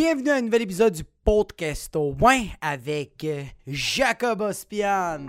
Bienvenue 0.00 0.30
à 0.30 0.36
un 0.36 0.42
nouvel 0.42 0.62
épisode 0.62 0.92
du 0.94 1.02
podcast 1.24 1.96
au 1.96 2.12
moins 2.12 2.44
avec 2.60 3.24
euh, 3.24 3.42
Jacob 3.66 4.42
Ospian. 4.42 5.26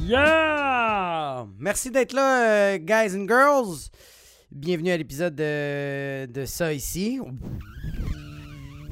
Yeah! 0.00 1.46
Merci 1.58 1.90
d'être 1.90 2.14
là, 2.14 2.42
euh, 2.42 2.78
guys 2.78 3.14
and 3.14 3.26
girls. 3.28 3.90
Bienvenue 4.50 4.92
à 4.92 4.96
l'épisode 4.96 5.34
de, 5.34 6.24
de 6.24 6.46
ça 6.46 6.72
ici. 6.72 7.20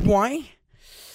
Point. 0.05 0.41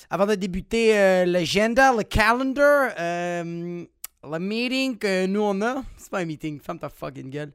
Avant 0.10 0.26
de 0.26 0.34
débuter 0.34 0.98
euh, 0.98 1.26
l'agenda, 1.26 1.94
le 1.94 2.02
calendar, 2.02 2.92
euh, 2.98 3.86
le 4.24 4.40
meeting 4.40 4.98
que 4.98 5.26
nous 5.26 5.42
on 5.42 5.62
a, 5.62 5.84
c'est 5.98 6.10
pas 6.10 6.20
un 6.20 6.26
meeting, 6.26 6.60
ferme 6.60 6.80
ta 6.80 6.90
fucking 6.90 7.30
gueule. 7.30 7.54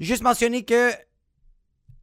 Juste 0.00 0.22
mentionner 0.22 0.64
que 0.64 0.90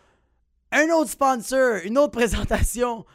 un 0.75 0.91
autre 0.91 1.11
sponsor, 1.11 1.79
une 1.85 1.97
autre 1.97 2.13
présentation. 2.13 3.07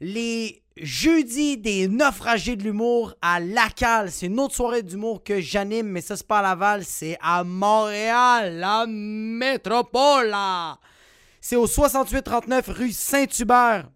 Les 0.00 0.62
jeudis 0.76 1.58
des 1.58 1.88
naufragés 1.88 2.56
de 2.56 2.62
l'humour 2.62 3.14
à 3.22 3.40
Lacal. 3.40 4.10
C'est 4.10 4.26
une 4.26 4.38
autre 4.38 4.54
soirée 4.54 4.82
d'humour 4.82 5.24
que 5.24 5.40
j'anime, 5.40 5.88
mais 5.88 6.02
ça, 6.02 6.16
c'est 6.16 6.26
pas 6.26 6.38
à 6.40 6.42
Laval, 6.42 6.84
c'est 6.84 7.18
à 7.20 7.42
Montréal, 7.42 8.58
la 8.58 8.86
métropole. 8.86 10.34
C'est 11.40 11.56
au 11.56 11.66
6839 11.66 12.68
rue 12.68 12.92
Saint-Hubert. 12.92 13.90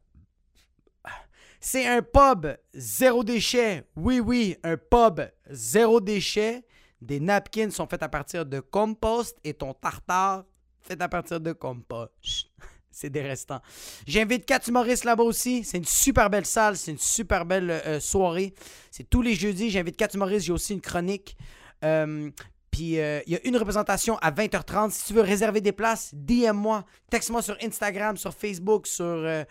C'est 1.61 1.87
un 1.87 2.03
pub 2.03 2.57
zéro 2.75 3.25
déchet. 3.25 3.85
Oui, 3.97 4.21
oui, 4.21 4.57
un 4.63 4.77
pub 4.77 5.21
zéro 5.51 6.01
déchet. 6.01 6.65
Des 7.01 7.21
napkins 7.21 7.71
sont 7.71 7.87
faits 7.87 8.03
à 8.03 8.09
partir 8.09 8.47
de 8.47 8.61
compost 8.61 9.39
et 9.45 9.55
ton 9.55 9.75
tartare 9.75 10.45
fait 10.81 11.01
à 11.01 11.09
partir 11.09 11.41
de 11.41 11.53
compost. 11.53 12.51
C'est 12.95 13.11
des 13.11 13.23
restants. 13.23 13.61
J'invite 14.07 14.47
quatre 14.47 14.69
humoristes 14.69 15.05
là-bas 15.05 15.25
aussi. 15.25 15.65
C'est 15.65 15.79
une 15.79 15.85
super 15.85 16.31
belle 16.31 16.47
salle. 16.47 16.77
C'est 16.77 16.93
une 16.93 16.99
super 16.99 17.45
belle 17.45 17.71
euh, 17.71 17.99
soirée. 17.99 18.55
C'est 18.93 19.11
tous 19.11 19.21
les 19.21 19.35
jeudis. 19.35 19.69
J'invite 19.69 19.97
quatre 19.97 20.15
humoristes. 20.15 20.47
J'ai 20.47 20.53
aussi 20.53 20.75
une 20.75 20.81
chronique. 20.81 21.37
Euh, 21.85 22.31
puis 22.71 23.01
euh, 23.01 23.21
il 23.27 23.33
y 23.33 23.37
a 23.37 23.41
une 23.45 23.57
représentation 23.57 24.17
à 24.19 24.31
20h30. 24.31 24.91
Si 24.91 25.07
tu 25.07 25.13
veux 25.13 25.23
réserver 25.23 25.61
des 25.61 25.73
places, 25.73 26.15
DM-moi. 26.15 26.85
Texte-moi 27.11 27.43
sur 27.43 27.57
Instagram, 27.61 28.17
sur 28.17 28.33
Facebook, 28.33 28.87
sur 28.87 29.45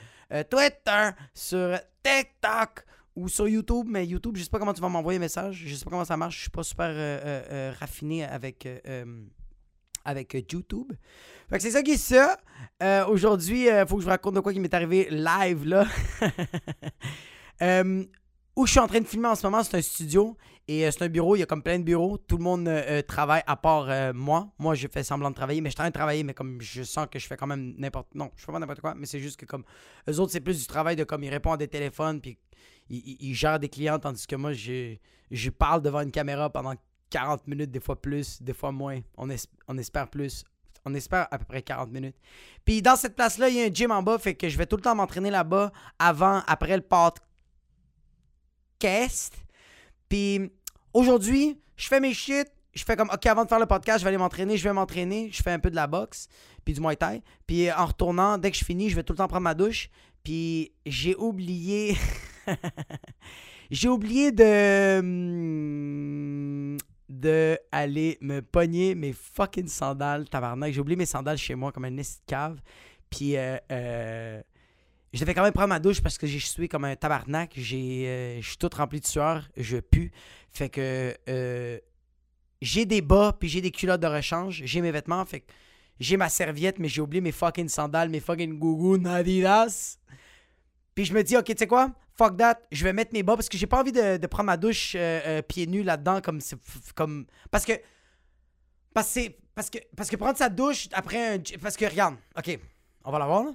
Twitter, 0.50 1.10
sur 1.34 1.78
TikTok 2.02 2.86
ou 3.18 3.28
sur 3.28 3.50
YouTube. 3.50 3.88
Mais 3.90 4.08
YouTube, 4.08 4.38
je 4.38 4.44
sais 4.44 4.50
pas 4.50 4.60
comment 4.60 4.74
tu 4.74 4.82
vas 4.82 4.90
m'envoyer 4.90 5.18
un 5.18 5.22
message. 5.22 5.64
Je 5.66 5.76
sais 5.76 5.84
pas 5.84 5.92
comment 5.92 6.06
ça 6.06 6.16
marche. 6.16 6.36
Je 6.38 6.42
suis 6.44 6.50
pas 6.50 6.64
super 6.64 7.76
raffiné 7.78 8.24
avec 8.24 8.66
YouTube. 10.54 10.94
Fait 11.54 11.60
que 11.60 11.64
c'est 11.66 11.72
ça 11.72 11.84
qui 11.84 11.92
est 11.92 11.98
ça. 11.98 12.36
Euh, 12.82 13.06
Aujourd'hui, 13.06 13.66
il 13.66 13.70
euh, 13.70 13.86
faut 13.86 13.98
que 13.98 14.02
je 14.02 14.06
vous 14.06 14.10
raconte 14.10 14.34
de 14.34 14.40
quoi 14.40 14.52
qui 14.52 14.60
m'est 14.60 14.74
arrivé 14.74 15.08
live 15.12 15.68
là. 15.68 15.86
euh, 17.62 18.04
où 18.56 18.66
je 18.66 18.72
suis 18.72 18.80
en 18.80 18.88
train 18.88 19.00
de 19.00 19.06
filmer 19.06 19.28
en 19.28 19.36
ce 19.36 19.46
moment, 19.46 19.62
c'est 19.62 19.78
un 19.78 19.82
studio 19.84 20.36
et 20.68 20.90
c'est 20.90 21.04
un 21.04 21.10
bureau. 21.10 21.36
Il 21.36 21.42
y 21.42 21.44
a 21.44 21.46
comme 21.46 21.62
plein 21.62 21.78
de 21.78 21.84
bureaux. 21.84 22.18
Tout 22.18 22.38
le 22.38 22.44
monde 22.44 22.68
travaille 23.08 23.44
à 23.46 23.56
part 23.56 24.16
moi. 24.16 24.52
Moi, 24.58 24.74
je 24.74 24.88
fais 24.88 25.04
semblant 25.04 25.30
de 25.30 25.36
travailler, 25.36 25.62
mais 25.62 25.70
je 25.70 25.76
suis 25.76 25.82
en 25.82 25.84
train 25.84 25.90
de 25.92 25.94
travailler, 25.94 26.24
mais 26.24 26.34
comme 26.34 26.60
je 26.60 26.82
sens 26.82 27.06
que 27.06 27.20
je 27.20 27.28
fais 27.28 27.38
quand 27.38 27.46
même 27.46 27.76
n'importe. 27.78 28.16
Non, 28.16 28.32
je 28.36 28.44
fais 28.44 28.52
pas 28.52 28.58
n'importe 28.58 28.82
quoi, 28.82 28.96
mais 28.96 29.06
c'est 29.06 29.20
juste 29.20 29.40
que 29.40 29.46
comme 29.46 29.64
eux 30.10 30.20
autres, 30.20 30.32
c'est 30.32 30.42
plus 30.42 30.60
du 30.60 30.66
travail 30.66 30.96
de 30.96 31.04
comme 31.04 31.24
ils 31.24 31.30
répondent 31.30 31.54
à 31.54 31.58
des 31.58 31.68
téléphones 31.68 32.20
puis 32.20 32.40
ils, 32.90 33.16
ils 33.20 33.36
gèrent 33.36 33.60
des 33.60 33.70
clients, 33.70 34.00
tandis 34.00 34.26
que 34.26 34.36
moi, 34.36 34.54
je, 34.54 34.96
je 35.30 35.50
parle 35.52 35.84
devant 35.84 36.02
une 36.02 36.12
caméra 36.12 36.50
pendant 36.50 36.74
40 37.12 37.48
minutes, 37.48 37.70
des 37.70 37.80
fois 37.80 38.02
plus, 38.02 38.42
des 38.42 38.54
fois 38.54 38.72
moins. 38.72 39.02
On, 39.18 39.30
on 39.68 39.78
espère 39.78 40.10
plus 40.10 40.46
on 40.86 40.94
espère 40.94 41.28
à 41.32 41.38
peu 41.38 41.46
près 41.46 41.62
40 41.62 41.92
minutes. 41.92 42.16
Puis 42.66 42.82
dans 42.82 42.96
cette 42.96 43.16
place-là, 43.16 43.50
il 43.50 43.56
y 43.56 43.62
a 43.62 43.66
un 43.66 43.74
gym 43.74 43.92
en 43.92 44.04
bas, 44.04 44.18
fait 44.18 44.36
que 44.36 44.50
je 44.50 44.58
vais 44.58 44.66
tout 44.66 44.76
le 44.76 44.82
temps 44.82 44.96
m'entraîner 44.96 45.30
là-bas 45.32 45.72
avant, 46.00 46.42
après 46.48 46.76
le 46.76 46.84
podcast. 46.84 47.24
Puis 50.10 50.52
aujourd'hui, 50.94 51.60
je 51.76 51.88
fais 51.88 52.00
mes 52.00 52.14
shit. 52.14 52.48
Je 52.74 52.84
fais 52.84 52.96
comme, 52.96 53.10
OK, 53.14 53.26
avant 53.28 53.44
de 53.44 53.50
faire 53.50 53.60
le 53.60 53.68
podcast, 53.68 54.00
je 54.00 54.04
vais 54.04 54.10
aller 54.10 54.18
m'entraîner. 54.18 54.58
Je 54.58 54.64
vais 54.64 54.74
m'entraîner. 54.74 55.30
Je 55.32 55.44
fais 55.44 55.52
un 55.52 55.60
peu 55.60 55.70
de 55.70 55.76
la 55.76 55.86
boxe, 55.86 56.28
puis 56.66 56.74
du 56.74 56.82
muay 56.82 56.96
thai. 56.96 57.22
Puis 57.46 57.72
en 57.72 57.86
retournant, 57.86 58.40
dès 58.40 58.50
que 58.50 58.58
je 58.58 58.66
finis, 58.66 58.90
je 58.90 58.96
vais 58.96 59.04
tout 59.04 59.14
le 59.14 59.18
temps 59.18 59.28
prendre 59.28 59.44
ma 59.44 59.54
douche. 59.54 59.90
Puis 60.24 60.72
j'ai 60.86 61.16
oublié. 61.16 61.96
j'ai 63.72 63.90
oublié 63.90 64.32
de. 64.32 65.02
De 67.10 67.60
aller 67.72 68.18
me 68.22 68.42
pogner 68.42 68.96
mes 68.96 69.14
fucking 69.14 69.68
sandales, 69.68 70.28
tabarnak. 70.30 70.74
J'ai 70.74 70.80
oublié 70.80 70.96
mes 70.96 71.06
sandales 71.06 71.38
chez 71.38 71.56
moi 71.56 71.72
comme 71.72 71.86
un 71.86 71.92
nest 71.92 72.24
cave. 72.26 72.60
Puis 73.10 73.38
euh, 73.38 73.58
euh, 73.72 74.42
je 75.12 75.20
devais 75.20 75.34
quand 75.34 75.44
même 75.44 75.54
prendre 75.54 75.70
ma 75.70 75.80
douche 75.80 76.02
parce 76.02 76.18
que 76.18 76.26
j'ai 76.26 76.40
sué 76.40 76.68
comme 76.68 76.86
un 76.86 76.96
tabarnak. 76.96 77.52
J'ai, 77.56 78.08
euh, 78.08 78.42
je 78.42 78.48
suis 78.48 78.58
tout 78.58 78.70
rempli 78.74 79.00
de 79.00 79.06
sueur, 79.06 79.48
je 79.58 79.78
pue. 79.78 80.12
Fait 80.52 80.70
que 80.70 81.16
j'ai 82.62 82.86
des 82.86 83.02
bas 83.02 83.36
puis 83.38 83.50
j'ai 83.50 83.62
des 83.62 83.72
culottes 83.72 84.02
de 84.02 84.08
rechange. 84.08 84.62
J'ai 84.66 84.82
mes 84.82 84.92
vêtements, 84.92 85.26
fait 85.26 85.42
que 85.42 85.52
j'ai 86.00 86.18
ma 86.18 86.30
serviette, 86.30 86.80
mais 86.80 86.88
j'ai 86.88 87.02
oublié 87.02 87.22
mes 87.22 87.32
fucking 87.32 87.68
sandales, 87.70 88.10
mes 88.10 88.20
fucking 88.20 88.58
gougou 88.58 88.98
Adidas. 89.08 89.98
Puis 90.96 91.06
je 91.06 91.14
me 91.14 91.24
dis, 91.24 91.36
ok, 91.36 91.46
tu 91.46 91.54
sais 91.58 91.68
quoi? 91.68 91.92
Fuck 92.16 92.38
that, 92.38 92.60
je 92.72 92.84
vais 92.84 92.94
mettre 92.94 93.14
mes 93.14 93.24
bas 93.24 93.36
parce 93.36 93.50
que 93.50 93.58
j'ai 93.58 93.68
pas 93.68 93.80
envie 93.80 93.92
de, 93.92 94.28
prendre 94.28 94.48
ma 94.48 94.58
douche 94.58 94.96
euh, 94.96 95.22
euh, 95.26 95.42
pieds 95.42 95.68
nus 95.68 95.84
là-dedans 95.84 96.22
comme 96.22 96.40
comme 96.96 97.26
parce 97.52 97.66
que 97.66 97.74
parce 98.94 99.14
que 99.14 99.22
parce 99.56 99.70
que 99.70 99.80
parce 99.96 100.10
que 100.10 100.16
prendre 100.16 100.38
sa 100.38 100.50
douche 100.50 100.88
après 100.94 101.36
un 101.36 101.40
parce 101.62 101.78
que 101.78 101.86
regarde, 101.86 102.16
OK, 102.38 102.60
on 103.04 103.12
va 103.12 103.20
la 103.20 103.26
voir 103.26 103.44
là. 103.44 103.52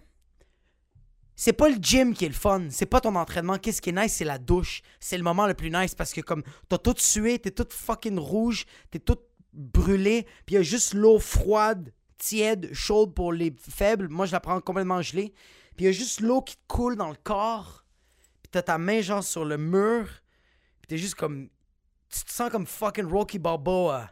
C'est 1.41 1.53
pas 1.53 1.69
le 1.69 1.77
gym 1.81 2.15
qui 2.15 2.25
est 2.25 2.29
le 2.29 2.35
fun, 2.35 2.67
c'est 2.69 2.87
pas 2.87 3.01
ton 3.01 3.15
entraînement, 3.15 3.59
qu'est-ce 3.59 3.81
qui 3.81 3.91
est 3.91 3.93
nice, 3.93 4.13
c'est 4.13 4.25
la 4.25 4.39
douche. 4.39 4.83
C'est 4.99 5.17
le 5.17 5.23
moment 5.23 5.47
le 5.47 5.55
plus 5.55 5.71
nice 5.71 5.95
parce 5.95 6.13
que 6.13 6.21
comme 6.21 6.43
t'as 6.69 6.79
tout 6.79 6.97
sué, 6.99 7.39
t'es 7.39 7.53
toute 7.53 7.73
fucking 7.73 8.19
rouge, 8.19 8.65
t'es 8.91 8.99
toute 8.99 9.23
brûlé, 9.53 10.25
puis 10.47 10.55
il 10.55 10.59
y 10.59 10.59
a 10.59 10.63
juste 10.63 10.95
l'eau 10.95 11.21
froide, 11.21 11.93
tiède, 12.19 12.71
chaude 12.73 13.15
pour 13.15 13.33
les 13.33 13.55
faibles. 13.57 14.09
Moi, 14.09 14.27
je 14.27 14.33
la 14.33 14.41
prends 14.41 14.61
complètement 14.61 15.01
gelée. 15.01 15.33
Puis 15.77 15.85
il 15.85 15.87
y 15.87 15.89
a 15.89 15.93
juste 15.93 16.21
l'eau 16.21 16.43
qui 16.43 16.57
te 16.57 16.63
coule 16.67 16.97
dans 16.97 17.09
le 17.09 17.17
corps 17.23 17.85
t'as 18.51 18.63
ta 18.63 18.79
main 18.79 19.01
genre 19.01 19.25
sur 19.25 19.45
le 19.45 19.57
mur, 19.59 20.09
pis 20.81 20.89
t'es 20.89 20.99
juste 20.99 21.15
comme. 21.15 21.49
Tu 22.11 22.25
te 22.25 22.33
sens 22.33 22.51
comme 22.51 22.67
fucking 22.67 23.07
Rocky 23.07 23.39
Balboa. 23.39 24.11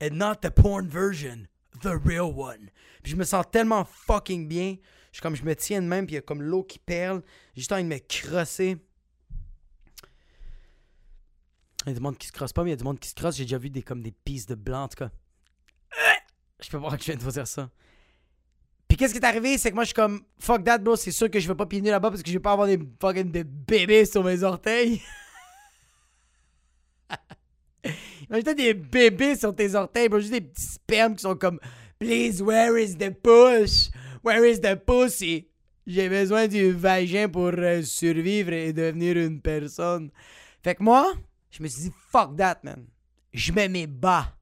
And 0.00 0.10
not 0.12 0.36
the 0.42 0.50
porn 0.50 0.86
version, 0.88 1.48
the 1.82 1.98
real 2.04 2.32
one. 2.32 2.70
Puis 3.02 3.12
je 3.12 3.16
me 3.16 3.24
sens 3.24 3.44
tellement 3.50 3.84
fucking 3.84 4.46
bien. 4.46 4.76
Je 5.12 5.22
comme 5.22 5.34
je 5.34 5.42
me 5.42 5.56
tiens 5.56 5.80
de 5.80 5.86
même, 5.86 6.06
puis 6.06 6.16
y 6.16 6.18
a 6.18 6.20
comme 6.20 6.42
l'eau 6.42 6.62
qui 6.62 6.78
perle. 6.78 7.22
J'ai 7.54 7.62
juste 7.62 7.72
envie 7.72 7.84
de 7.84 7.88
me 7.88 7.98
crosser. 7.98 8.76
Il 11.86 11.88
y 11.88 11.92
a 11.92 11.94
du 11.94 12.00
monde 12.00 12.18
qui 12.18 12.26
se 12.26 12.32
crosse 12.32 12.52
pas, 12.52 12.62
mais 12.62 12.70
il 12.70 12.72
y 12.72 12.74
a 12.74 12.76
du 12.76 12.84
monde 12.84 13.00
qui 13.00 13.08
se 13.08 13.14
crosse. 13.14 13.36
J'ai 13.36 13.44
déjà 13.44 13.56
vu 13.56 13.70
des 13.70 13.82
comme 13.82 14.02
des 14.02 14.10
pistes 14.12 14.50
de 14.50 14.54
blanc, 14.54 14.82
en 14.82 14.88
tout 14.88 14.96
cas. 14.96 15.10
Je 16.60 16.68
peux 16.68 16.76
voir 16.76 16.96
que 16.96 17.02
je 17.02 17.06
viens 17.06 17.16
de 17.16 17.22
vous 17.22 17.30
dire 17.30 17.46
ça. 17.46 17.70
Puis 18.96 19.04
qu'est-ce 19.04 19.12
qui 19.12 19.20
est 19.20 19.26
arrivé, 19.26 19.58
c'est 19.58 19.68
que 19.68 19.74
moi 19.74 19.84
je 19.84 19.88
suis 19.88 19.94
comme 19.94 20.22
fuck 20.38 20.64
that 20.64 20.78
bro, 20.78 20.96
c'est 20.96 21.10
sûr 21.10 21.30
que 21.30 21.38
je 21.38 21.46
vais 21.46 21.54
pas 21.54 21.66
piner 21.66 21.90
là-bas 21.90 22.08
parce 22.08 22.22
que 22.22 22.28
je 22.30 22.32
vais 22.32 22.40
pas 22.40 22.52
avoir 22.52 22.66
des 22.66 22.78
fucking 22.98 23.30
des 23.30 23.44
bébés 23.44 24.06
sur 24.06 24.24
mes 24.24 24.42
orteils. 24.42 25.02
Imagine 28.30 28.54
des 28.54 28.72
bébés 28.72 29.36
sur 29.36 29.54
tes 29.54 29.74
orteils, 29.74 30.08
bro, 30.08 30.18
juste 30.18 30.32
des 30.32 30.40
petits 30.40 30.62
spermes 30.62 31.14
qui 31.14 31.20
sont 31.20 31.36
comme 31.36 31.60
Please, 31.98 32.42
where 32.42 32.82
is 32.82 32.96
the 32.96 33.10
push? 33.10 33.90
Where 34.24 34.50
is 34.50 34.62
the 34.62 34.76
pussy? 34.76 35.46
J'ai 35.86 36.08
besoin 36.08 36.48
du 36.48 36.72
vagin 36.72 37.28
pour 37.28 37.48
euh, 37.48 37.82
survivre 37.82 38.54
et 38.54 38.72
devenir 38.72 39.18
une 39.18 39.42
personne. 39.42 40.10
Fait 40.64 40.74
que 40.74 40.82
moi, 40.82 41.12
je 41.50 41.62
me 41.62 41.68
suis 41.68 41.82
dit 41.82 41.92
fuck 42.10 42.34
that 42.38 42.60
man. 42.62 42.86
Je 43.34 43.52
mets 43.52 43.68
mes 43.68 43.86
bas. 43.86 44.34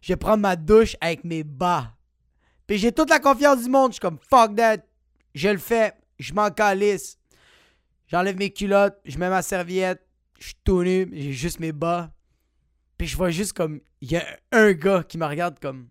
Je 0.00 0.12
vais 0.12 0.16
prendre 0.16 0.42
ma 0.42 0.54
douche 0.54 0.96
avec 1.00 1.24
mes 1.24 1.42
bas. 1.42 1.96
Puis 2.70 2.78
j'ai 2.78 2.92
toute 2.92 3.10
la 3.10 3.18
confiance 3.18 3.64
du 3.64 3.68
monde. 3.68 3.90
Je 3.90 3.94
suis 3.94 4.00
comme 4.00 4.20
fuck 4.30 4.54
that. 4.54 4.76
Je 5.34 5.48
le 5.48 5.58
fais. 5.58 5.92
Je 6.20 6.32
m'en 6.32 6.52
calisse. 6.52 7.18
J'enlève 8.06 8.36
mes 8.36 8.52
culottes. 8.52 8.96
Je 9.04 9.18
mets 9.18 9.28
ma 9.28 9.42
serviette. 9.42 10.06
Je 10.38 10.44
suis 10.44 10.56
tout 10.62 10.84
nu. 10.84 11.10
J'ai 11.12 11.32
juste 11.32 11.58
mes 11.58 11.72
bas. 11.72 12.12
Puis 12.96 13.08
je 13.08 13.16
vois 13.16 13.30
juste 13.30 13.54
comme. 13.54 13.80
Il 14.00 14.12
y 14.12 14.16
a 14.16 14.24
un 14.52 14.70
gars 14.70 15.02
qui 15.02 15.18
me 15.18 15.26
regarde 15.26 15.58
comme. 15.58 15.88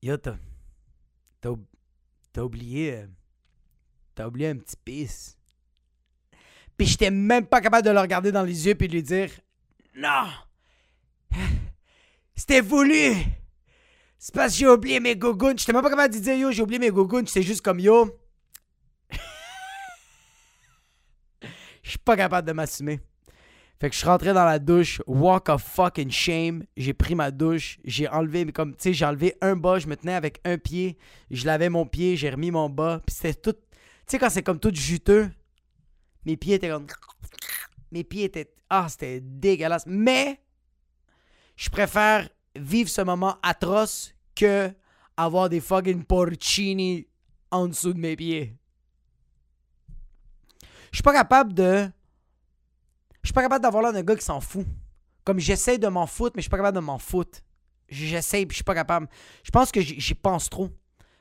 Yo, 0.00 0.16
t'as. 0.16 0.36
T'as 1.42 2.42
oublié. 2.42 3.04
T'as 4.14 4.28
oublié 4.28 4.48
un 4.48 4.56
petit 4.56 4.76
pisse. 4.82 5.36
Puis 6.78 6.86
j'étais 6.86 7.10
même 7.10 7.44
pas 7.44 7.60
capable 7.60 7.84
de 7.84 7.90
le 7.90 8.00
regarder 8.00 8.32
dans 8.32 8.44
les 8.44 8.66
yeux 8.66 8.76
puis 8.76 8.88
de 8.88 8.94
lui 8.94 9.02
dire 9.02 9.28
Non! 9.94 10.30
C'était 12.34 12.62
voulu! 12.62 13.43
C'est 14.24 14.34
parce 14.34 14.54
que 14.54 14.58
j'ai 14.60 14.66
oublié 14.66 15.00
mes 15.00 15.16
gougounes. 15.16 15.58
J'étais 15.58 15.74
même 15.74 15.82
pas 15.82 15.90
capable 15.90 16.14
de 16.14 16.18
dire 16.18 16.34
Yo, 16.34 16.50
j'ai 16.50 16.62
oublié 16.62 16.78
mes 16.78 16.88
gougounes. 16.88 17.26
J'étais 17.26 17.42
juste 17.42 17.60
comme 17.60 17.78
Yo. 17.78 18.18
Je 21.82 21.90
suis 21.90 21.98
pas 21.98 22.16
capable 22.16 22.48
de 22.48 22.54
m'assumer. 22.54 23.00
Fait 23.78 23.90
que 23.90 23.94
je 23.94 23.98
suis 23.98 24.08
rentré 24.08 24.32
dans 24.32 24.46
la 24.46 24.58
douche, 24.58 25.02
walk 25.06 25.50
of 25.50 25.62
fucking 25.62 26.10
shame. 26.10 26.64
J'ai 26.74 26.94
pris 26.94 27.14
ma 27.14 27.30
douche, 27.30 27.78
j'ai 27.84 28.08
enlevé, 28.08 28.46
comme, 28.46 28.74
tu 28.74 28.84
sais, 28.84 28.94
j'ai 28.94 29.04
enlevé 29.04 29.36
un 29.42 29.56
bas, 29.56 29.78
je 29.78 29.88
me 29.88 29.96
tenais 29.96 30.14
avec 30.14 30.40
un 30.46 30.56
pied, 30.56 30.96
je 31.30 31.44
lavais 31.44 31.68
mon 31.68 31.84
pied, 31.84 32.16
j'ai 32.16 32.30
remis 32.30 32.50
mon 32.50 32.70
bas, 32.70 33.02
puis 33.04 33.14
c'était 33.14 33.34
tout, 33.34 33.52
tu 33.52 33.58
sais, 34.06 34.18
quand 34.18 34.30
c'est 34.30 34.42
comme 34.42 34.58
tout 34.58 34.74
juteux, 34.74 35.30
mes 36.24 36.38
pieds 36.38 36.54
étaient 36.54 36.70
comme, 36.70 36.86
mes 37.92 38.04
pieds 38.04 38.24
étaient, 38.24 38.54
ah, 38.70 38.86
c'était 38.88 39.20
dégueulasse. 39.20 39.84
Mais, 39.86 40.40
je 41.56 41.68
préfère 41.68 42.30
vivre 42.56 42.88
ce 42.88 43.02
moment 43.02 43.36
atroce 43.42 44.13
que 44.34 44.72
avoir 45.16 45.48
des 45.48 45.60
fucking 45.60 46.04
porcini 46.04 47.06
en 47.50 47.68
dessous 47.68 47.92
de 47.92 47.98
mes 47.98 48.16
pieds. 48.16 48.56
Je 50.90 50.96
suis 50.96 51.02
pas 51.02 51.12
capable 51.12 51.52
de 51.52 51.90
je 53.22 53.28
suis 53.28 53.32
pas 53.32 53.42
capable 53.42 53.62
d'avoir 53.62 53.82
là 53.82 53.98
un 53.98 54.02
gars 54.02 54.16
qui 54.16 54.24
s'en 54.24 54.40
fout. 54.40 54.66
Comme 55.24 55.38
j'essaie 55.38 55.78
de 55.78 55.88
m'en 55.88 56.06
foutre, 56.06 56.34
mais 56.36 56.42
je 56.42 56.44
suis 56.44 56.50
pas 56.50 56.58
capable 56.58 56.76
de 56.76 56.82
m'en 56.82 56.98
foutre. 56.98 57.40
J'essaie, 57.88 58.44
puis 58.44 58.54
je 58.54 58.56
suis 58.56 58.64
pas 58.64 58.74
capable. 58.74 59.08
Je 59.42 59.50
pense 59.50 59.72
que 59.72 59.80
j'y 59.80 60.14
pense 60.14 60.50
trop. 60.50 60.70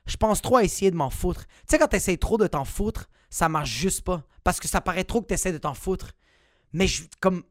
Je 0.06 0.18
pense 0.18 0.42
trop 0.42 0.58
à 0.58 0.64
essayer 0.64 0.92
de 0.92 0.98
m'en 0.98 1.10
foutre. 1.10 1.48
Tu 1.48 1.54
sais, 1.70 1.80
quand 1.80 1.88
tu 1.88 1.96
essaies 1.96 2.18
trop 2.18 2.38
de 2.38 2.46
t'en 2.48 2.66
foutre, 2.66 3.10
ça 3.30 3.48
marche 3.48 3.70
juste 3.70 4.02
pas. 4.02 4.24
Parce 4.44 4.60
que 4.60 4.68
ça 4.68 4.82
paraît 4.82 5.06
trop 5.06 5.22
que 5.22 5.28
tu 5.28 5.34
essaies 5.34 5.54
de 5.54 5.58
t'en 5.58 5.74
foutre. 5.74 6.12
Mais 6.74 6.88
je, 6.88 7.04
comme. 7.22 7.44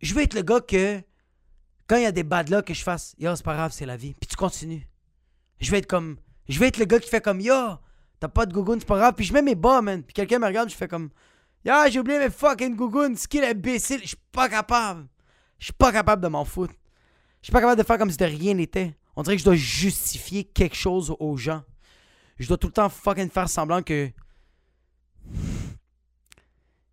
Je 0.00 0.14
veux 0.14 0.22
être 0.22 0.34
le 0.34 0.42
gars 0.42 0.60
que. 0.60 1.02
Quand 1.88 1.96
il 1.96 2.02
y 2.02 2.06
a 2.06 2.12
des 2.12 2.22
bad 2.22 2.50
luck, 2.50 2.66
que 2.66 2.74
je 2.74 2.82
fasse. 2.82 3.14
Yo, 3.18 3.34
c'est 3.34 3.44
pas 3.44 3.54
grave, 3.54 3.72
c'est 3.72 3.86
la 3.86 3.96
vie. 3.96 4.14
Puis 4.20 4.28
tu 4.28 4.36
continues. 4.36 4.86
Je 5.58 5.70
vais 5.70 5.78
être 5.78 5.86
comme. 5.86 6.18
Je 6.48 6.58
vais 6.60 6.68
être 6.68 6.76
le 6.76 6.84
gars 6.84 7.00
qui 7.00 7.08
fait 7.08 7.22
comme. 7.22 7.40
Yo, 7.40 7.54
t'as 8.20 8.28
pas 8.28 8.44
de 8.44 8.52
gougoune, 8.52 8.78
c'est 8.78 8.86
pas 8.86 8.98
grave. 8.98 9.14
Puis 9.14 9.24
je 9.24 9.32
mets 9.32 9.42
mes 9.42 9.54
bas, 9.54 9.80
man. 9.80 10.02
Puis 10.02 10.12
quelqu'un 10.12 10.38
me 10.38 10.46
regarde, 10.46 10.68
je 10.68 10.76
fais 10.76 10.86
comme. 10.86 11.08
Ya, 11.64 11.88
j'ai 11.88 11.98
oublié 11.98 12.18
mes 12.18 12.30
fucking 12.30 12.76
gougounes. 12.76 13.16
Skill 13.16 13.42
imbécile. 13.42 14.00
Je 14.02 14.08
suis 14.08 14.16
pas 14.30 14.50
capable. 14.50 15.08
Je 15.58 15.64
suis 15.64 15.72
pas 15.72 15.90
capable 15.90 16.22
de 16.22 16.28
m'en 16.28 16.44
foutre. 16.44 16.74
Je 17.40 17.46
suis 17.46 17.52
pas 17.52 17.60
capable 17.60 17.80
de 17.80 17.86
faire 17.86 17.98
comme 17.98 18.10
si 18.10 18.18
de 18.18 18.24
rien 18.24 18.54
n'était. 18.54 18.94
On 19.16 19.22
dirait 19.22 19.36
que 19.36 19.40
je 19.40 19.44
dois 19.46 19.56
justifier 19.56 20.44
quelque 20.44 20.76
chose 20.76 21.16
aux 21.18 21.36
gens. 21.36 21.64
Je 22.38 22.46
dois 22.46 22.58
tout 22.58 22.68
le 22.68 22.72
temps 22.74 22.88
fucking 22.90 23.30
faire 23.30 23.48
semblant 23.48 23.82
que. 23.82 24.10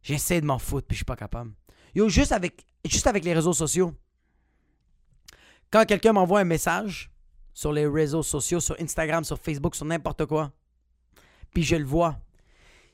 J'essaie 0.01 0.39
de 0.39 0.45
m'en 0.45 0.59
foutre, 0.59 0.88
puis 0.88 0.95
je 0.95 1.00
suis 1.00 1.06
pas 1.06 1.15
capable. 1.15 1.51
Yo, 1.94 2.07
juste 2.07 2.31
avec 2.31 2.63
les 3.24 3.33
réseaux 3.33 3.53
sociaux. 3.53 3.94
Quand 5.75 5.83
quelqu'un 5.83 6.13
m'envoie 6.13 6.39
un 6.39 6.45
message 6.45 7.12
sur 7.54 7.74
les 7.74 7.86
réseaux 7.86 8.24
sociaux, 8.24 8.62
sur 8.62 8.80
Instagram, 8.80 9.25
sur 9.25 9.38
Facebook, 9.38 9.75
sur 9.75 9.83
n'importe 9.83 10.25
quoi, 10.25 10.54
puis 11.54 11.63
je 11.63 11.75
le 11.75 11.83
vois. 11.83 12.18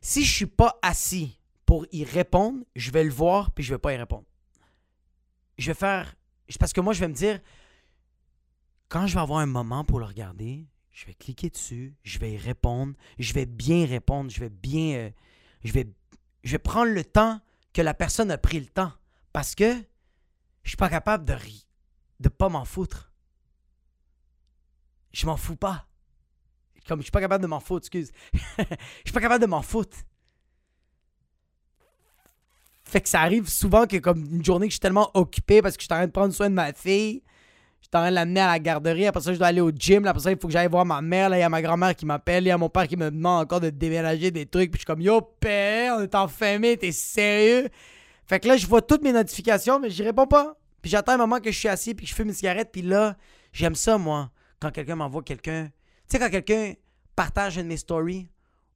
Si 0.02 0.26
je 0.26 0.34
suis 0.34 0.46
pas 0.48 0.80
assis 0.82 1.40
pour 1.68 1.86
y 1.92 2.04
répondre, 2.04 2.64
je 2.76 2.90
vais 2.90 3.04
le 3.04 3.12
voir, 3.12 3.52
puis 3.52 3.64
je 3.64 3.76
vais 3.76 3.78
pas 3.78 3.94
y 3.94 3.98
répondre. 3.98 4.26
Je 5.60 5.68
vais 5.70 5.76
faire. 5.76 6.16
Parce 6.60 6.74
que 6.74 6.82
moi, 6.82 6.94
je 6.94 7.02
vais 7.02 7.08
me 7.08 7.14
dire, 7.14 7.40
quand 8.90 9.06
je 9.06 9.14
vais 9.14 9.22
avoir 9.22 9.42
un 9.42 9.46
moment 9.46 9.84
pour 9.84 10.00
le 10.00 10.06
regarder, 10.06 10.66
je 10.90 11.06
vais 11.06 11.14
cliquer 11.14 11.52
dessus, 11.52 11.94
je 12.02 12.18
vais 12.18 12.32
y 12.32 12.38
répondre, 12.38 12.96
je 13.20 13.32
vais 13.34 13.46
bien 13.46 13.86
répondre, 13.86 14.32
je 14.32 14.40
vais 14.40 14.50
bien. 14.50 14.96
Euh, 14.96 15.10
je, 15.64 15.72
vais, 15.72 15.88
je 16.44 16.54
vais 16.54 16.58
prendre 16.58 16.92
le 16.92 17.06
temps 17.06 17.42
que 17.74 17.84
la 17.84 17.94
personne 17.94 18.32
a 18.32 18.40
pris 18.40 18.60
le 18.60 18.66
temps. 18.66 18.92
Parce 19.34 19.54
que 19.54 19.72
je 20.64 20.70
suis 20.70 20.78
pas 20.78 20.90
capable 20.90 21.26
de 21.26 21.34
de 22.22 22.30
pas 22.30 22.50
m'en 22.50 22.66
foutre. 22.66 23.12
Je 25.12 25.26
m'en 25.26 25.38
fous 25.38 25.56
pas. 25.56 25.88
Comme 26.88 27.00
je 27.00 27.04
suis 27.04 27.12
pas 27.12 27.20
capable 27.20 27.42
de 27.42 27.48
m'en 27.48 27.60
foutre, 27.60 27.86
excuse. 27.86 28.12
je 28.58 28.66
suis 29.06 29.14
pas 29.14 29.22
capable 29.22 29.42
de 29.42 29.50
m'en 29.50 29.62
foutre. 29.62 29.98
Fait 32.84 33.02
que 33.02 33.10
ça 33.10 33.22
arrive 33.22 33.48
souvent 33.48 33.86
que 33.86 33.98
comme 33.98 34.26
une 34.32 34.44
journée 34.44 34.68
que 34.68 34.72
je 34.72 34.76
suis 34.76 34.80
tellement 34.82 35.12
occupé 35.14 35.62
parce 35.62 35.78
que 35.78 35.82
je 35.82 35.86
suis 35.86 35.94
en 35.94 35.98
train 35.98 36.08
de 36.08 36.12
prendre 36.12 36.34
soin 36.34 36.50
de 36.50 36.56
ma 36.56 36.74
fille, 36.74 37.24
je 37.80 37.88
suis 37.88 37.90
en 37.94 38.00
train 38.00 38.10
de 38.10 38.16
l'amener 38.16 38.42
à 38.42 38.48
la 38.48 38.60
garderie, 38.60 39.08
après 39.08 39.22
ça 39.22 39.32
je 39.32 39.38
dois 39.38 39.48
aller 39.48 39.62
au 39.62 39.72
gym, 39.72 40.06
après 40.06 40.22
ça 40.22 40.32
il 40.32 40.38
faut 40.38 40.48
que 40.48 40.54
j'aille 40.54 40.68
voir 40.68 40.86
ma 40.86 41.02
mère, 41.02 41.30
là 41.30 41.38
il 41.38 41.40
y 41.40 41.44
a 41.44 41.48
ma 41.48 41.62
grand-mère 41.62 41.96
qui 41.96 42.06
m'appelle, 42.06 42.44
il 42.44 42.48
y 42.48 42.52
a 42.52 42.58
mon 42.58 42.68
père 42.68 42.88
qui 42.88 42.98
me 42.98 43.10
demande 43.10 43.44
encore 43.44 43.62
de 43.62 43.70
déménager 43.70 44.32
des 44.32 44.46
trucs, 44.46 44.72
puis 44.72 44.80
je 44.80 44.80
suis 44.80 44.86
comme 44.86 45.02
yo 45.02 45.22
père, 45.22 45.96
on 46.00 46.02
est 46.02 46.16
enfermé, 46.16 46.76
t'es 46.76 46.92
sérieux? 46.92 47.70
Fait 48.26 48.42
que 48.42 48.50
là 48.50 48.58
je 48.58 48.68
vois 48.68 48.82
toutes 48.82 49.04
mes 49.04 49.14
notifications 49.14 49.80
mais 49.80 49.90
j'y 49.90 50.04
réponds 50.04 50.28
pas. 50.28 50.58
Puis 50.82 50.90
j'attends 50.92 51.14
un 51.14 51.18
moment 51.18 51.40
que 51.40 51.52
je 51.52 51.58
suis 51.58 51.68
assis 51.68 51.94
puis 51.94 52.06
je 52.06 52.14
fume 52.14 52.30
une 52.30 52.34
cigarette 52.34 52.72
puis 52.72 52.82
là, 52.82 53.18
j'aime 53.54 53.76
ça 53.76 53.98
moi 53.98 54.32
quand 54.60 54.72
quelqu'un 54.72 54.96
m'envoie 54.96 55.24
quelqu'un. 55.24 55.70
Tu 56.10 56.18
sais 56.18 56.20
quand 56.20 56.30
quelqu'un 56.30 56.74
partage 57.16 57.58
une 57.58 57.64
de 57.64 57.68
mes 57.68 57.78
stories 57.78 58.30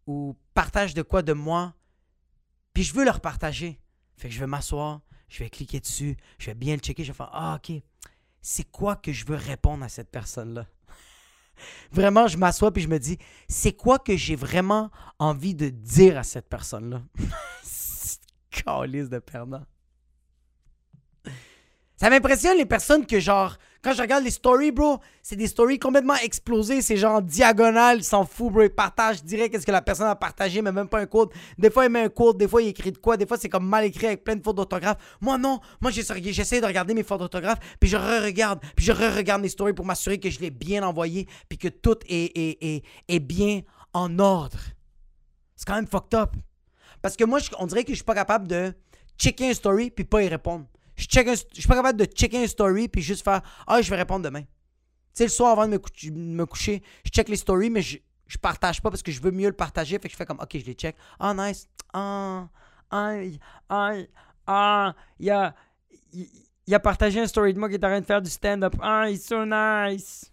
ou 0.07 0.35
partage 0.53 0.93
de 0.93 1.01
quoi 1.01 1.21
de 1.21 1.33
moi, 1.33 1.73
puis 2.73 2.83
je 2.83 2.93
veux 2.93 3.05
leur 3.05 3.21
partager. 3.21 3.79
Fait 4.17 4.29
que 4.29 4.33
je 4.33 4.39
vais 4.39 4.47
m'asseoir, 4.47 5.01
je 5.27 5.43
vais 5.43 5.49
cliquer 5.49 5.79
dessus, 5.79 6.15
je 6.37 6.47
vais 6.47 6.55
bien 6.55 6.75
le 6.75 6.79
checker, 6.79 7.03
je 7.03 7.11
vais 7.11 7.17
faire 7.17 7.29
Ah, 7.33 7.59
ok, 7.59 7.81
c'est 8.41 8.69
quoi 8.69 8.95
que 8.95 9.11
je 9.11 9.25
veux 9.25 9.35
répondre 9.35 9.83
à 9.83 9.89
cette 9.89 10.11
personne-là? 10.11 10.67
vraiment, 11.91 12.27
je 12.27 12.37
m'assois 12.37 12.71
puis 12.71 12.83
je 12.83 12.87
me 12.87 12.99
dis 12.99 13.17
C'est 13.47 13.73
quoi 13.73 13.99
que 13.99 14.15
j'ai 14.15 14.35
vraiment 14.35 14.91
envie 15.19 15.55
de 15.55 15.69
dire 15.69 16.17
à 16.17 16.23
cette 16.23 16.49
personne-là? 16.49 17.01
Calice 18.51 19.09
de 19.09 19.19
perdant. 19.19 19.65
Ça 21.97 22.09
m'impressionne 22.09 22.57
les 22.57 22.65
personnes 22.65 23.05
que 23.05 23.19
genre 23.19 23.57
quand 23.85 23.93
je 23.93 24.01
regarde 24.01 24.23
les 24.23 24.31
stories, 24.31 24.71
bro, 24.71 24.97
c'est 25.21 25.35
des 25.35 25.45
stories 25.45 25.77
complètement 25.77 26.15
explosées. 26.15 26.81
C'est 26.81 26.97
genre 26.97 27.21
diagonale, 27.21 27.99
ils 27.99 28.03
s'en 28.03 28.25
fout, 28.25 28.51
bro. 28.51 28.63
Ils 28.63 28.69
partagent 28.71 29.23
direct 29.23 29.51
qu'est-ce 29.51 29.65
que 29.67 29.71
la 29.71 29.83
personne 29.83 30.07
a 30.07 30.15
partagé, 30.15 30.63
mais 30.63 30.71
même 30.71 30.87
pas 30.87 31.01
un 31.01 31.05
code. 31.05 31.29
Des 31.59 31.69
fois, 31.69 31.85
il 31.85 31.91
met 31.91 32.01
un 32.01 32.09
code, 32.09 32.39
des 32.39 32.47
fois, 32.47 32.63
il 32.63 32.69
écrit 32.69 32.91
de 32.91 32.97
quoi. 32.97 33.15
Des 33.15 33.27
fois, 33.27 33.37
c'est 33.37 33.47
comme 33.47 33.67
mal 33.67 33.85
écrit 33.85 34.07
avec 34.07 34.23
plein 34.23 34.35
de 34.35 34.43
fautes 34.43 34.55
d'orthographe. 34.55 34.97
Moi, 35.21 35.37
non. 35.37 35.59
Moi, 35.81 35.91
j'essaie 35.91 36.61
de 36.61 36.65
regarder 36.65 36.95
mes 36.95 37.03
fautes 37.03 37.19
d'orthographe, 37.19 37.59
puis 37.79 37.87
je 37.87 37.95
re-regarde, 37.95 38.59
puis 38.75 38.83
je 38.83 38.91
re-regarde 38.91 39.43
mes 39.43 39.49
stories 39.49 39.73
pour 39.73 39.85
m'assurer 39.85 40.19
que 40.19 40.31
je 40.31 40.39
l'ai 40.39 40.49
bien 40.49 40.81
envoyé, 40.81 41.27
puis 41.47 41.59
que 41.59 41.67
tout 41.67 41.99
est, 42.09 42.35
est, 42.35 42.83
est, 43.07 43.19
bien 43.19 43.61
en 43.93 44.17
ordre. 44.17 44.57
C'est 45.55 45.67
quand 45.67 45.75
même 45.75 45.85
fucked 45.85 46.19
up. 46.19 46.31
Parce 47.03 47.15
que 47.15 47.23
moi, 47.23 47.37
on 47.59 47.67
dirait 47.67 47.83
que 47.83 47.91
je 47.91 47.97
suis 47.97 48.03
pas 48.03 48.15
capable 48.15 48.47
de 48.47 48.73
checker 49.19 49.51
un 49.51 49.53
story, 49.53 49.91
puis 49.91 50.05
pas 50.05 50.23
y 50.23 50.27
répondre. 50.27 50.65
Je, 50.95 51.05
check 51.05 51.27
je 51.27 51.59
suis 51.59 51.67
pas 51.67 51.75
capable 51.75 51.99
de 51.99 52.05
checker 52.05 52.43
un 52.43 52.47
story 52.47 52.87
puis 52.87 53.01
juste 53.01 53.23
faire 53.23 53.41
Ah, 53.67 53.81
je 53.81 53.89
vais 53.89 53.97
répondre 53.97 54.23
demain. 54.23 54.41
Tu 54.41 54.47
sais, 55.13 55.23
le 55.25 55.29
soir 55.29 55.51
avant 55.51 55.67
de 55.67 55.71
me, 55.71 56.45
coucher, 56.45 56.83
je 57.05 57.09
check 57.09 57.29
les 57.29 57.37
stories, 57.37 57.69
mais 57.69 57.81
je, 57.81 57.97
je 58.27 58.37
partage 58.37 58.81
pas 58.81 58.89
parce 58.89 59.01
que 59.01 59.11
je 59.11 59.21
veux 59.21 59.31
mieux 59.31 59.47
le 59.47 59.55
partager. 59.55 59.97
Fait 59.99 60.07
que 60.07 60.11
je 60.11 60.17
fais 60.17 60.25
comme 60.25 60.39
Ok, 60.39 60.57
je 60.57 60.65
les 60.65 60.73
check. 60.73 60.95
Ah, 61.19 61.33
nice. 61.33 61.67
Ah, 61.93 62.49
ah, 62.91 63.13
ah, 63.69 63.93
ah, 64.47 64.95
il 65.19 65.31
a, 65.31 65.55
il, 66.11 66.73
a 66.73 66.79
partagé 66.79 67.19
un 67.19 67.27
story 67.27 67.53
de 67.53 67.59
moi 67.59 67.69
qui 67.69 67.75
est 67.75 67.83
en 67.83 67.87
train 67.87 68.01
de 68.01 68.05
faire 68.05 68.21
du 68.21 68.29
stand-up. 68.29 68.75
Ah, 68.81 69.09
it's 69.09 69.25
so 69.25 69.45
nice. 69.45 70.31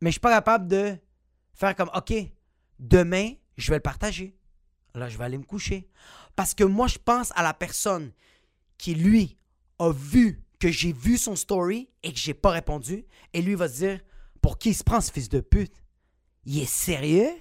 Mais 0.00 0.10
je 0.10 0.12
suis 0.12 0.20
pas 0.20 0.32
capable 0.32 0.68
de 0.68 0.96
faire 1.54 1.74
comme 1.74 1.90
Ok, 1.94 2.12
demain, 2.78 3.32
je 3.56 3.70
vais 3.70 3.76
le 3.76 3.82
partager. 3.82 4.36
Là, 4.94 5.08
je 5.08 5.18
vais 5.18 5.24
aller 5.24 5.38
me 5.38 5.44
coucher. 5.44 5.88
Parce 6.34 6.54
que 6.54 6.64
moi, 6.64 6.86
je 6.86 6.98
pense 6.98 7.32
à 7.36 7.42
la 7.42 7.54
personne 7.54 8.12
qui, 8.78 8.94
lui, 8.94 9.38
a 9.78 9.90
vu 9.92 10.42
que 10.58 10.70
j'ai 10.70 10.92
vu 10.92 11.18
son 11.18 11.36
story 11.36 11.88
et 12.02 12.12
que 12.12 12.18
j'ai 12.18 12.34
pas 12.34 12.50
répondu, 12.50 13.04
et 13.32 13.42
lui 13.42 13.54
va 13.54 13.68
se 13.68 13.76
dire 13.76 14.00
Pour 14.40 14.58
qui 14.58 14.70
il 14.70 14.74
se 14.74 14.84
prend 14.84 15.00
ce 15.00 15.12
fils 15.12 15.28
de 15.28 15.40
pute? 15.40 15.82
Il 16.44 16.58
est 16.58 16.66
sérieux? 16.66 17.32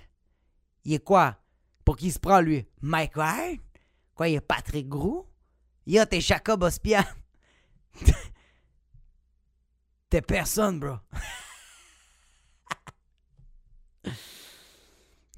Il 0.84 0.94
est 0.94 1.04
quoi? 1.04 1.38
Pour 1.84 1.98
qui 1.98 2.08
il 2.08 2.14
se 2.14 2.20
prend 2.20 2.42
lui? 2.42 2.66
Mike 2.82 3.16
Ward? 3.16 3.58
Quoi, 4.16 4.30
il 4.30 4.36
est 4.36 4.42
Patrick 4.42 4.88
Gros 4.88 5.28
Yo, 5.88 6.04
t'es 6.06 6.20
Jacob 6.20 6.64
Ospian. 6.64 7.04
T'es 10.10 10.22
personne, 10.22 10.80
bro. 10.80 10.96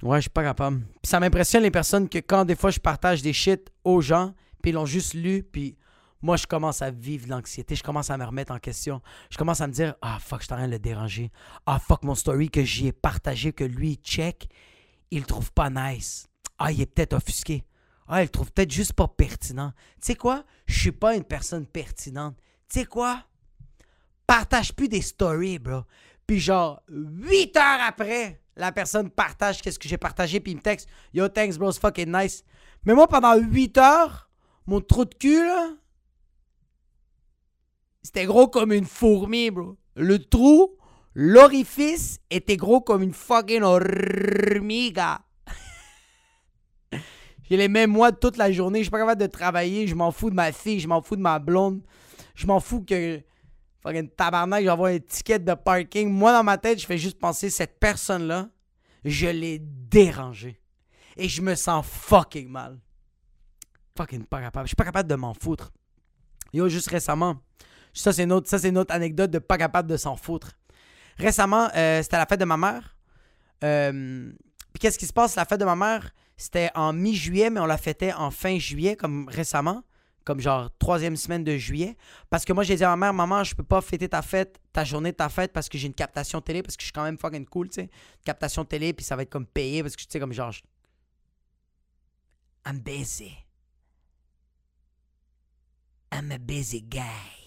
ouais, 0.03 0.17
je 0.17 0.21
suis 0.21 0.29
pas 0.29 0.43
capable. 0.43 0.85
Ça 1.03 1.19
m'impressionne 1.19 1.63
les 1.63 1.71
personnes 1.71 2.07
que 2.07 2.19
quand 2.19 2.45
des 2.45 2.55
fois 2.55 2.71
je 2.71 2.79
partage 2.79 3.21
des 3.21 3.33
shit 3.33 3.69
aux 3.83 3.99
gens, 3.99 4.33
puis 4.61 4.71
ils 4.71 4.73
l'ont 4.73 4.85
juste 4.85 5.13
lu, 5.15 5.43
puis 5.43 5.77
moi, 6.21 6.35
je 6.37 6.47
commence 6.47 6.81
à 6.81 6.89
vivre 6.89 7.27
l'anxiété, 7.29 7.75
je 7.75 7.83
commence 7.83 8.09
à 8.09 8.17
me 8.17 8.25
remettre 8.25 8.51
en 8.51 8.59
question. 8.59 9.01
Je 9.29 9.37
commence 9.37 9.61
à 9.61 9.67
me 9.67 9.73
dire 9.73 9.95
Ah, 10.01 10.17
fuck, 10.19 10.41
je 10.41 10.45
suis 10.45 10.53
en 10.53 10.65
le 10.65 10.79
déranger. 10.79 11.31
Ah, 11.65 11.79
fuck, 11.79 12.03
mon 12.03 12.15
story 12.15 12.49
que 12.49 12.63
j'y 12.63 12.87
ai 12.87 12.91
partagé, 12.91 13.53
que 13.53 13.63
lui, 13.63 13.91
il 13.91 13.97
check, 13.97 14.49
il 15.11 15.19
le 15.19 15.25
trouve 15.25 15.51
pas 15.51 15.69
nice. 15.69 16.27
Ah, 16.57 16.71
il 16.71 16.81
est 16.81 16.87
peut-être 16.87 17.13
offusqué. 17.13 17.65
Ah, 18.07 18.21
il 18.21 18.25
le 18.25 18.29
trouve 18.29 18.51
peut-être 18.51 18.71
juste 18.71 18.93
pas 18.93 19.07
pertinent. 19.07 19.73
Tu 20.01 20.07
sais 20.07 20.15
quoi? 20.15 20.43
Je 20.65 20.79
suis 20.79 20.91
pas 20.91 21.15
une 21.15 21.23
personne 21.23 21.65
pertinente. 21.67 22.35
Tu 22.69 22.79
sais 22.79 22.85
quoi? 22.85 23.23
Partage 24.25 24.73
plus 24.73 24.89
des 24.89 25.01
stories, 25.01 25.59
bro. 25.59 25.83
Puis 26.25 26.39
genre, 26.39 26.81
huit 26.89 27.55
heures 27.55 27.79
après, 27.85 28.41
La 28.55 28.71
personne 28.71 29.11
partage 29.11 29.61
qu'est-ce 29.61 29.77
que 29.77 29.87
j'ai 29.87 29.99
partagé, 29.99 30.39
puis 30.39 30.53
il 30.53 30.55
me 30.55 30.61
texte 30.61 30.89
Yo, 31.13 31.27
thanks, 31.29 31.57
bro, 31.57 31.71
c'est 31.71 31.79
fucking 31.79 32.11
nice. 32.11 32.43
Mais 32.85 32.95
moi, 32.95 33.07
pendant 33.07 33.35
8 33.35 33.77
heures, 33.77 34.29
mon 34.65 34.81
trou 34.81 35.05
de 35.05 35.13
cul, 35.13 35.45
là, 35.45 35.69
c'était 38.03 38.25
gros 38.25 38.47
comme 38.47 38.71
une 38.71 38.85
fourmi, 38.85 39.51
bro. 39.51 39.77
Le 39.95 40.19
trou, 40.19 40.77
l'orifice 41.13 42.19
était 42.29 42.57
gros 42.57 42.81
comme 42.81 43.03
une 43.03 43.13
fucking 43.13 43.63
hormiga. 43.63 45.21
J'ai 47.49 47.57
les 47.57 47.67
mêmes 47.67 47.91
mois 47.91 48.11
toute 48.11 48.37
la 48.37 48.51
journée. 48.51 48.79
Je 48.79 48.83
suis 48.83 48.91
pas 48.91 48.99
capable 48.99 49.21
de 49.21 49.27
travailler. 49.27 49.87
Je 49.87 49.95
m'en 49.95 50.11
fous 50.11 50.29
de 50.29 50.35
ma 50.35 50.51
fille. 50.51 50.79
Je 50.79 50.87
m'en 50.87 51.01
fous 51.01 51.15
de 51.15 51.21
ma 51.21 51.39
blonde. 51.39 51.81
Je 52.35 52.45
m'en 52.45 52.59
fous 52.59 52.83
que. 52.83 53.21
Fucking 53.81 54.09
tabarnak, 54.09 54.65
j'envoie 54.65 54.89
un 54.89 54.99
ticket 54.99 55.39
de 55.39 55.53
parking. 55.53 56.09
Moi, 56.09 56.31
dans 56.31 56.43
ma 56.43 56.57
tête, 56.57 56.79
je 56.79 56.85
fais 56.85 56.97
juste 56.97 57.19
penser, 57.19 57.49
cette 57.49 57.79
personne-là, 57.79 58.49
je 59.05 59.27
l'ai 59.27 59.59
dérangée. 59.59 60.59
Et 61.15 61.29
je 61.29 61.41
me 61.41 61.55
sens 61.55 61.85
fucking 61.85 62.49
mal. 62.49 62.79
Fucking 63.97 64.25
pas 64.25 64.41
capable. 64.41 64.65
Je 64.65 64.69
suis 64.69 64.75
pas 64.75 64.85
capable 64.85 65.09
de 65.09 65.15
m'en 65.15 65.33
foutre. 65.33 65.71
Yo, 66.53 66.69
juste 66.69 66.89
récemment. 66.89 67.37
Ça, 67.97 68.13
c'est 68.13 68.23
une, 68.23 68.31
autre, 68.31 68.93
anecdote 68.93 69.31
de 69.31 69.39
pas 69.39 69.57
capable 69.57 69.89
de 69.89 69.97
s'en 69.97 70.15
foutre. 70.15 70.51
Récemment, 71.17 71.69
euh, 71.75 72.03
c'était 72.03 72.17
la 72.17 72.27
fête 72.27 72.39
de 72.39 72.45
ma 72.45 72.57
mère. 72.57 72.95
Euh, 73.63 74.31
puis 74.71 74.79
qu'est-ce 74.79 74.99
qui 74.99 75.07
se 75.07 75.13
passe? 75.13 75.35
La 75.35 75.45
fête 75.45 75.59
de 75.59 75.65
ma 75.65 75.75
mère, 75.75 76.11
c'était 76.35 76.69
en 76.75 76.93
mi-juillet, 76.93 77.49
mais 77.49 77.59
on 77.59 77.65
la 77.65 77.77
fêtait 77.77 78.13
en 78.13 78.29
fin 78.29 78.59
juillet, 78.59 78.95
comme 78.95 79.27
récemment, 79.27 79.83
comme 80.25 80.39
genre 80.39 80.69
troisième 80.77 81.15
semaine 81.15 81.43
de 81.43 81.57
juillet. 81.57 81.97
Parce 82.29 82.45
que 82.45 82.53
moi, 82.53 82.63
j'ai 82.63 82.75
dit 82.75 82.83
à 82.83 82.89
ma 82.89 83.07
mère, 83.07 83.13
maman, 83.15 83.43
je 83.43 83.55
peux 83.55 83.63
pas 83.63 83.81
fêter 83.81 84.07
ta 84.07 84.21
fête, 84.21 84.59
ta 84.73 84.83
journée 84.83 85.11
de 85.11 85.17
ta 85.17 85.29
fête, 85.29 85.51
parce 85.51 85.67
que 85.67 85.79
j'ai 85.79 85.87
une 85.87 85.95
captation 85.95 86.39
télé, 86.39 86.61
parce 86.61 86.77
que 86.77 86.81
je 86.81 86.87
suis 86.87 86.93
quand 86.93 87.03
même 87.03 87.17
fucking 87.17 87.47
cool, 87.47 87.69
tu 87.69 87.81
sais. 87.81 87.89
Captation 88.23 88.63
télé, 88.63 88.93
puis 88.93 89.03
ça 89.03 89.15
va 89.15 89.23
être 89.23 89.31
comme 89.31 89.47
payé, 89.47 89.81
parce 89.81 89.95
que 89.95 90.03
tu 90.03 90.07
sais, 90.07 90.19
comme 90.19 90.33
genre. 90.33 90.53
I'm 92.63 92.79
busy. 92.79 93.33
I'm 96.11 96.31
a 96.31 96.37
busy 96.37 96.81
guy. 96.81 97.46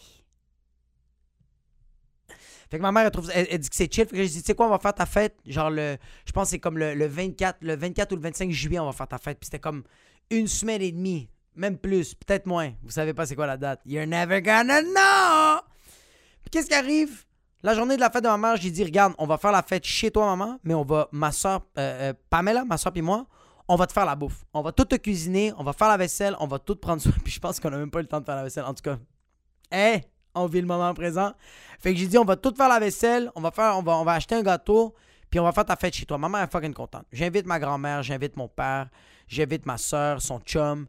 Fait 2.70 2.76
que 2.78 2.82
ma 2.82 2.92
mère, 2.92 3.04
elle, 3.04 3.10
trouve, 3.10 3.30
elle, 3.34 3.58
dit 3.58 3.68
que 3.68 3.74
c'est 3.74 3.92
chill. 3.92 4.06
Fait 4.06 4.16
que 4.16 4.22
j'ai 4.22 4.28
dit, 4.28 4.40
tu 4.40 4.46
sais 4.46 4.54
quoi, 4.54 4.66
on 4.66 4.70
va 4.70 4.78
faire 4.78 4.94
ta 4.94 5.06
fête. 5.06 5.36
Genre, 5.44 5.70
le, 5.70 5.96
je 6.24 6.32
pense 6.32 6.44
que 6.44 6.50
c'est 6.50 6.58
comme 6.60 6.78
le, 6.78 7.06
24, 7.06 7.58
le 7.62 7.74
24 7.74 8.12
ou 8.12 8.16
le 8.16 8.22
25 8.22 8.50
juillet, 8.52 8.78
on 8.78 8.86
va 8.86 8.92
faire 8.92 9.08
ta 9.08 9.18
fête. 9.18 9.38
Puis 9.40 9.46
c'était 9.46 9.58
comme 9.58 9.82
une 10.30 10.46
semaine 10.46 10.80
et 10.80 10.92
demie, 10.92 11.28
même 11.56 11.76
plus, 11.76 12.14
peut-être 12.14 12.46
moins. 12.46 12.72
Vous 12.84 12.92
savez 12.92 13.12
pas 13.12 13.26
c'est 13.26 13.34
quoi 13.34 13.46
la 13.46 13.56
date. 13.56 13.80
You're 13.84 14.06
never 14.06 14.40
gonna 14.40 14.82
know! 14.82 15.62
Puis 16.42 16.50
qu'est-ce 16.50 16.68
qui 16.68 16.74
arrive? 16.74 17.24
La 17.62 17.74
journée 17.74 17.96
de 17.96 18.00
la 18.00 18.08
fête 18.08 18.22
de 18.22 18.28
ma 18.28 18.38
mère, 18.38 18.56
j'ai 18.56 18.70
dit, 18.70 18.84
regarde, 18.84 19.14
on 19.18 19.26
va 19.26 19.36
faire 19.36 19.52
la 19.52 19.62
fête 19.62 19.84
chez 19.84 20.10
toi, 20.10 20.24
maman, 20.24 20.58
mais 20.62 20.72
on 20.72 20.84
va, 20.84 21.08
ma 21.12 21.32
soeur, 21.32 21.60
euh, 21.76 22.10
euh, 22.10 22.12
Pamela, 22.30 22.64
ma 22.64 22.78
soeur 22.78 22.92
puis 22.92 23.02
moi, 23.02 23.26
on 23.68 23.76
va 23.76 23.86
te 23.86 23.92
faire 23.92 24.06
la 24.06 24.16
bouffe. 24.16 24.44
On 24.54 24.62
va 24.62 24.72
tout 24.72 24.84
te 24.84 24.94
cuisiner, 24.94 25.52
on 25.58 25.64
va 25.64 25.72
faire 25.72 25.88
la 25.88 25.96
vaisselle, 25.96 26.36
on 26.40 26.46
va 26.46 26.58
tout 26.58 26.76
prendre 26.76 27.02
soin. 27.02 27.12
Puis 27.24 27.32
je 27.32 27.40
pense 27.40 27.60
qu'on 27.60 27.72
a 27.72 27.76
même 27.76 27.90
pas 27.90 28.00
le 28.00 28.06
temps 28.06 28.20
de 28.20 28.24
faire 28.24 28.36
la 28.36 28.42
vaisselle. 28.42 28.64
En 28.64 28.74
tout 28.74 28.82
cas, 28.82 28.98
hé, 29.70 30.02
on 30.34 30.46
vit 30.46 30.60
le 30.60 30.66
moment 30.66 30.92
présent. 30.94 31.32
Fait 31.78 31.92
que 31.92 31.98
j'ai 31.98 32.06
dit, 32.06 32.18
on 32.18 32.24
va 32.24 32.36
tout 32.36 32.54
faire 32.54 32.68
la 32.68 32.78
vaisselle, 32.78 33.30
on 33.34 33.40
va, 33.40 33.50
faire, 33.50 33.76
on 33.76 33.82
va, 33.82 34.12
acheter 34.12 34.34
un 34.34 34.42
gâteau, 34.42 34.94
puis 35.30 35.40
on 35.40 35.44
va 35.44 35.52
faire 35.52 35.64
ta 35.64 35.76
fête 35.76 35.94
chez 35.94 36.06
toi. 36.06 36.18
Maman 36.18 36.38
est 36.38 36.50
fucking 36.50 36.74
contente. 36.74 37.06
J'invite 37.12 37.46
ma 37.46 37.58
grand-mère, 37.58 38.02
j'invite 38.02 38.36
mon 38.36 38.48
père, 38.48 38.88
j'invite 39.28 39.66
ma 39.66 39.78
soeur, 39.78 40.20
son 40.20 40.40
chum, 40.40 40.86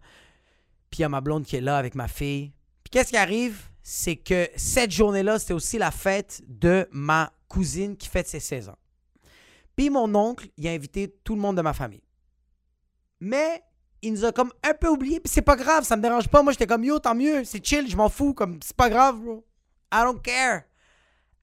puis 0.90 1.00
il 1.00 1.02
y 1.02 1.06
a 1.06 1.10
ma 1.10 1.22
blonde 1.22 1.46
qui 1.46 1.56
est 1.56 1.62
là 1.62 1.78
avec 1.78 1.96
ma 1.96 2.08
fille. 2.08 2.52
Puis 2.84 2.92
qu'est-ce 2.92 3.10
qui 3.10 3.18
arrive? 3.18 3.70
C'est 3.84 4.16
que 4.16 4.50
cette 4.56 4.92
journée-là, 4.92 5.40
c'était 5.40 5.54
aussi 5.54 5.78
la 5.78 5.92
fête 5.92 6.42
de 6.48 6.88
ma 6.92 7.32
cousine 7.48 7.98
qui 7.98 8.08
fête 8.08 8.28
ses 8.28 8.40
16 8.40 8.70
ans. 8.70 8.78
Puis 9.76 9.90
mon 9.90 10.14
oncle, 10.14 10.50
il 10.58 10.68
a 10.68 10.72
invité 10.72 11.16
tout 11.24 11.36
le 11.36 11.42
monde 11.42 11.58
de 11.58 11.62
ma 11.62 11.74
famille. 11.74 12.04
Mais 13.20 13.64
il 14.02 14.14
nous 14.14 14.26
a 14.26 14.32
comme 14.32 14.52
un 14.64 14.74
peu 14.74 14.88
oublié. 14.88 15.20
Puis 15.20 15.32
c'est 15.32 15.42
pas 15.42 15.56
grave, 15.56 15.84
ça 15.84 15.96
me 15.96 16.02
dérange 16.02 16.28
pas. 16.28 16.42
Moi, 16.42 16.54
j'étais 16.54 16.68
comme 16.68 16.84
yo, 16.84 17.00
tant 17.00 17.16
mieux, 17.16 17.44
c'est 17.44 17.66
chill, 17.66 17.90
je 17.90 17.96
m'en 17.96 18.10
fous. 18.10 18.34
Comme 18.34 18.60
c'est 18.64 18.76
pas 18.76 18.90
grave, 18.90 19.18
bro. 19.20 19.46
I 19.94 20.04
don't 20.04 20.22
care. 20.22 20.66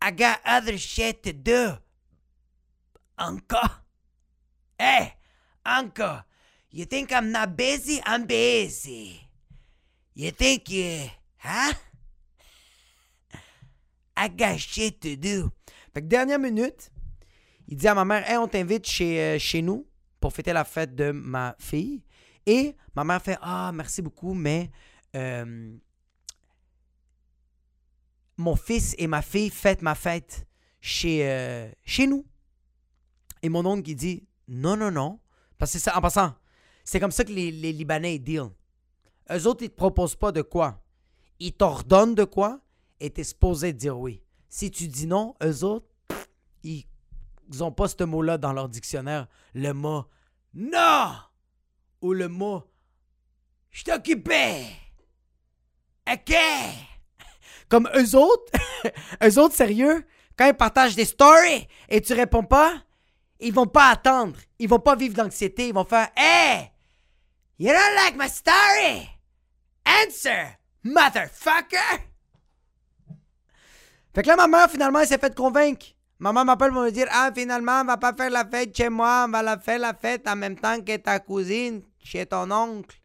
I 0.02 0.12
got 0.12 0.38
other 0.44 0.78
shit 0.78 1.22
to 1.22 1.32
do. 1.32 1.78
Uncle. 3.18 3.58
Hey, 4.78 5.14
Uncle. 5.64 6.24
You 6.70 6.84
think 6.84 7.10
I'm 7.12 7.32
not 7.32 7.56
busy? 7.56 8.00
I'm 8.06 8.26
busy. 8.26 9.20
You 10.14 10.30
think 10.30 10.68
you. 10.70 11.10
Huh? 11.38 11.74
I 14.16 14.28
got 14.28 14.58
shit 14.58 15.00
to 15.02 15.16
do. 15.16 15.50
Fait 15.94 16.02
que 16.02 16.06
dernière 16.06 16.38
minute, 16.38 16.90
il 17.68 17.76
dit 17.76 17.88
à 17.88 17.94
ma 17.94 18.04
mère 18.04 18.28
Hey, 18.28 18.36
on 18.36 18.48
t'invite 18.48 18.86
chez, 18.86 19.20
euh, 19.20 19.38
chez 19.38 19.62
nous 19.62 19.86
pour 20.20 20.32
fêter 20.32 20.52
la 20.52 20.64
fête 20.64 20.94
de 20.94 21.10
ma 21.10 21.54
fille. 21.58 22.02
Et 22.48 22.74
ma 22.96 23.04
mère 23.04 23.20
fait 23.20 23.36
Ah, 23.42 23.70
merci 23.74 24.00
beaucoup, 24.00 24.32
mais 24.32 24.70
euh, 25.14 25.76
mon 28.38 28.56
fils 28.56 28.94
et 28.96 29.06
ma 29.06 29.20
fille 29.20 29.50
fêtent 29.50 29.82
ma 29.82 29.94
fête 29.94 30.46
chez, 30.80 31.28
euh, 31.28 31.70
chez 31.84 32.06
nous. 32.06 32.24
Et 33.42 33.50
mon 33.50 33.66
oncle 33.66 33.94
dit 33.94 34.26
Non, 34.48 34.78
non, 34.78 34.90
non. 34.90 35.20
Parce 35.58 35.74
que 35.74 35.78
ça, 35.78 35.94
en 35.98 36.00
passant, 36.00 36.34
c'est 36.84 36.98
comme 36.98 37.10
ça 37.10 37.22
que 37.22 37.32
les, 37.32 37.50
Libanais 37.50 38.14
ils 38.14 38.24
deal. 38.24 38.48
Eux 39.30 39.46
autres, 39.46 39.64
ils 39.64 39.70
te 39.70 39.76
proposent 39.76 40.16
pas 40.16 40.32
de 40.32 40.40
quoi? 40.40 40.82
Ils 41.40 41.52
t'ordonnent 41.52 42.14
de 42.14 42.24
quoi? 42.24 42.62
Et 42.98 43.10
t'es 43.10 43.24
supposé 43.24 43.74
dire 43.74 43.98
oui. 43.98 44.22
Si 44.48 44.70
tu 44.70 44.88
dis 44.88 45.06
non, 45.06 45.34
eux 45.44 45.64
autres, 45.64 45.86
ils 46.62 46.86
n'ont 47.58 47.72
pas 47.72 47.88
ce 47.88 48.04
mot-là 48.04 48.38
dans 48.38 48.54
leur 48.54 48.70
dictionnaire. 48.70 49.28
Le 49.52 49.72
mot 49.74 50.06
non 50.54 51.27
ou 52.00 52.12
le 52.12 52.28
mot 52.28 52.62
Je 53.70 53.84
t'occupais. 53.84 54.66
OK. 56.10 56.34
Comme 57.68 57.88
eux 57.94 58.16
autres, 58.16 58.52
eux 59.22 59.38
autres 59.38 59.54
sérieux, 59.54 60.06
quand 60.36 60.46
ils 60.46 60.54
partagent 60.54 60.96
des 60.96 61.04
stories 61.04 61.68
et 61.88 62.00
tu 62.00 62.14
réponds 62.14 62.44
pas, 62.44 62.82
ils 63.40 63.52
vont 63.52 63.66
pas 63.66 63.90
attendre. 63.90 64.36
Ils 64.58 64.68
vont 64.68 64.80
pas 64.80 64.96
vivre 64.96 65.14
d'anxiété. 65.14 65.68
Ils 65.68 65.74
vont 65.74 65.84
faire 65.84 66.08
Hey! 66.16 66.70
You 67.58 67.72
don't 67.72 67.94
like 67.96 68.16
my 68.16 68.28
story? 68.28 69.08
Answer, 69.84 70.58
motherfucker! 70.84 72.04
Fait 74.14 74.22
que 74.22 74.28
là, 74.28 74.36
ma 74.36 74.46
mère, 74.46 74.70
finalement, 74.70 75.00
elle 75.00 75.08
s'est 75.08 75.18
fait 75.18 75.34
convaincre. 75.34 75.86
Maman 76.18 76.44
m'appelle 76.44 76.72
pour 76.72 76.82
me 76.82 76.90
dire 76.90 77.06
Ah, 77.10 77.30
finalement, 77.34 77.80
on 77.82 77.84
va 77.84 77.96
pas 77.96 78.12
faire 78.12 78.30
la 78.30 78.44
fête 78.44 78.76
chez 78.76 78.88
moi, 78.88 79.26
on 79.28 79.30
va 79.30 79.42
la 79.42 79.58
faire 79.58 79.78
la 79.78 79.94
fête 79.94 80.26
en 80.26 80.34
même 80.36 80.56
temps 80.56 80.80
que 80.80 80.96
ta 80.96 81.20
cousine, 81.20 81.82
chez 82.02 82.26
ton 82.26 82.50
oncle. 82.50 82.98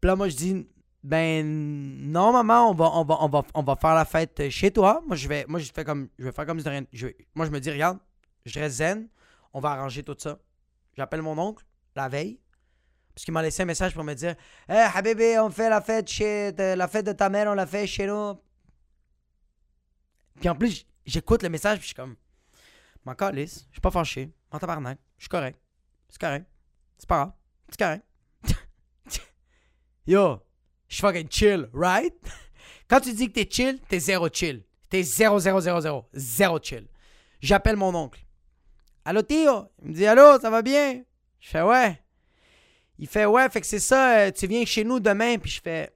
Puis 0.00 0.08
là, 0.08 0.16
moi, 0.16 0.28
je 0.28 0.36
dis 0.36 0.68
Ben 1.02 1.46
non, 1.46 2.32
maman, 2.32 2.70
on 2.70 2.74
va, 2.74 2.90
on 2.92 3.04
va, 3.04 3.16
on 3.20 3.28
va, 3.28 3.42
on 3.54 3.62
va 3.62 3.76
faire 3.76 3.94
la 3.94 4.04
fête 4.04 4.50
chez 4.50 4.70
toi. 4.70 5.02
Moi, 5.06 5.16
je 5.16 5.28
vais, 5.28 5.46
moi, 5.48 5.60
je 5.60 5.72
fais 5.72 5.84
comme, 5.84 6.08
je 6.18 6.24
vais 6.24 6.32
faire 6.32 6.44
comme 6.46 6.60
si 6.60 6.68
rien. 6.68 6.84
Moi, 7.34 7.46
je 7.46 7.50
me 7.50 7.58
dis 7.58 7.70
Regarde, 7.70 7.98
je 8.44 8.60
reste 8.60 8.76
zen, 8.76 9.08
on 9.54 9.60
va 9.60 9.70
arranger 9.70 10.02
tout 10.02 10.16
ça. 10.18 10.38
J'appelle 10.96 11.22
mon 11.22 11.38
oncle 11.38 11.64
la 11.94 12.08
veille. 12.08 12.38
Parce 13.14 13.24
qu'il 13.24 13.34
m'a 13.34 13.42
laissé 13.42 13.62
un 13.62 13.66
message 13.66 13.94
pour 13.94 14.04
me 14.04 14.14
dire 14.14 14.34
Hey, 14.68 14.88
Habibi, 14.94 15.38
on 15.38 15.50
fait 15.50 15.68
la 15.68 15.80
fête 15.80 16.08
chez. 16.08 16.52
la 16.52 16.88
fête 16.88 17.06
de 17.06 17.12
ta 17.12 17.28
mère, 17.28 17.48
on 17.48 17.54
la 17.54 17.66
fait 17.66 17.86
chez 17.86 18.06
nous. 18.06 18.34
Puis 20.40 20.48
en 20.48 20.54
plus, 20.54 20.86
j'écoute 21.04 21.42
le 21.42 21.48
message, 21.48 21.78
puis 21.78 21.82
je 21.82 21.88
suis 21.88 21.94
comme 21.94 22.16
M'en 23.04 23.14
calisse. 23.14 23.66
Je 23.70 23.74
suis 23.74 23.80
pas 23.80 23.90
fâché. 23.90 24.30
En 24.50 24.58
tabarnak. 24.58 24.98
Je 25.18 25.24
suis 25.24 25.28
correct. 25.28 25.58
C'est 26.08 26.20
correct. 26.20 26.46
C'est 26.98 27.08
pas 27.08 27.16
grave. 27.16 27.32
C'est 27.68 27.78
correct. 27.78 28.04
Yo, 30.06 30.40
je 30.88 30.94
suis 30.94 31.00
fucking 31.00 31.28
chill, 31.30 31.68
right? 31.72 32.14
Quand 32.88 33.00
tu 33.00 33.12
dis 33.12 33.28
que 33.28 33.32
t'es 33.32 33.48
chill, 33.50 33.80
t'es 33.88 33.98
zéro 33.98 34.28
chill. 34.32 34.64
T'es 34.90 35.02
zéro, 35.02 35.38
zéro, 35.38 35.60
zéro, 35.60 35.80
zéro. 35.80 36.08
Zéro 36.12 36.58
chill. 36.62 36.86
J'appelle 37.40 37.76
mon 37.76 37.94
oncle. 37.94 38.24
Allô, 39.04 39.22
Tio? 39.22 39.68
Il 39.82 39.88
me 39.88 39.94
dit, 39.94 40.06
allô, 40.06 40.38
ça 40.38 40.50
va 40.50 40.62
bien? 40.62 41.02
Je 41.40 41.48
fais, 41.48 41.62
ouais. 41.62 42.00
Il 42.98 43.08
fait, 43.08 43.24
ouais, 43.24 43.48
fait 43.48 43.60
que 43.60 43.66
c'est 43.66 43.80
ça, 43.80 44.18
euh, 44.18 44.30
tu 44.30 44.46
viens 44.46 44.64
chez 44.64 44.84
nous 44.84 45.00
demain. 45.00 45.38
Puis 45.38 45.50
je 45.50 45.60
fais, 45.60 45.90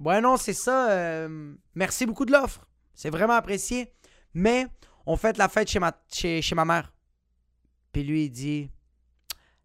ouais, 0.00 0.20
non, 0.20 0.36
c'est 0.36 0.54
ça. 0.54 0.90
Euh, 0.90 1.54
merci 1.74 2.06
beaucoup 2.06 2.24
de 2.24 2.32
l'offre. 2.32 2.66
C'est 2.94 3.10
vraiment 3.10 3.34
apprécié. 3.34 3.92
Mais 4.32 4.66
on 5.06 5.16
fait 5.16 5.36
la 5.38 5.48
fête 5.48 5.68
chez 5.68 5.78
ma, 5.78 5.92
chez, 6.10 6.54
ma 6.54 6.64
mère. 6.64 6.92
Puis 7.92 8.02
lui, 8.04 8.24
il 8.24 8.30
dit 8.30 8.70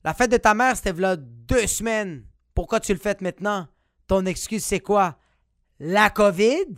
La 0.04 0.14
fête 0.14 0.32
de 0.32 0.38
ta 0.38 0.54
mère, 0.54 0.76
c'était 0.76 0.94
là 0.94 1.16
deux 1.16 1.68
semaines. 1.68 2.26
Pourquoi 2.54 2.80
tu 2.80 2.94
le 2.94 3.00
fais 3.00 3.18
maintenant? 3.22 3.68
Ton 4.08 4.26
excuse, 4.26 4.64
c'est 4.64 4.80
quoi? 4.80 5.18
La 5.80 6.10
COVID? 6.10 6.76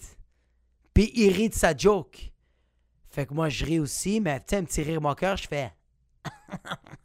Puis 0.93 1.11
il 1.15 1.31
rit 1.31 1.49
de 1.49 1.55
sa 1.55 1.75
joke. 1.75 2.31
Fait 3.09 3.25
que 3.25 3.33
moi, 3.33 3.49
je 3.49 3.65
ris 3.65 3.79
aussi, 3.79 4.21
mais 4.21 4.39
tu 4.41 4.55
un 4.55 4.63
petit 4.63 4.83
rire 4.83 5.01
mon 5.01 5.13
cœur, 5.15 5.37
je 5.37 5.47
fais 5.47 5.73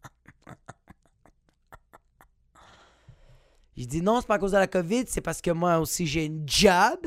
Je 3.77 3.85
dis 3.85 4.01
non, 4.01 4.21
c'est 4.21 4.27
pas 4.27 4.37
à 4.37 4.39
cause 4.39 4.53
de 4.53 4.57
la 4.57 4.67
COVID, 4.67 5.05
c'est 5.07 5.21
parce 5.21 5.43
que 5.43 5.51
moi 5.51 5.79
aussi 5.79 6.07
j'ai 6.07 6.25
une 6.25 6.49
job. 6.49 6.99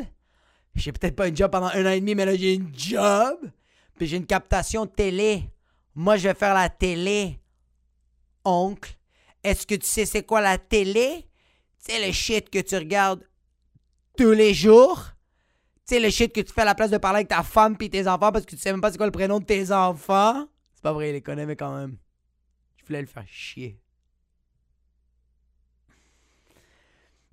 J'ai 0.75 0.91
peut-être 0.91 1.15
pas 1.15 1.27
une 1.27 1.35
job 1.35 1.49
pendant 1.51 1.67
un 1.67 1.85
an 1.85 1.89
et 1.89 1.99
demi, 1.99 2.13
mais 2.13 2.25
là 2.25 2.35
j'ai 2.35 2.53
une 2.53 2.71
job. 2.75 3.39
Puis 3.99 4.07
j'ai 4.07 4.17
une 4.17 4.25
captation 4.25 4.87
télé. 4.87 5.43
Moi, 5.93 6.15
je 6.15 6.29
vais 6.29 6.33
faire 6.33 6.53
la 6.53 6.69
télé. 6.69 7.37
oncle, 8.45 8.97
est-ce 9.43 9.67
que 9.67 9.75
tu 9.75 9.85
sais 9.85 10.05
c'est 10.05 10.23
quoi 10.23 10.39
la 10.39 10.57
télé? 10.57 11.27
C'est 11.77 12.03
le 12.03 12.11
shit 12.13 12.49
que 12.49 12.59
tu 12.59 12.75
regardes 12.75 13.27
tous 14.17 14.31
les 14.31 14.53
jours? 14.53 15.05
C'est 15.85 15.99
le 15.99 16.09
shit 16.09 16.31
que 16.31 16.39
tu 16.39 16.53
fais 16.53 16.61
à 16.61 16.65
la 16.65 16.75
place 16.75 16.91
de 16.91 16.97
parler 16.97 17.17
avec 17.17 17.27
ta 17.27 17.43
femme 17.43 17.75
puis 17.75 17.89
tes 17.89 18.07
enfants 18.07 18.31
parce 18.31 18.45
que 18.45 18.51
tu 18.51 18.57
sais 18.57 18.71
même 18.71 18.79
pas 18.79 18.91
c'est 18.91 18.97
quoi 18.97 19.05
le 19.05 19.11
prénom 19.11 19.39
de 19.39 19.45
tes 19.45 19.71
enfants? 19.71 20.47
C'est 20.73 20.81
pas 20.83 20.93
vrai, 20.93 21.09
il 21.09 21.13
les 21.13 21.21
connaît, 21.21 21.45
mais 21.45 21.57
quand 21.57 21.75
même. 21.75 21.97
Je 22.77 22.85
voulais 22.85 23.01
le 23.01 23.07
faire 23.07 23.27
chier. 23.27 23.81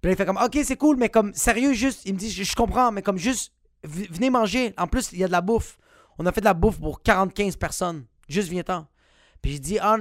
Puis 0.01 0.09
là, 0.09 0.13
il 0.13 0.17
fait 0.17 0.27
comme, 0.27 0.41
ok, 0.43 0.59
c'est 0.65 0.77
cool, 0.77 0.97
mais 0.97 1.11
comme, 1.11 1.33
sérieux, 1.33 1.73
juste, 1.75 2.03
il 2.07 2.15
me 2.15 2.19
dit, 2.19 2.31
je, 2.31 2.55
comprends, 2.57 2.91
mais 2.91 3.03
comme, 3.03 3.19
juste, 3.19 3.53
venez 3.85 4.31
manger. 4.31 4.75
En 4.77 4.89
plus, 4.89 5.13
il 5.13 5.19
y 5.19 5.25
a 5.25 5.29
de 5.29 5.33
la 5.33 5.41
bouffe. 5.41 5.79
On 6.19 6.27
a 6.27 6.33
fait 6.33 6.41
de 6.41 6.47
la 6.47 6.55
bouffe 6.55 6.79
pour 6.79 7.03
45 7.03 7.57
personnes. 7.57 8.07
Juste 8.29 8.49
viens-t'en. 8.49 8.87
Puis 9.43 9.53
j'ai 9.53 9.59
dit, 9.59 9.79
ah, 9.79 9.99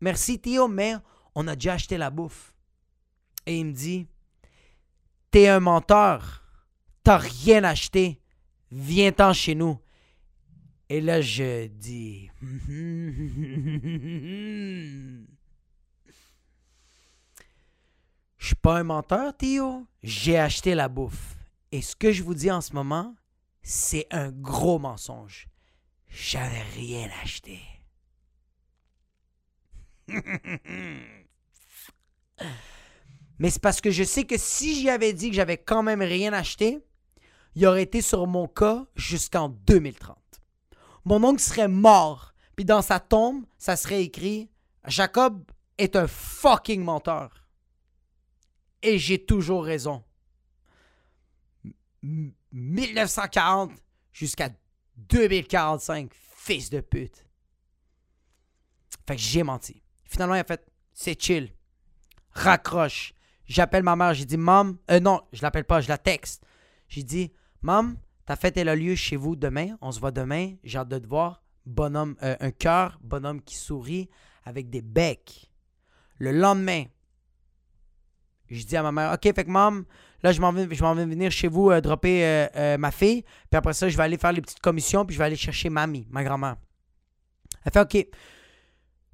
merci 0.00 0.38
Théo, 0.38 0.68
mais 0.68 0.94
on 1.34 1.48
a 1.48 1.56
déjà 1.56 1.74
acheté 1.74 1.98
la 1.98 2.10
bouffe. 2.10 2.54
Et 3.46 3.58
il 3.58 3.66
me 3.66 3.72
dit, 3.72 4.06
t'es 5.30 5.48
un 5.48 5.60
menteur. 5.60 6.42
T'as 7.02 7.18
rien 7.18 7.64
acheté. 7.64 8.20
Viens-t'en 8.70 9.32
chez 9.32 9.54
nous. 9.54 9.78
Et 10.88 11.00
là, 11.00 11.20
je 11.20 11.66
dis, 11.66 12.30
je 18.38 18.46
suis 18.46 18.54
pas 18.56 18.78
un 18.78 18.84
menteur, 18.84 19.36
Théo. 19.36 19.86
J'ai 20.02 20.38
acheté 20.38 20.74
la 20.74 20.88
bouffe. 20.88 21.36
Et 21.72 21.82
ce 21.82 21.96
que 21.96 22.12
je 22.12 22.22
vous 22.22 22.34
dis 22.34 22.50
en 22.50 22.60
ce 22.60 22.72
moment, 22.72 23.14
c'est 23.64 24.06
un 24.10 24.30
gros 24.30 24.78
mensonge. 24.78 25.48
J'avais 26.08 26.62
rien 26.76 27.10
acheté. 27.22 27.58
Mais 33.38 33.50
c'est 33.50 33.62
parce 33.62 33.80
que 33.80 33.90
je 33.90 34.04
sais 34.04 34.24
que 34.24 34.36
si 34.38 34.76
j'y 34.76 34.90
avais 34.90 35.12
dit 35.12 35.30
que 35.30 35.36
j'avais 35.36 35.56
quand 35.56 35.82
même 35.82 36.02
rien 36.02 36.32
acheté, 36.32 36.78
il 37.56 37.66
aurait 37.66 37.82
été 37.82 38.00
sur 38.02 38.26
mon 38.26 38.46
cas 38.46 38.86
jusqu'en 38.94 39.48
2030. 39.48 40.16
Mon 41.04 41.24
oncle 41.24 41.40
serait 41.40 41.68
mort, 41.68 42.34
puis 42.54 42.64
dans 42.64 42.82
sa 42.82 43.00
tombe, 43.00 43.44
ça 43.58 43.76
serait 43.76 44.04
écrit 44.04 44.50
Jacob 44.86 45.42
est 45.78 45.96
un 45.96 46.06
fucking 46.06 46.84
menteur. 46.84 47.46
Et 48.82 48.98
j'ai 48.98 49.24
toujours 49.24 49.64
raison. 49.64 50.04
M- 52.54 52.60
1940 52.74 53.72
jusqu'à 54.12 54.50
2045, 54.96 56.12
fils 56.14 56.70
de 56.70 56.80
pute. 56.80 57.26
Fait 59.06 59.16
que 59.16 59.20
j'ai 59.22 59.42
menti. 59.42 59.82
Finalement, 60.04 60.34
il 60.34 60.40
a 60.40 60.44
fait 60.44 60.64
c'est 60.92 61.20
chill. 61.20 61.52
Raccroche. 62.30 63.12
J'appelle 63.46 63.82
ma 63.82 63.96
mère, 63.96 64.14
j'ai 64.14 64.24
dit 64.24 64.36
Maman, 64.36 64.74
euh, 64.90 65.00
non, 65.00 65.20
je 65.32 65.42
l'appelle 65.42 65.64
pas, 65.64 65.80
je 65.80 65.88
la 65.88 65.98
texte. 65.98 66.42
J'ai 66.88 67.02
dit 67.02 67.32
Maman, 67.60 67.94
ta 68.24 68.36
fête 68.36 68.56
elle 68.56 68.68
a 68.68 68.76
lieu 68.76 68.94
chez 68.94 69.16
vous 69.16 69.36
demain, 69.36 69.76
on 69.82 69.92
se 69.92 70.00
voit 70.00 70.12
demain, 70.12 70.54
j'ai 70.64 70.78
hâte 70.78 70.88
de 70.88 70.98
te 70.98 71.06
voir. 71.06 71.42
Bonhomme, 71.66 72.16
euh, 72.22 72.36
un 72.40 72.50
cœur, 72.50 72.98
bonhomme 73.02 73.42
qui 73.42 73.56
sourit 73.56 74.08
avec 74.44 74.70
des 74.70 74.82
becs. 74.82 75.50
Le 76.18 76.30
lendemain, 76.32 76.84
je 78.54 78.66
dis 78.66 78.76
à 78.76 78.82
ma 78.82 78.92
mère 78.92 79.12
Ok, 79.12 79.22
fait 79.22 79.44
que 79.44 79.50
maman, 79.50 79.82
là 80.22 80.32
je 80.32 80.40
m'en 80.40 80.52
vais, 80.52 80.66
vais 80.66 81.06
venir 81.06 81.30
chez 81.30 81.48
vous 81.48 81.70
euh, 81.70 81.80
dropper 81.80 82.24
euh, 82.24 82.46
euh, 82.56 82.78
ma 82.78 82.90
fille, 82.90 83.22
puis 83.22 83.56
après 83.56 83.72
ça, 83.72 83.88
je 83.88 83.96
vais 83.96 84.02
aller 84.02 84.18
faire 84.18 84.32
les 84.32 84.40
petites 84.40 84.60
commissions, 84.60 85.04
puis 85.04 85.14
je 85.14 85.18
vais 85.18 85.26
aller 85.26 85.36
chercher 85.36 85.70
mamie, 85.70 86.06
ma 86.10 86.24
grand-mère. 86.24 86.56
Elle 87.64 87.72
fait 87.72 87.80
OK. 87.80 88.06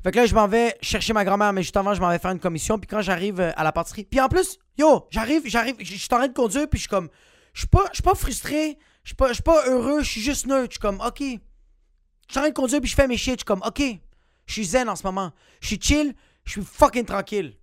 Fait 0.02 0.12
que 0.12 0.16
là, 0.16 0.26
je 0.26 0.34
m'en 0.34 0.48
vais 0.48 0.76
chercher 0.80 1.12
ma 1.12 1.24
grand-mère, 1.24 1.52
mais 1.52 1.62
juste 1.62 1.76
avant, 1.76 1.92
je 1.94 2.00
m'en 2.00 2.08
vais 2.08 2.18
faire 2.18 2.30
une 2.30 2.40
commission. 2.40 2.78
Puis 2.78 2.88
quand 2.88 3.02
j'arrive 3.02 3.40
à 3.40 3.62
la 3.62 3.70
pâtisserie. 3.70 4.04
Puis 4.04 4.18
en 4.18 4.28
plus, 4.28 4.58
yo, 4.78 5.06
j'arrive, 5.10 5.42
j'arrive, 5.44 5.76
je 5.78 5.94
suis 5.94 6.08
en 6.12 6.16
train 6.16 6.28
de 6.28 6.32
conduire, 6.32 6.68
puis 6.68 6.78
je 6.78 6.82
suis 6.82 6.88
comme. 6.88 7.10
Je 7.52 7.60
suis 7.60 7.68
pas, 7.68 7.84
je 7.90 7.96
suis 7.96 8.02
pas 8.02 8.14
frustré, 8.14 8.78
je 9.02 9.10
suis 9.10 9.16
pas, 9.16 9.28
je 9.28 9.34
suis 9.34 9.42
pas 9.42 9.66
heureux, 9.66 10.02
je 10.02 10.10
suis 10.10 10.20
juste 10.20 10.46
neutre. 10.46 10.68
Je 10.70 10.74
suis 10.74 10.80
comme, 10.80 11.00
OK. 11.00 11.20
Je 11.20 11.24
suis 11.24 12.38
en 12.38 12.40
train 12.42 12.48
de 12.48 12.54
conduire, 12.54 12.80
puis 12.80 12.90
je 12.90 12.94
fais 12.94 13.08
mes 13.08 13.16
shit. 13.16 13.34
Je 13.34 13.38
suis 13.38 13.44
comme, 13.44 13.62
OK. 13.66 13.82
Je 14.46 14.52
suis 14.52 14.64
zen 14.64 14.88
en 14.88 14.96
ce 14.96 15.02
moment. 15.04 15.32
Je 15.60 15.68
suis 15.68 15.80
chill, 15.80 16.14
je 16.44 16.52
suis 16.52 16.62
fucking 16.62 17.04
tranquille. 17.04 17.56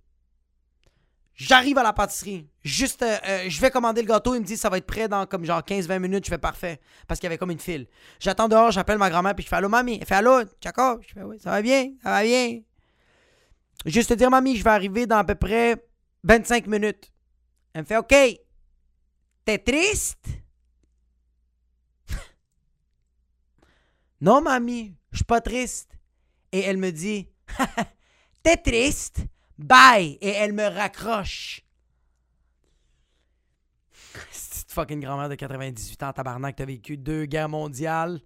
J'arrive 1.38 1.78
à 1.78 1.84
la 1.84 1.92
pâtisserie. 1.92 2.48
Juste, 2.64 3.00
euh, 3.02 3.16
euh, 3.24 3.44
je 3.48 3.60
vais 3.60 3.70
commander 3.70 4.02
le 4.02 4.08
gâteau. 4.08 4.34
Il 4.34 4.40
me 4.40 4.44
dit 4.44 4.56
ça 4.56 4.68
va 4.68 4.76
être 4.76 4.86
prêt 4.86 5.06
dans 5.06 5.24
comme 5.24 5.44
genre 5.44 5.60
15-20 5.60 6.00
minutes. 6.00 6.24
Je 6.24 6.30
fais 6.30 6.38
parfait. 6.38 6.80
Parce 7.06 7.20
qu'il 7.20 7.26
y 7.26 7.28
avait 7.28 7.38
comme 7.38 7.52
une 7.52 7.60
file. 7.60 7.86
J'attends 8.18 8.48
dehors, 8.48 8.72
j'appelle 8.72 8.98
ma 8.98 9.08
grand-mère, 9.08 9.36
puis 9.36 9.44
je 9.44 9.48
fais 9.48 9.54
Allô, 9.54 9.68
mamie. 9.68 9.98
Elle 10.00 10.06
fait 10.06 10.16
Allô, 10.16 10.40
Jacob. 10.60 11.00
Je 11.06 11.14
fais 11.14 11.22
Oui, 11.22 11.38
ça 11.38 11.50
va 11.50 11.62
bien, 11.62 11.92
ça 12.02 12.10
va 12.10 12.24
bien. 12.24 12.60
Juste 13.86 14.08
te 14.08 14.14
dire, 14.14 14.30
mamie, 14.30 14.56
je 14.56 14.64
vais 14.64 14.70
arriver 14.70 15.06
dans 15.06 15.18
à 15.18 15.24
peu 15.24 15.36
près 15.36 15.76
25 16.24 16.66
minutes. 16.66 17.12
Elle 17.72 17.82
me 17.82 17.86
fait 17.86 17.98
OK. 17.98 18.12
T'es 19.44 19.58
triste? 19.58 20.26
non, 24.20 24.40
mamie, 24.40 24.96
je 25.12 25.18
suis 25.18 25.24
pas 25.24 25.40
triste. 25.40 25.92
Et 26.50 26.62
elle 26.62 26.78
me 26.78 26.90
dit 26.90 27.28
T'es 28.42 28.56
triste? 28.56 29.20
Bye! 29.58 30.18
Et 30.20 30.30
elle 30.30 30.52
me 30.52 30.66
raccroche. 30.66 31.62
Cette 34.30 34.70
fucking 34.72 35.00
grand-mère 35.00 35.28
de 35.28 35.34
98 35.34 36.02
ans, 36.02 36.12
tabarnak, 36.12 36.56
t'as 36.56 36.64
vécu 36.64 36.96
deux 36.96 37.24
guerres 37.26 37.48
mondiales. 37.48 38.20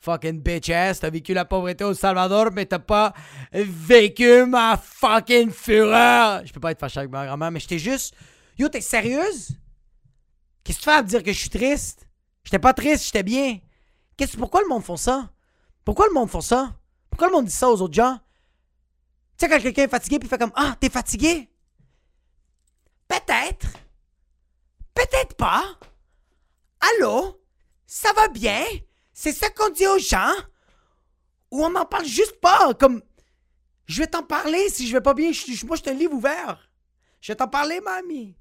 Fucking 0.00 0.40
bitch 0.40 0.70
ass, 0.70 1.00
t'as 1.00 1.10
vécu 1.10 1.34
la 1.34 1.44
pauvreté 1.44 1.84
au 1.84 1.92
Salvador, 1.92 2.50
mais 2.52 2.66
t'as 2.66 2.78
pas 2.78 3.12
vécu 3.52 4.46
ma 4.46 4.76
fucking 4.76 5.50
fureur. 5.50 6.46
Je 6.46 6.52
peux 6.52 6.60
pas 6.60 6.70
être 6.70 6.78
fâché 6.78 7.00
avec 7.00 7.10
ma 7.10 7.26
grand-mère, 7.26 7.50
mais 7.50 7.60
j'étais 7.60 7.78
juste. 7.78 8.14
Yo, 8.56 8.68
t'es 8.68 8.80
sérieuse? 8.80 9.56
Qu'est-ce 10.62 10.78
que 10.78 10.84
tu 10.84 10.90
fais 10.90 10.96
à 10.96 11.02
me 11.02 11.08
dire 11.08 11.22
que 11.22 11.32
je 11.32 11.38
suis 11.38 11.50
triste? 11.50 12.08
J'étais 12.44 12.58
pas 12.58 12.72
triste, 12.74 13.06
j'étais 13.06 13.22
bien. 13.22 13.58
Qu'est-ce 14.16 14.36
pourquoi 14.36 14.62
le 14.62 14.68
monde 14.68 14.84
font 14.84 14.96
ça? 14.96 15.30
Pourquoi 15.84 16.06
le 16.06 16.14
monde 16.14 16.30
font 16.30 16.40
ça? 16.40 16.74
Pourquoi 17.10 17.28
le 17.28 17.32
monde 17.32 17.46
dit 17.46 17.52
ça 17.52 17.68
aux 17.68 17.80
autres 17.82 17.94
gens? 17.94 18.18
Tu 19.38 19.46
sais, 19.46 19.48
quand 19.48 19.60
quelqu'un 19.60 19.84
est 19.84 19.88
fatigué, 19.88 20.18
puis 20.18 20.26
il 20.26 20.30
fait 20.30 20.38
comme 20.38 20.52
Ah, 20.56 20.74
t'es 20.80 20.90
fatigué? 20.90 21.48
Peut-être. 23.06 23.68
Peut-être 24.94 25.36
pas. 25.36 25.78
Allô? 26.80 27.40
Ça 27.86 28.12
va 28.14 28.28
bien? 28.28 28.64
C'est 29.12 29.32
ça 29.32 29.48
qu'on 29.50 29.70
dit 29.70 29.86
aux 29.86 29.98
gens? 29.98 30.34
Ou 31.52 31.64
on 31.64 31.70
n'en 31.70 31.86
parle 31.86 32.04
juste 32.04 32.40
pas? 32.40 32.74
Comme. 32.74 33.00
Je 33.86 34.02
vais 34.02 34.08
t'en 34.08 34.24
parler 34.24 34.68
si 34.70 34.88
je 34.88 34.92
vais 34.92 35.00
pas 35.00 35.14
bien. 35.14 35.30
Moi, 35.64 35.76
je 35.76 35.82
te 35.82 35.90
livre 35.90 36.14
ouvert. 36.14 36.68
Je 37.20 37.32
vais 37.32 37.36
t'en 37.36 37.48
parler, 37.48 37.80
mamie. 37.80 38.36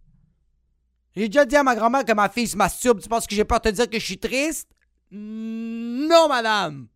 J'ai 1.15 1.29
déjà 1.29 1.45
dit 1.45 1.55
à 1.55 1.63
ma 1.63 1.75
grand-mère 1.75 2.05
que 2.05 2.11
ma 2.13 2.27
fille 2.27 2.47
se 2.47 2.57
masturbe. 2.57 3.01
Tu 3.01 3.07
penses 3.07 3.27
que 3.27 3.35
j'ai 3.35 3.45
peur 3.45 3.59
de 3.59 3.69
te 3.69 3.75
dire 3.75 3.89
que 3.89 3.99
je 3.99 4.05
suis 4.05 4.19
triste? 4.19 4.67
Non, 5.11 6.27
madame. 6.27 6.87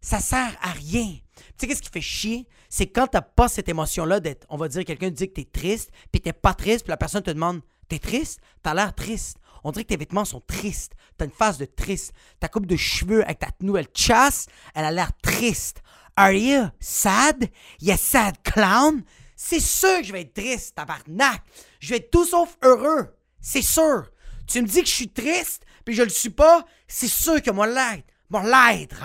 Ça 0.00 0.20
sert 0.20 0.56
à 0.62 0.70
rien. 0.70 1.18
Tu 1.58 1.66
sais, 1.66 1.68
qu'est-ce 1.68 1.82
qui 1.82 1.90
fait 1.90 2.00
chier? 2.00 2.46
C'est 2.68 2.86
quand 2.86 3.08
t'as 3.08 3.20
pas 3.20 3.48
cette 3.48 3.68
émotion-là 3.68 4.20
d'être, 4.20 4.46
on 4.48 4.56
va 4.56 4.68
dire, 4.68 4.84
quelqu'un 4.84 5.10
dit 5.10 5.28
que 5.28 5.34
t'es 5.34 5.44
triste, 5.44 5.90
puis 6.12 6.20
t'es 6.20 6.32
pas 6.32 6.54
triste, 6.54 6.84
puis 6.84 6.90
la 6.90 6.96
personne 6.96 7.22
te 7.22 7.30
demande, 7.30 7.62
t'es 7.88 7.98
triste? 7.98 8.40
T'as 8.62 8.74
l'air 8.74 8.94
triste. 8.94 9.38
On 9.64 9.72
dirait 9.72 9.82
que 9.82 9.88
tes 9.88 9.96
vêtements 9.96 10.24
sont 10.24 10.40
tristes. 10.40 10.92
T'as 11.16 11.24
une 11.24 11.32
face 11.32 11.58
de 11.58 11.64
triste. 11.64 12.12
Ta 12.38 12.46
coupe 12.46 12.66
de 12.66 12.76
cheveux 12.76 13.24
avec 13.24 13.40
ta 13.40 13.48
nouvelle 13.60 13.88
chasse, 13.92 14.46
elle 14.72 14.84
a 14.84 14.92
l'air 14.92 15.10
triste. 15.20 15.82
Are 16.16 16.32
you 16.32 16.68
sad? 16.78 17.50
You 17.80 17.96
sad 17.98 18.36
clown? 18.44 19.02
C'est 19.34 19.60
sûr 19.60 19.98
que 19.98 20.04
je 20.04 20.12
vais 20.12 20.22
être 20.22 20.34
triste, 20.34 20.76
tabarnak. 20.76 21.42
Je 21.80 21.90
vais 21.90 21.96
être 21.96 22.10
tout 22.10 22.24
sauf 22.24 22.56
heureux. 22.62 23.16
C'est 23.40 23.62
sûr. 23.62 24.10
Tu 24.46 24.62
me 24.62 24.66
dis 24.66 24.82
que 24.82 24.88
je 24.88 24.94
suis 24.94 25.10
triste, 25.10 25.64
puis 25.84 25.94
je 25.94 26.02
le 26.02 26.08
suis 26.08 26.30
pas, 26.30 26.64
c'est 26.86 27.08
sûr 27.08 27.42
que 27.42 27.50
moi 27.50 27.66
l'aide. 27.66 28.04
Moi 28.30 28.42
l'être. 28.44 29.02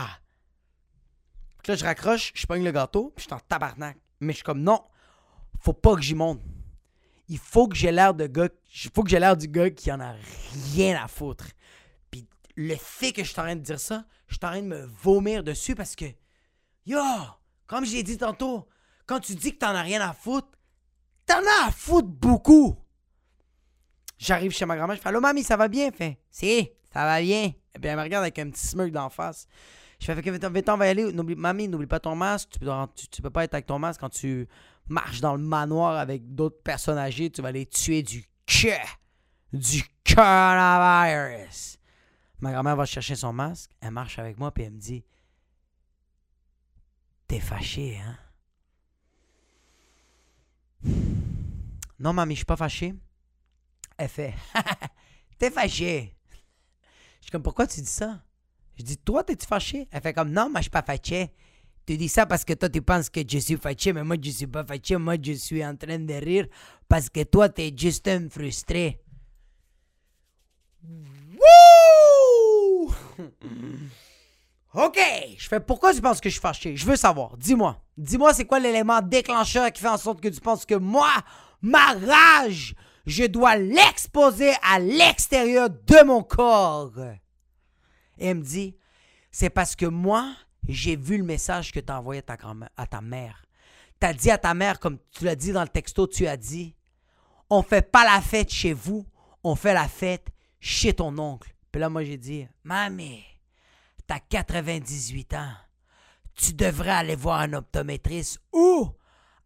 Là, 1.68 1.76
je 1.76 1.84
raccroche, 1.84 2.32
je 2.36 2.46
pogne 2.46 2.64
le 2.64 2.72
gâteau, 2.72 3.14
puis 3.16 3.24
je 3.24 3.28
suis 3.28 3.34
en 3.34 3.40
tabarnak. 3.40 3.98
Mais 4.20 4.34
je 4.34 4.38
suis 4.38 4.44
comme, 4.44 4.62
non, 4.62 4.84
faut 5.60 5.74
pas 5.74 5.96
que 5.96 6.02
j'y 6.02 6.16
monte. 6.16 6.42
Il 7.30 7.38
faut 7.38 7.68
que 7.68 7.76
j'ai 7.76 7.92
l'air 7.92 8.14
de 8.14 8.28
gars, 8.28 8.50
il 8.84 8.92
faut 8.94 9.04
que 9.04 9.10
j'ai 9.10 9.20
l'air 9.20 9.38
du 9.38 9.48
gars 9.48 9.70
qui 9.70 9.92
en 9.92 10.00
a 10.00 10.14
rien 10.74 11.02
à 11.02 11.08
foutre. 11.08 11.48
Puis 12.12 12.28
le 12.56 12.76
fait 12.76 13.14
que 13.14 13.24
je 13.24 13.30
suis 13.30 13.40
en 13.40 13.44
train 13.44 13.56
de 13.56 13.62
dire 13.62 13.80
ça, 13.80 14.06
je 14.28 14.36
suis 14.36 14.46
en 14.46 14.50
train 14.50 14.62
de 14.62 14.68
me 14.68 14.86
vomir 15.02 15.44
dessus 15.44 15.74
parce 15.74 15.96
que, 15.96 16.06
yo, 16.86 17.00
comme 17.66 17.86
j'ai 17.86 18.04
dit 18.04 18.18
tantôt, 18.18 18.68
quand 19.06 19.20
tu 19.20 19.36
dis 19.36 19.54
que 19.54 19.60
t'en 19.60 19.74
as 19.74 19.82
rien 19.82 20.02
à 20.02 20.14
foutre, 20.14 20.50
t'en 21.26 21.40
as 21.40 21.68
à 21.68 21.72
foutre 21.72 22.10
beaucoup. 22.10 22.78
J'arrive 24.18 24.52
chez 24.52 24.66
ma 24.66 24.76
grand-mère, 24.76 24.96
je 24.98 25.02
fais 25.02 25.10
Allô, 25.10 25.22
mamie, 25.22 25.44
ça 25.44 25.58
va 25.58 25.68
bien? 25.68 25.92
Fait 25.92 26.20
Si, 26.30 26.70
ça 26.94 27.06
va 27.06 27.22
bien. 27.22 27.54
Et 27.76 27.80
puis 27.80 27.90
elle 27.90 27.98
me 27.98 28.04
regarde 28.04 28.24
avec 28.24 28.38
un 28.40 28.50
petit 28.50 28.68
smirk 28.68 28.92
d'en 28.92 29.10
face. 29.10 29.48
Je 30.04 30.12
fais 30.12 30.32
va-t'en, 30.32 30.74
on 30.74 30.78
va 30.78 30.88
y 30.88 30.90
aller. 30.90 31.14
N'oublie, 31.14 31.36
mamie, 31.36 31.70
n'oublie 31.70 31.88
pas 31.88 32.02
ton 32.02 32.14
masque. 32.14 32.50
Tu 32.50 32.60
peux, 32.60 32.70
tu 33.10 33.22
peux 33.22 33.30
pas 33.30 33.46
être 33.46 33.54
avec 33.54 33.68
ton 33.68 33.80
masque 33.80 34.02
quand 34.02 34.10
tu 34.10 34.50
marches 34.90 35.22
dans 35.22 35.34
le 35.34 35.42
manoir 35.42 35.96
avec 35.96 36.36
d'autres 36.36 36.62
personnes 36.62 36.98
âgées. 36.98 37.30
Tu 37.30 37.42
vas 37.42 37.54
les 37.54 37.66
tuer 37.66 38.04
du 38.04 38.26
cœur. 38.46 38.86
Du 39.54 39.82
coronavirus. 40.14 41.78
Ma 42.42 42.52
grand-mère 42.52 42.76
va 42.76 42.86
chercher 42.86 43.16
son 43.16 43.32
masque. 43.32 43.72
Elle 43.80 43.92
marche 43.92 44.20
avec 44.20 44.38
moi, 44.38 44.52
puis 44.52 44.66
elle 44.66 44.74
me 44.74 44.78
dit 44.78 45.06
t'es 47.26 47.40
fâché, 47.40 47.98
hein? 47.98 48.18
Non, 51.98 52.12
mamie, 52.12 52.34
je 52.34 52.40
suis 52.40 52.46
pas 52.46 52.58
fâché. 52.58 52.94
Elle 53.96 54.10
fait, 54.10 54.34
t'es 55.38 55.50
fâché. 55.50 56.14
Je 57.22 57.28
suis 57.28 57.32
comme, 57.32 57.44
pourquoi 57.44 57.68
tu 57.68 57.80
dis 57.80 57.88
ça? 57.88 58.22
Je 58.78 58.84
dis, 58.84 58.98
toi, 58.98 59.24
t'es-tu 59.24 59.46
fâché? 59.46 59.88
Elle 59.92 60.02
fait 60.02 60.14
comme, 60.14 60.32
non, 60.32 60.50
moi, 60.50 60.60
je 60.60 60.64
suis 60.64 60.72
pas 60.72 60.82
fâché. 60.82 61.32
Tu 61.86 61.98
dis 61.98 62.08
ça 62.10 62.26
parce 62.26 62.46
que 62.46 62.54
toi, 62.54 62.70
tu 62.70 62.82
penses 62.82 63.10
que 63.10 63.20
je 63.28 63.38
suis 63.40 63.58
fâché, 63.58 63.92
mais 63.92 64.04
moi, 64.04 64.16
je 64.22 64.30
suis 64.30 64.48
pas 64.48 64.64
fâché. 64.64 64.96
Moi, 64.98 65.16
je 65.22 65.34
suis 65.34 65.66
en 65.66 65.76
train 65.76 66.00
de 66.00 66.14
rire 66.14 66.48
parce 66.88 67.10
que 67.10 67.24
toi, 67.24 67.50
t'es 67.50 67.74
juste 67.76 68.08
un 68.08 68.30
frustré. 68.30 69.02
Wouh! 71.38 72.94
OK. 74.74 75.00
Je 75.38 75.48
fais, 75.48 75.60
pourquoi 75.60 75.94
tu 75.94 76.02
penses 76.02 76.20
que 76.20 76.30
je 76.30 76.34
suis 76.34 76.42
fâché? 76.42 76.76
Je 76.76 76.86
veux 76.86 76.96
savoir. 76.96 77.38
Dis-moi. 77.38 77.78
Dis-moi, 77.98 78.34
c'est 78.34 78.46
quoi 78.46 78.60
l'élément 78.60 79.02
déclencheur 79.02 79.72
qui 79.72 79.82
fait 79.82 79.90
en 79.90 79.98
sorte 79.98 80.22
que 80.22 80.30
tu 80.30 80.42
penses 80.42 80.66
que 80.66 80.76
moi, 80.76 81.12
ma 81.62 81.94
rage, 81.94 82.76
je 83.06 83.26
dois 83.26 83.56
l'exposer 83.58 84.54
à 84.64 84.80
l'extérieur 84.80 85.70
de 85.70 86.04
mon 86.06 86.24
corps? 86.24 86.94
Et 88.18 88.28
elle 88.28 88.38
me 88.38 88.44
dit, 88.44 88.76
c'est 89.32 89.50
parce 89.50 89.76
que 89.76 89.86
moi, 89.86 90.36
j'ai 90.68 90.96
vu 90.96 91.18
le 91.18 91.24
message 91.24 91.72
que 91.72 91.80
tu 91.80 91.92
as 91.92 92.00
envoyé 92.00 92.22
à 92.78 92.88
ta, 92.88 93.02
mère. 93.02 93.44
Tu 94.00 94.08
as 94.08 94.14
dit 94.14 94.32
à 94.32 94.38
ta 94.38 94.54
mère, 94.54 94.80
comme 94.80 94.98
tu 95.12 95.26
l'as 95.26 95.36
dit 95.36 95.52
dans 95.52 95.64
le 95.64 95.68
texto, 95.68 96.08
tu 96.08 96.28
as 96.28 96.38
dit, 96.38 96.76
on 97.50 97.62
fait 97.64 97.92
pas 97.92 98.06
la 98.06 98.22
fête 98.22 98.52
chez 98.52 98.74
vous, 98.74 99.06
on 99.44 99.56
fait 99.56 99.74
la 99.74 99.88
fête 99.88 100.28
chez 100.60 100.94
ton 100.94 101.18
oncle. 101.18 101.54
Puis 101.72 101.80
là, 101.80 101.90
moi, 101.90 102.04
j'ai 102.04 102.18
dit, 102.18 102.48
mamie, 102.64 103.24
t'as 104.08 104.20
98 104.20 105.34
ans. 105.34 105.54
Tu 106.36 106.54
devrais 106.54 106.92
aller 106.92 107.16
voir 107.16 107.42
un 107.42 107.54
optométriste 107.54 108.40
ou 108.52 108.90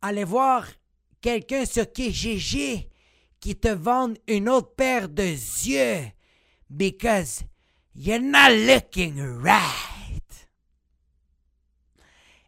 aller 0.01 0.23
voir 0.23 0.67
quelqu'un 1.21 1.65
sur 1.65 1.91
Kijiji 1.91 2.87
qui 3.39 3.55
te 3.55 3.67
vende 3.67 4.17
une 4.27 4.49
autre 4.49 4.73
paire 4.75 5.09
de 5.09 5.23
yeux. 5.23 6.11
Because 6.69 7.43
you're 7.97 8.19
not 8.19 8.51
looking 8.51 9.19
right. 9.41 10.47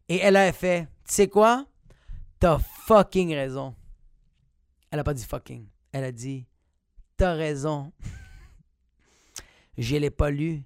Et 0.07 0.17
elle 0.17 0.37
a 0.37 0.53
fait, 0.53 0.87
tu 1.07 1.13
sais 1.13 1.27
quoi? 1.27 1.65
T'as 2.39 2.59
fucking 2.59 3.33
raison. 3.33 3.75
Elle 4.91 4.99
a 4.99 5.03
pas 5.03 5.13
dit 5.13 5.25
fucking. 5.25 5.67
Elle 5.91 6.03
a 6.03 6.11
dit, 6.11 6.45
t'as 7.17 7.33
raison. 7.33 7.91
Je 9.77 9.95
l'ai 9.97 10.09
pas 10.09 10.29
lu. 10.29 10.63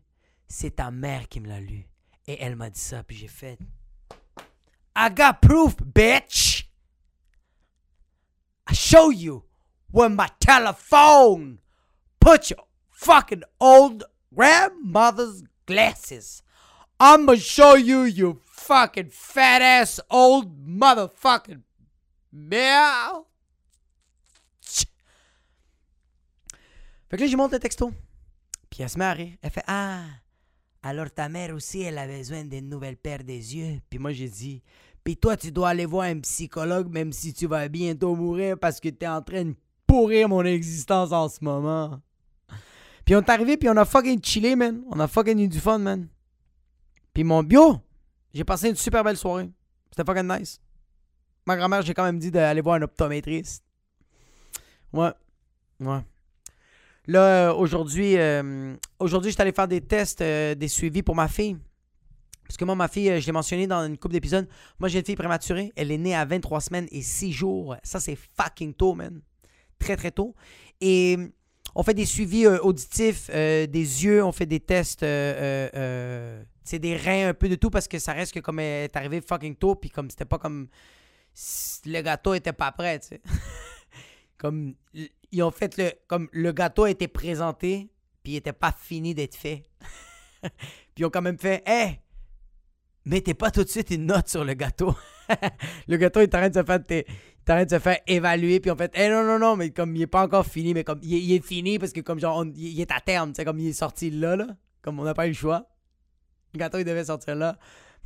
C'est 0.47 0.75
ta 0.75 0.91
mère 0.91 1.27
qui 1.29 1.39
me 1.39 1.47
l'a 1.47 1.59
lu. 1.59 1.87
Et 2.27 2.41
elle 2.41 2.55
m'a 2.55 2.69
dit 2.69 2.79
ça, 2.79 3.03
puis 3.03 3.17
j'ai 3.17 3.27
fait. 3.27 3.57
I 4.95 5.09
got 5.09 5.39
proof, 5.41 5.75
bitch! 5.77 6.69
I 8.69 8.73
show 8.73 9.11
you 9.11 9.43
with 9.91 10.11
my 10.11 10.27
telephone. 10.39 11.59
Put 12.19 12.51
your 12.51 12.67
fucking 12.91 13.43
old 13.59 14.05
grandmother's 14.35 15.43
glasses. 15.65 16.41
I'ma 16.99 17.35
show 17.35 17.75
you, 17.75 18.03
you 18.03 18.39
fucking 18.45 19.09
fat 19.09 19.61
ass 19.61 19.99
old 20.09 20.65
motherfucking 20.65 21.61
meow. 22.31 23.27
Fait 27.09 27.17
que 27.17 27.21
là, 27.23 27.27
j'ai 27.27 27.35
monté 27.35 27.55
le 27.55 27.59
texto. 27.59 27.91
Puis 28.69 28.81
elle 28.81 28.89
se 28.89 28.97
met 28.97 29.05
à. 29.05 29.15
Elle 29.19 29.51
fait 29.51 29.63
Ah, 29.67 30.05
alors 30.81 31.11
ta 31.11 31.29
mère 31.29 31.53
aussi, 31.53 31.81
elle 31.81 31.97
a 31.97 32.07
besoin 32.07 32.43
d'une 32.43 32.69
nouvelle 32.69 32.97
paire 32.97 33.23
des 33.23 33.55
yeux. 33.55 33.79
Puis 33.89 33.99
moi, 33.99 34.13
j'ai 34.13 34.29
dit 34.29 34.63
Puis 35.03 35.17
toi, 35.17 35.37
tu 35.37 35.51
dois 35.51 35.69
aller 35.69 35.85
voir 35.85 36.07
un 36.07 36.19
psychologue, 36.21 36.89
même 36.89 37.13
si 37.13 37.33
tu 37.33 37.45
vas 37.45 37.67
bientôt 37.67 38.15
mourir 38.15 38.57
parce 38.57 38.79
que 38.79 38.89
t'es 38.89 39.07
en 39.07 39.21
train 39.21 39.45
de 39.45 39.55
pourrir 39.85 40.27
mon 40.27 40.43
existence 40.43 41.11
en 41.11 41.29
ce 41.29 41.43
moment. 41.43 42.01
Puis 43.05 43.15
on 43.15 43.19
est 43.19 43.29
arrivé, 43.29 43.57
puis 43.57 43.69
on 43.69 43.77
a 43.77 43.85
fucking 43.85 44.23
chillé, 44.23 44.55
man. 44.55 44.81
On 44.89 44.99
a 44.99 45.07
fucking 45.07 45.39
eu 45.39 45.47
du 45.47 45.59
fun, 45.59 45.79
man. 45.79 46.07
Puis 47.13 47.23
mon 47.23 47.43
bio, 47.43 47.79
j'ai 48.33 48.43
passé 48.43 48.69
une 48.69 48.75
super 48.75 49.03
belle 49.03 49.17
soirée. 49.17 49.49
C'était 49.89 50.05
fucking 50.05 50.27
nice. 50.27 50.59
Ma 51.45 51.57
grand-mère, 51.57 51.81
j'ai 51.81 51.93
quand 51.93 52.03
même 52.03 52.19
dit 52.19 52.31
d'aller 52.31 52.61
voir 52.61 52.75
un 52.75 52.81
optométriste. 52.83 53.63
Ouais. 54.93 55.11
Ouais. 55.79 55.99
Là, 57.05 57.49
euh, 57.49 57.53
aujourd'hui, 57.53 58.17
euh, 58.17 58.75
aujourd'hui, 58.99 59.31
je 59.31 59.35
suis 59.35 59.41
allé 59.41 59.51
faire 59.51 59.67
des 59.67 59.81
tests, 59.81 60.21
euh, 60.21 60.55
des 60.55 60.69
suivis 60.69 61.03
pour 61.03 61.15
ma 61.15 61.27
fille. 61.27 61.57
Parce 62.47 62.55
que 62.55 62.65
moi, 62.65 62.75
ma 62.75 62.87
fille, 62.87 63.19
je 63.19 63.25
l'ai 63.25 63.31
mentionné 63.31 63.67
dans 63.67 63.85
une 63.85 63.97
couple 63.97 64.13
d'épisodes. 64.13 64.47
Moi, 64.79 64.87
j'ai 64.87 64.99
une 64.99 65.05
fille 65.05 65.15
prématurée. 65.15 65.73
Elle 65.75 65.91
est 65.91 65.97
née 65.97 66.15
à 66.15 66.23
23 66.23 66.61
semaines 66.61 66.87
et 66.91 67.01
6 67.01 67.31
jours. 67.33 67.75
Ça, 67.83 67.99
c'est 67.99 68.15
fucking 68.15 68.73
tôt, 68.73 68.93
man. 68.93 69.21
Très, 69.79 69.97
très 69.97 70.11
tôt. 70.11 70.35
Et 70.79 71.17
on 71.75 71.83
fait 71.83 71.93
des 71.93 72.05
suivis 72.05 72.47
auditifs 72.47 73.29
des 73.29 73.65
yeux. 73.67 74.23
On 74.23 74.31
fait 74.31 74.45
des 74.45 74.59
tests, 74.59 75.01
c'est 75.01 76.79
des 76.79 76.97
reins, 76.97 77.29
un 77.29 77.33
peu 77.33 77.49
de 77.49 77.55
tout. 77.55 77.69
Parce 77.69 77.87
que 77.87 77.99
ça 77.99 78.13
reste 78.13 78.33
que 78.33 78.39
comme 78.39 78.59
est 78.59 78.95
arrivée 78.95 79.21
fucking 79.21 79.55
tôt. 79.55 79.75
Puis 79.75 79.89
comme 79.89 80.09
c'était 80.09 80.25
pas 80.25 80.37
comme. 80.37 80.67
Le 81.85 82.01
gâteau 82.01 82.35
était 82.35 82.53
pas 82.53 82.71
prêt, 82.71 82.99
tu 82.99 83.07
sais. 83.07 83.21
comme 84.37 84.75
ils 85.31 85.41
ont 85.41 85.51
fait 85.51 85.77
le 85.77 85.91
comme 86.07 86.29
le 86.31 86.51
gâteau 86.51 86.83
a 86.83 86.91
été 86.91 87.07
présenté 87.07 87.89
puis 88.23 88.33
il 88.33 88.35
était 88.37 88.53
pas 88.53 88.71
fini 88.71 89.13
d'être 89.13 89.35
fait. 89.35 89.63
puis 90.41 90.51
ils 90.97 91.05
ont 91.05 91.09
quand 91.09 91.21
même 91.21 91.37
fait 91.37 91.63
"Eh, 91.67 91.99
mettez 93.05 93.33
pas 93.33 93.51
tout 93.51 93.63
de 93.63 93.69
suite 93.69 93.91
une 93.91 94.05
note 94.05 94.29
sur 94.29 94.45
le 94.45 94.53
gâteau." 94.53 94.95
le 95.87 95.97
gâteau 95.97 96.21
est 96.21 96.33
en 96.35 96.37
train 96.37 96.49
de 96.49 96.53
se 96.53 96.63
faire 96.63 97.05
de 97.45 97.69
se 97.69 97.79
faire 97.79 97.99
évaluer 98.07 98.59
puis 98.59 98.71
en 98.71 98.75
fait 98.75 98.91
"Eh 98.95 99.09
non 99.09 99.23
non 99.23 99.39
non, 99.39 99.55
mais 99.55 99.71
comme 99.71 99.95
il 99.95 100.01
est 100.03 100.07
pas 100.07 100.23
encore 100.23 100.45
fini 100.45 100.73
mais 100.73 100.83
comme 100.83 100.99
il, 101.03 101.33
est 101.33 101.45
fini 101.45 101.77
parce 101.79 101.91
que 101.91 102.01
comme 102.01 102.19
genre 102.19 102.45
il 102.55 102.79
est 102.79 102.91
à 102.91 102.99
terme, 102.99 103.33
c'est 103.35 103.45
comme 103.45 103.59
il 103.59 103.69
est 103.69 103.73
sorti 103.73 104.09
là 104.09 104.35
là, 104.35 104.47
comme 104.81 104.99
on 104.99 105.03
n'a 105.03 105.13
pas 105.13 105.25
eu 105.25 105.29
le 105.29 105.35
choix. 105.35 105.65
Le 106.53 106.59
gâteau 106.59 106.77
il 106.77 106.85
devait 106.85 107.05
sortir 107.05 107.35
là. 107.35 107.57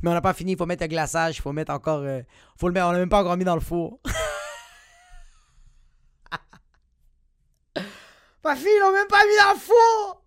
Mais 0.02 0.10
on 0.10 0.12
n'a 0.12 0.20
pas 0.20 0.32
fini, 0.32 0.52
il 0.52 0.58
faut 0.58 0.66
mettre 0.66 0.84
le 0.84 0.88
glaçage, 0.88 1.38
il 1.38 1.40
faut 1.40 1.52
mettre 1.52 1.72
encore. 1.72 2.02
Euh, 2.02 2.22
faut 2.56 2.68
le 2.68 2.72
mettre, 2.72 2.86
on 2.86 2.92
l'a 2.92 2.98
même 2.98 3.08
pas 3.08 3.20
encore 3.20 3.36
mis 3.36 3.44
dans 3.44 3.56
le 3.56 3.60
four. 3.60 4.00
Ma 8.44 8.54
fille, 8.54 8.68
ils 8.74 8.80
l'ont 8.80 8.92
même 8.92 9.08
pas 9.08 9.24
mis 9.26 9.36
dans 9.36 9.52
le 9.54 9.58
four! 9.58 10.22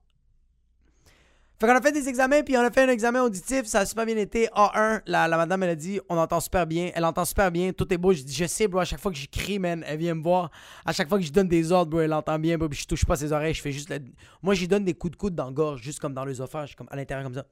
Fait 1.61 1.67
qu'on 1.67 1.75
a 1.75 1.81
fait 1.81 1.91
des 1.91 2.09
examens, 2.09 2.41
puis 2.41 2.57
on 2.57 2.61
a 2.61 2.71
fait 2.71 2.81
un 2.81 2.89
examen 2.89 3.21
auditif, 3.21 3.67
ça 3.67 3.81
a 3.81 3.85
super 3.85 4.07
bien 4.07 4.17
été. 4.17 4.47
A1, 4.47 5.03
la, 5.05 5.27
madame, 5.29 5.61
elle 5.61 5.69
a 5.69 5.75
dit, 5.75 5.99
on 6.09 6.17
entend 6.17 6.39
super 6.39 6.65
bien, 6.65 6.89
elle 6.95 7.05
entend 7.05 7.23
super 7.23 7.51
bien, 7.51 7.71
tout 7.71 7.93
est 7.93 7.99
beau. 7.99 8.13
Je 8.13 8.23
dis, 8.23 8.33
je 8.33 8.45
sais, 8.45 8.67
bro, 8.67 8.79
à 8.79 8.85
chaque 8.85 8.99
fois 8.99 9.11
que 9.11 9.17
j'écris, 9.19 9.59
man, 9.59 9.83
elle 9.85 9.99
vient 9.99 10.15
me 10.15 10.23
voir. 10.23 10.49
À 10.83 10.91
chaque 10.91 11.07
fois 11.07 11.19
que 11.19 11.23
je 11.23 11.31
donne 11.31 11.47
des 11.47 11.71
ordres, 11.71 11.91
bro, 11.91 11.99
elle 11.99 12.13
entend 12.13 12.39
bien, 12.39 12.57
bro, 12.57 12.67
puis 12.67 12.79
je 12.79 12.87
touche 12.87 13.05
pas 13.05 13.15
ses 13.15 13.31
oreilles, 13.31 13.53
je 13.53 13.61
fais 13.61 13.71
juste. 13.71 13.93
Moi, 14.41 14.55
j'y 14.55 14.67
donne 14.67 14.83
des 14.83 14.95
coups 14.95 15.11
de 15.11 15.17
coude 15.17 15.35
dans 15.35 15.45
la 15.45 15.51
gorge, 15.51 15.83
juste 15.83 15.99
comme 15.99 16.15
dans 16.15 16.27
je 16.27 16.75
comme 16.75 16.87
à 16.89 16.95
l'intérieur, 16.95 17.25
comme 17.25 17.35
ça. 17.35 17.45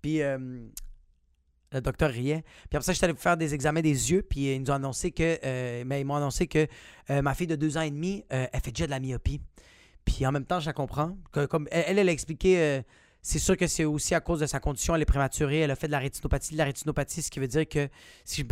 Puis, 0.00 0.22
euh, 0.22 0.38
le 1.72 1.80
docteur 1.80 2.10
riait. 2.10 2.42
Puis 2.68 2.76
après 2.76 2.82
ça, 2.82 2.92
j'étais 2.92 3.04
allé 3.04 3.14
faire 3.14 3.36
des 3.36 3.54
examens 3.54 3.80
des 3.80 4.12
yeux. 4.12 4.22
Puis 4.22 4.54
ils 4.54 4.60
nous 4.60 4.70
ont 4.70 4.74
annoncé 4.74 5.12
que. 5.12 5.38
Euh, 5.44 5.84
mais 5.86 6.00
ils 6.00 6.04
m'ont 6.04 6.16
annoncé 6.16 6.46
que 6.46 6.66
euh, 7.10 7.22
ma 7.22 7.34
fille 7.34 7.46
de 7.46 7.56
deux 7.56 7.76
ans 7.76 7.82
et 7.82 7.90
demi, 7.90 8.24
euh, 8.32 8.46
elle 8.52 8.60
fait 8.60 8.72
déjà 8.72 8.86
de 8.86 8.90
la 8.90 9.00
myopie. 9.00 9.40
Puis 10.04 10.26
en 10.26 10.32
même 10.32 10.44
temps, 10.44 10.60
je 10.60 10.66
la 10.66 10.72
comprends. 10.72 11.16
Que, 11.32 11.46
comme 11.46 11.68
elle, 11.70 11.98
elle 11.98 12.08
a 12.08 12.12
expliqué. 12.12 12.82
c'est 13.22 13.38
sûr 13.38 13.56
que 13.56 13.66
c'est 13.66 13.84
aussi 13.84 14.14
à 14.14 14.20
cause 14.20 14.40
de 14.40 14.46
sa 14.46 14.60
condition, 14.60 14.94
elle 14.94 15.02
est 15.02 15.06
prématurée, 15.06 15.58
elle 15.60 15.70
a 15.70 15.76
fait 15.76 15.86
de 15.86 15.92
la 15.92 15.98
rétinopathie. 15.98 16.52
De 16.52 16.58
la 16.58 16.64
rétinopathie, 16.64 17.22
ce 17.22 17.30
qui 17.30 17.38
veut 17.38 17.48
dire 17.48 17.68
que 17.68 17.88
si, 18.24 18.44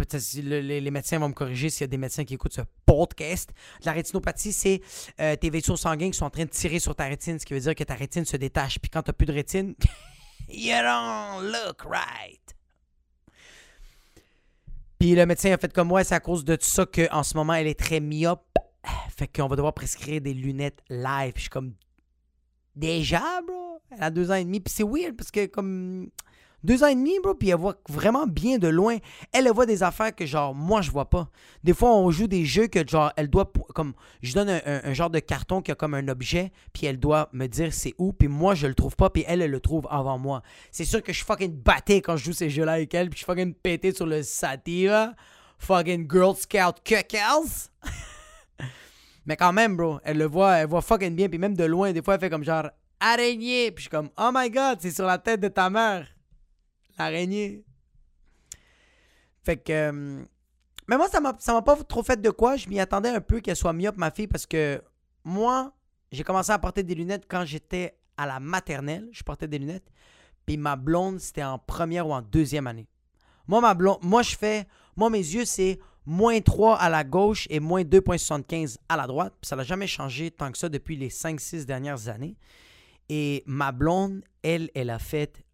les, 0.42 0.90
médecins 0.90 1.18
vont 1.18 1.28
me 1.28 1.34
corriger 1.34 1.70
s'il 1.70 1.82
y 1.82 1.84
a 1.84 1.88
des 1.88 1.96
médecins 1.96 2.24
qui 2.24 2.34
écoutent 2.34 2.54
ce 2.54 2.62
podcast. 2.84 3.50
La 3.84 3.92
rétinopathie, 3.92 4.52
c'est 4.52 4.80
tes 5.16 5.50
vaisseaux 5.50 5.76
sanguins 5.76 6.10
qui 6.10 6.18
sont 6.18 6.26
en 6.26 6.30
train 6.30 6.44
de 6.44 6.50
tirer 6.50 6.78
sur 6.78 6.94
ta 6.94 7.04
rétine, 7.04 7.38
ce 7.38 7.46
qui 7.46 7.54
veut 7.54 7.60
dire 7.60 7.74
que 7.74 7.84
ta 7.84 7.94
rétine 7.94 8.24
se 8.24 8.36
détache. 8.36 8.78
Puis 8.78 8.90
quand 8.90 9.02
tu 9.02 9.10
n'as 9.10 9.14
plus 9.14 9.26
de 9.26 9.32
rétine, 9.32 9.74
you 10.48 10.74
don't 10.82 11.50
look 11.50 11.82
right. 11.84 12.48
Puis 14.98 15.14
le 15.14 15.26
médecin 15.26 15.52
a 15.52 15.58
fait 15.58 15.72
comme 15.72 15.88
moi, 15.88 16.02
c'est 16.02 16.14
à 16.14 16.20
cause 16.20 16.44
de 16.44 16.58
ça 16.60 16.84
qu'en 16.84 17.22
ce 17.22 17.36
moment, 17.36 17.54
elle 17.54 17.68
est 17.68 17.78
très 17.78 18.00
myope. 18.00 18.58
Fait 19.16 19.28
qu'on 19.28 19.48
va 19.48 19.56
devoir 19.56 19.74
prescrire 19.74 20.20
des 20.20 20.34
lunettes 20.34 20.82
live. 20.88 21.32
Puis 21.32 21.40
je 21.40 21.42
suis 21.42 21.50
comme, 21.50 21.74
déjà, 22.74 23.22
bro? 23.46 23.80
Elle 23.90 24.02
a 24.02 24.10
deux 24.10 24.30
ans 24.30 24.34
et 24.34 24.44
demi. 24.44 24.60
Puis 24.60 24.72
c'est 24.74 24.84
weird 24.84 25.16
parce 25.16 25.30
que 25.30 25.46
comme 25.46 26.10
deux 26.64 26.82
ans 26.82 26.88
et 26.88 26.94
demi, 26.94 27.18
bro, 27.22 27.34
puis 27.34 27.50
elle 27.50 27.56
voit 27.56 27.76
vraiment 27.88 28.26
bien 28.26 28.58
de 28.58 28.68
loin. 28.68 28.96
Elle, 29.32 29.48
voit 29.50 29.66
des 29.66 29.82
affaires 29.82 30.14
que, 30.14 30.26
genre, 30.26 30.54
moi, 30.54 30.82
je 30.82 30.90
vois 30.90 31.08
pas. 31.08 31.28
Des 31.62 31.72
fois, 31.72 31.94
on 31.94 32.10
joue 32.10 32.26
des 32.26 32.44
jeux 32.44 32.66
que, 32.66 32.86
genre, 32.86 33.12
elle 33.16 33.28
doit, 33.28 33.50
comme, 33.74 33.94
je 34.22 34.34
donne 34.34 34.48
un, 34.48 34.92
genre 34.92 35.10
de 35.10 35.20
carton 35.20 35.62
qui 35.62 35.70
a 35.70 35.74
comme 35.74 35.94
un 35.94 36.08
objet, 36.08 36.52
puis 36.72 36.86
elle 36.86 36.98
doit 36.98 37.28
me 37.32 37.46
dire 37.46 37.72
c'est 37.72 37.94
où, 37.98 38.12
puis 38.12 38.28
moi, 38.28 38.54
je 38.54 38.66
le 38.66 38.74
trouve 38.74 38.96
pas, 38.96 39.08
puis 39.10 39.24
elle, 39.26 39.42
elle 39.42 39.50
le 39.50 39.60
trouve 39.60 39.86
avant 39.90 40.18
moi. 40.18 40.42
C'est 40.72 40.84
sûr 40.84 41.02
que 41.02 41.12
je 41.12 41.18
suis 41.18 41.26
fucking 41.26 41.52
batté 41.52 42.02
quand 42.02 42.16
je 42.16 42.24
joue 42.24 42.32
ces 42.32 42.50
jeux-là 42.50 42.72
avec 42.72 42.92
elle, 42.92 43.08
puis 43.08 43.18
je 43.18 43.24
suis 43.24 43.32
fucking 43.32 43.54
pété 43.54 43.94
sur 43.94 44.06
le 44.06 44.22
sativa. 44.22 45.14
Fucking 45.58 46.08
Girl 46.10 46.36
Scout 46.36 46.76
Cuckles. 46.84 47.70
Mais 49.26 49.36
quand 49.36 49.52
même, 49.52 49.76
bro, 49.76 50.00
elle 50.04 50.18
le 50.18 50.24
voit, 50.26 50.56
elle 50.56 50.68
voit 50.68 50.80
fucking 50.80 51.14
bien, 51.14 51.28
puis 51.28 51.38
même 51.38 51.54
de 51.54 51.64
loin, 51.64 51.92
des 51.92 52.02
fois, 52.02 52.14
elle 52.14 52.20
fait 52.20 52.30
comme 52.30 52.44
genre 52.44 52.70
araignée, 53.00 53.70
puis 53.70 53.84
je 53.84 53.88
suis 53.88 53.90
comme, 53.90 54.10
oh 54.16 54.30
my 54.32 54.50
god, 54.50 54.78
c'est 54.80 54.90
sur 54.90 55.06
la 55.06 55.18
tête 55.18 55.40
de 55.40 55.48
ta 55.48 55.68
mère 55.70 56.06
l'araignée. 56.98 57.64
Fait 59.44 59.56
que. 59.56 59.72
euh, 59.72 60.24
mais 60.88 60.96
moi, 60.96 61.08
ça 61.08 61.20
m'a 61.20 61.62
pas 61.62 61.76
trop 61.84 62.02
fait 62.02 62.20
de 62.20 62.30
quoi. 62.30 62.56
Je 62.56 62.68
m'y 62.68 62.80
attendais 62.80 63.10
un 63.10 63.20
peu 63.20 63.40
qu'elle 63.40 63.56
soit 63.56 63.74
myope, 63.74 63.98
ma 63.98 64.10
fille, 64.10 64.26
parce 64.26 64.46
que 64.46 64.82
moi, 65.22 65.72
j'ai 66.10 66.24
commencé 66.24 66.50
à 66.50 66.58
porter 66.58 66.82
des 66.82 66.94
lunettes 66.94 67.26
quand 67.28 67.44
j'étais 67.44 67.98
à 68.16 68.26
la 68.26 68.40
maternelle. 68.40 69.08
Je 69.12 69.22
portais 69.22 69.46
des 69.46 69.58
lunettes. 69.58 69.90
Puis 70.46 70.56
ma 70.56 70.76
blonde, 70.76 71.20
c'était 71.20 71.44
en 71.44 71.58
première 71.58 72.08
ou 72.08 72.14
en 72.14 72.22
deuxième 72.22 72.66
année. 72.66 72.88
Moi, 73.46 73.60
ma 73.60 73.74
blonde, 73.74 73.98
moi, 74.02 74.22
je 74.22 74.34
fais. 74.34 74.66
Moi, 74.96 75.10
mes 75.10 75.18
yeux, 75.18 75.44
c'est 75.44 75.78
moins 76.08 76.40
3 76.40 76.76
à 76.76 76.88
la 76.88 77.04
gauche 77.04 77.46
et 77.50 77.60
moins 77.60 77.82
2,75 77.82 78.78
à 78.88 78.96
la 78.96 79.06
droite. 79.06 79.34
Ça 79.42 79.56
n'a 79.56 79.62
jamais 79.62 79.86
changé 79.86 80.30
tant 80.30 80.50
que 80.50 80.56
ça 80.56 80.70
depuis 80.70 80.96
les 80.96 81.10
5-6 81.10 81.66
dernières 81.66 82.08
années. 82.08 82.34
Et 83.10 83.42
ma 83.44 83.72
blonde, 83.72 84.22
elle, 84.42 84.70
elle 84.74 84.88
a 84.88 84.98
fait. 84.98 85.44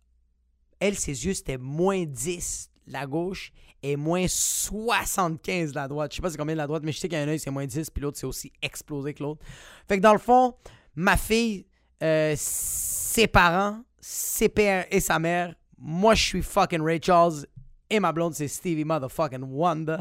Elle, 0.79 0.97
ses 0.97 1.27
yeux, 1.27 1.35
c'était 1.35 1.59
moins 1.59 2.05
10 2.05 2.71
la 2.87 3.05
gauche 3.05 3.53
et 3.83 3.97
moins 3.97 4.29
75 4.29 5.75
la 5.75 5.89
droite. 5.89 6.13
Je 6.13 6.17
sais 6.17 6.23
pas 6.23 6.31
c'est 6.31 6.39
combien 6.39 6.55
de 6.55 6.59
la 6.59 6.69
droite, 6.69 6.85
mais 6.85 6.93
je 6.93 7.01
sais 7.01 7.09
qu'il 7.09 7.19
y 7.19 7.21
a 7.21 7.25
un 7.25 7.29
œil, 7.29 7.41
c'est 7.41 7.51
moins 7.51 7.67
10, 7.67 7.91
puis 7.91 8.03
l'autre, 8.03 8.19
c'est 8.19 8.27
aussi 8.27 8.53
explosé 8.63 9.13
que 9.13 9.25
l'autre. 9.25 9.45
Fait 9.89 9.97
que 9.97 10.03
dans 10.03 10.13
le 10.13 10.21
fond, 10.21 10.55
ma 10.95 11.17
fille, 11.17 11.67
euh, 12.01 12.35
ses 12.37 13.27
parents, 13.27 13.83
ses 14.01 14.49
pères 14.49 14.87
et 14.91 15.01
sa 15.01 15.19
mère, 15.19 15.55
moi, 15.79 16.15
je 16.15 16.23
suis 16.23 16.43
fucking 16.43 16.81
Ray 16.81 17.01
Charles 17.03 17.45
et 17.91 17.99
ma 17.99 18.13
blonde, 18.13 18.35
c'est 18.35 18.49
Stevie 18.49 18.85
motherfucking 18.85 19.43
Wonder. 19.43 19.99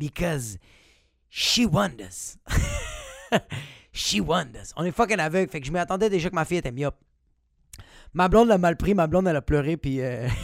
Because 0.00 0.58
she 1.28 1.66
wonders. 1.70 2.38
she 3.92 4.18
wonders. 4.20 4.72
On 4.76 4.84
est 4.84 4.92
fucking 4.92 5.20
aveugle, 5.20 5.50
fait 5.50 5.60
que 5.60 5.66
je 5.66 5.72
m'attendais 5.72 6.08
déjà 6.08 6.30
que 6.30 6.34
ma 6.34 6.46
fille 6.46 6.56
était 6.56 6.72
myope. 6.72 6.96
Ma 8.14 8.28
blonde 8.28 8.48
l'a 8.48 8.56
mal 8.56 8.78
pris, 8.78 8.94
ma 8.94 9.06
blonde, 9.06 9.28
elle 9.28 9.36
a 9.36 9.42
pleuré, 9.42 9.76
puis... 9.76 10.00
euh, 10.00 10.26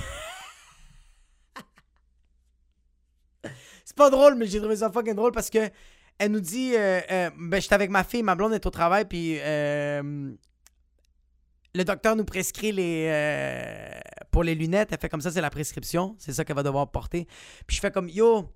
C'est 3.85 3.97
pas 3.97 4.11
drôle, 4.11 4.35
mais 4.35 4.47
j'ai 4.47 4.61
trouvé 4.61 4.77
ça 4.77 4.93
fucking 4.93 5.15
drôle 5.15 5.33
parce 5.33 5.49
que 5.49 5.71
elle 6.19 6.33
nous 6.33 6.41
dit 6.41 6.75
euh, 6.75 7.01
euh, 7.11 7.31
ben 7.39 7.61
j'étais 7.61 7.75
avec 7.75 7.89
ma 7.89 8.05
fille, 8.05 8.23
ma 8.23 8.35
blonde 8.35 8.53
est 8.53 8.67
au 8.67 8.71
travail, 8.71 9.07
puis 9.07 9.39
le 9.39 10.37
docteur 11.85 12.15
nous 12.15 12.25
prescrit 12.25 12.73
les 12.73 13.11
pour 14.31 14.45
les 14.45 14.55
lunettes. 14.55 14.91
Elle 14.93 14.99
fait 14.99 15.09
comme 15.09 15.23
ça, 15.23 15.31
c'est 15.31 15.41
la 15.41 15.51
prescription, 15.51 16.15
c'est 16.19 16.33
ça 16.35 16.45
qu'elle 16.45 16.57
va 16.57 16.63
devoir 16.63 16.91
porter. 16.91 17.27
Puis 17.67 17.77
je 17.77 17.81
fais 17.81 17.91
comme 17.91 18.09
yo, 18.09 18.51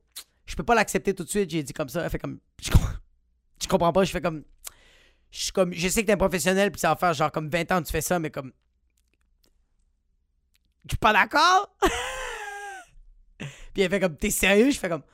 je 0.51 0.57
peux 0.57 0.65
pas 0.65 0.75
l'accepter 0.75 1.15
tout 1.15 1.23
de 1.23 1.29
suite. 1.29 1.49
J'ai 1.49 1.63
dit 1.63 1.73
comme 1.73 1.89
ça. 1.89 2.03
Elle 2.03 2.11
fait 2.11 2.19
comme 2.19 2.41
je, 2.61 2.71
com- 2.71 2.81
je 3.63 3.69
comprends 3.69 3.93
pas. 3.93 4.03
Je 4.05 4.11
fais 4.11 4.21
comme 4.21 4.43
je 5.31 5.43
suis 5.43 5.53
comme 5.53 5.73
je 5.73 5.89
sais 5.89 6.03
que 6.03 6.07
t'es 6.09 6.13
un 6.13 6.17
professionnel, 6.17 6.73
puis 6.73 6.81
ça 6.81 6.89
va 6.89 6.97
faire 6.97 7.15
genre 7.15 7.31
comme 7.31 7.49
20 7.49 7.71
ans 7.71 7.81
que 7.81 7.87
tu 7.87 7.93
fais 7.93 8.01
ça, 8.01 8.19
mais 8.19 8.31
comme 8.31 8.53
je 10.85 10.91
suis 10.91 10.99
pas 10.99 11.13
d'accord. 11.13 11.77
Puis 13.73 13.83
elle 13.83 13.91
fait 13.91 14.01
comme, 14.01 14.17
t'es 14.17 14.31
sérieux? 14.31 14.71
Je 14.73 14.79
fais 14.79 14.89
comme, 14.89 15.05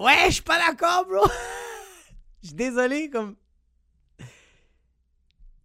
ouais, 0.00 0.26
je 0.28 0.34
suis 0.34 0.42
pas 0.42 0.58
d'accord, 0.58 1.04
bro. 1.04 1.26
Je 2.42 2.48
suis 2.48 2.56
désolé, 2.56 3.10
comme. 3.10 3.34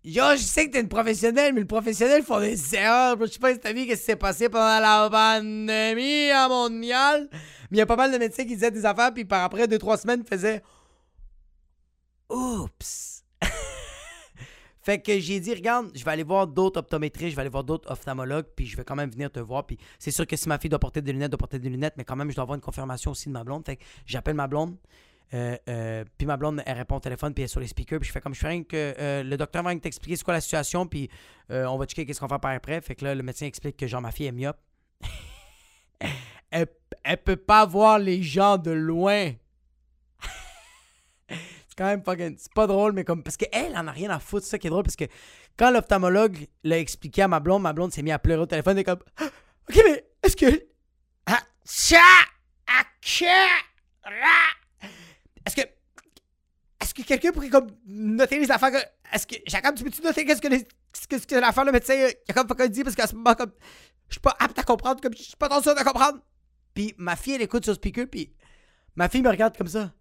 Yo, 0.06 0.22
je 0.34 0.42
sais 0.42 0.68
que 0.68 0.74
t'es 0.74 0.82
une 0.82 0.90
professionnelle, 0.90 1.54
mais 1.54 1.62
le 1.62 1.68
professionnel 1.68 2.24
font 2.24 2.42
des 2.42 2.76
erreurs. 2.76 3.16
Je 3.22 3.26
sais 3.28 3.40
pas 3.40 3.54
si 3.54 3.60
t'as 3.60 3.72
vu 3.72 3.84
ce 3.84 3.92
qui 3.92 3.96
s'est 3.96 4.18
passé 4.18 4.50
pendant 4.50 4.80
la 4.82 5.10
pandémie 5.10 6.30
mondiale. 6.50 7.30
Mais 7.32 7.78
il 7.78 7.78
y 7.78 7.82
a 7.82 7.86
pas 7.86 7.96
mal 7.96 8.12
de 8.12 8.18
médecins 8.18 8.44
qui 8.44 8.56
disaient 8.56 8.70
des 8.70 8.86
affaires, 8.86 9.14
puis 9.14 9.24
par 9.24 9.46
après, 9.46 9.66
deux, 9.66 9.78
trois 9.78 9.96
semaines, 9.96 10.26
faisaient. 10.26 10.62
Oups. 12.30 13.24
Fait 14.82 15.02
que 15.02 15.18
j'ai 15.22 15.40
dit, 15.40 15.54
regarde, 15.54 15.90
je 15.96 16.04
vais 16.04 16.12
aller 16.12 16.24
voir 16.24 16.48
d'autres 16.48 16.82
optométristes, 16.82 17.32
je 17.32 17.36
vais 17.38 17.42
aller 17.42 17.50
voir 17.50 17.64
d'autres 17.64 17.90
ophtalmologues, 17.90 18.48
puis 18.58 18.66
je 18.66 18.76
vais 18.76 18.84
quand 18.84 18.98
même 18.98 19.10
venir 19.10 19.32
te 19.32 19.40
voir. 19.40 19.66
Puis 19.66 19.78
c'est 20.00 20.12
sûr 20.12 20.28
que 20.28 20.36
si 20.36 20.50
ma 20.50 20.60
fille 20.60 20.70
doit 20.70 20.80
porter 20.80 21.02
des 21.02 21.14
lunettes, 21.14 21.32
doit 21.32 21.38
porter 21.38 21.60
des 21.60 21.70
lunettes, 21.70 21.94
mais 21.96 22.04
quand 22.04 22.18
même, 22.18 22.30
je 22.30 22.36
dois 22.36 22.42
avoir 22.44 22.56
une 22.56 22.62
confirmation 22.62 23.12
aussi 23.12 23.30
de 23.30 23.34
ma 23.34 23.46
blonde. 23.46 23.66
Fait 23.66 23.78
que 23.78 23.84
j'appelle 24.06 24.36
ma 24.36 24.48
blonde, 24.48 24.76
euh, 25.34 25.58
euh, 25.68 26.06
puis 26.18 26.28
ma 26.28 26.38
blonde, 26.38 26.62
elle 26.66 26.78
répond 26.78 26.96
au 26.96 27.00
téléphone, 27.00 27.34
puis 27.34 27.44
elle 27.44 27.46
est 27.46 27.52
sur 27.52 27.60
les 27.60 27.68
speakers, 27.68 28.00
puis 28.00 28.08
je 28.08 28.14
fais 28.14 28.22
comme 28.22 28.36
je 28.36 28.40
fais 28.40 28.50
rien 28.50 28.64
que 28.64 28.96
euh, 29.00 29.24
le 29.24 29.36
docteur 29.38 29.64
va 29.64 29.76
t'expliquer 29.76 30.16
c'est 30.16 30.24
quoi 30.24 30.34
la 30.34 30.42
situation, 30.42 30.86
puis 30.86 31.10
euh, 31.52 31.66
on 31.66 31.78
va 31.78 31.86
checker 31.86 32.06
qu'est-ce 32.06 32.20
qu'on 32.20 32.28
va 32.28 32.36
faire 32.36 32.42
par 32.42 32.52
après. 32.52 32.80
Fait 32.82 32.96
que 32.96 33.04
là, 33.04 33.16
le 33.16 33.24
médecin 33.24 33.46
explique 33.46 33.78
que 33.78 33.88
genre 33.88 34.02
ma 34.02 34.12
fille 34.12 34.28
est 34.28 34.32
myope. 34.32 34.60
elle, 36.52 36.68
elle 37.04 37.18
peut 37.18 37.36
pas 37.36 37.66
voir 37.66 37.98
les 37.98 38.22
gens 38.22 38.58
de 38.58 38.72
loin. 38.72 39.32
C'est 41.30 41.78
quand 41.78 41.86
même 41.86 42.04
fucking. 42.04 42.36
C'est 42.38 42.54
pas 42.54 42.68
drôle, 42.68 42.94
mais 42.94 43.04
comme. 43.04 43.24
Parce 43.24 43.38
qu'elle 43.38 43.76
en 43.76 43.88
a 43.88 43.92
rien 43.92 44.12
à 44.12 44.20
foutre, 44.20 44.46
c'est 44.46 44.52
ça 44.52 44.60
qui 44.60 44.68
est 44.68 44.70
drôle. 44.70 44.84
Parce 44.84 44.96
que 44.96 45.06
quand 45.58 45.72
l'ophtalmologue 45.72 46.48
l'a 46.64 46.78
expliqué 46.78 47.24
à 47.24 47.28
ma 47.28 47.40
blonde, 47.40 47.64
ma 47.64 47.74
blonde 47.74 47.92
s'est 47.92 48.04
mise 48.04 48.14
à 48.14 48.20
pleurer 48.20 48.44
au 48.44 48.46
téléphone. 48.46 48.78
Est 48.78 48.84
comme. 48.84 49.00
Ok, 49.70 49.80
mais 49.86 50.06
est-ce 50.22 50.36
que. 50.36 50.66
Ah, 51.26 51.40
tcha, 51.66 51.98
ah. 52.68 54.63
Est-ce 55.46 55.56
que. 55.56 55.62
Est-ce 56.82 56.94
que 56.94 57.02
quelqu'un 57.04 57.32
pourrait 57.32 57.50
comme 57.50 57.68
noter 57.86 58.40
les 58.40 58.50
affaires 58.52 58.72
que. 58.72 59.16
Est-ce 59.16 59.26
que. 59.28 59.36
Jacob, 59.48 59.76
tu 59.76 59.84
peux-tu 59.84 60.02
noter 60.02 60.26
qu'est-ce 60.26 60.42
que, 60.42 60.48
les- 60.48 60.68
qu'est-ce 61.10 61.28
que 61.28 61.36
l'affaire 61.36 61.66
le 61.66 61.72
médecin 61.72 61.94
euh, 61.96 62.12
Jacob 62.28 62.48
fucking 62.48 62.68
dit? 62.70 62.84
Parce 62.84 62.96
qu'à 62.96 63.08
ce 63.08 63.16
moment, 63.16 63.36
comme. 63.36 63.52
Je 64.10 64.14
suis 64.16 64.22
pas 64.22 64.36
apte 64.40 64.58
à 64.60 64.64
comprendre, 64.64 65.02
comme. 65.02 65.14
Je 65.16 65.24
suis 65.24 65.36
pas 65.36 65.50
trop 65.50 65.62
sûr 65.62 65.76
de 65.76 65.84
comprendre. 65.84 66.20
Puis 66.74 66.94
ma 66.98 67.16
fille, 67.16 67.34
elle 67.36 67.42
écoute 67.44 67.64
sur 67.66 67.74
speaker, 67.76 68.06
puis. 68.10 68.34
Ma 68.96 69.10
fille 69.10 69.22
me 69.22 69.30
regarde 69.30 69.58
comme 69.58 69.68
ça 69.68 69.92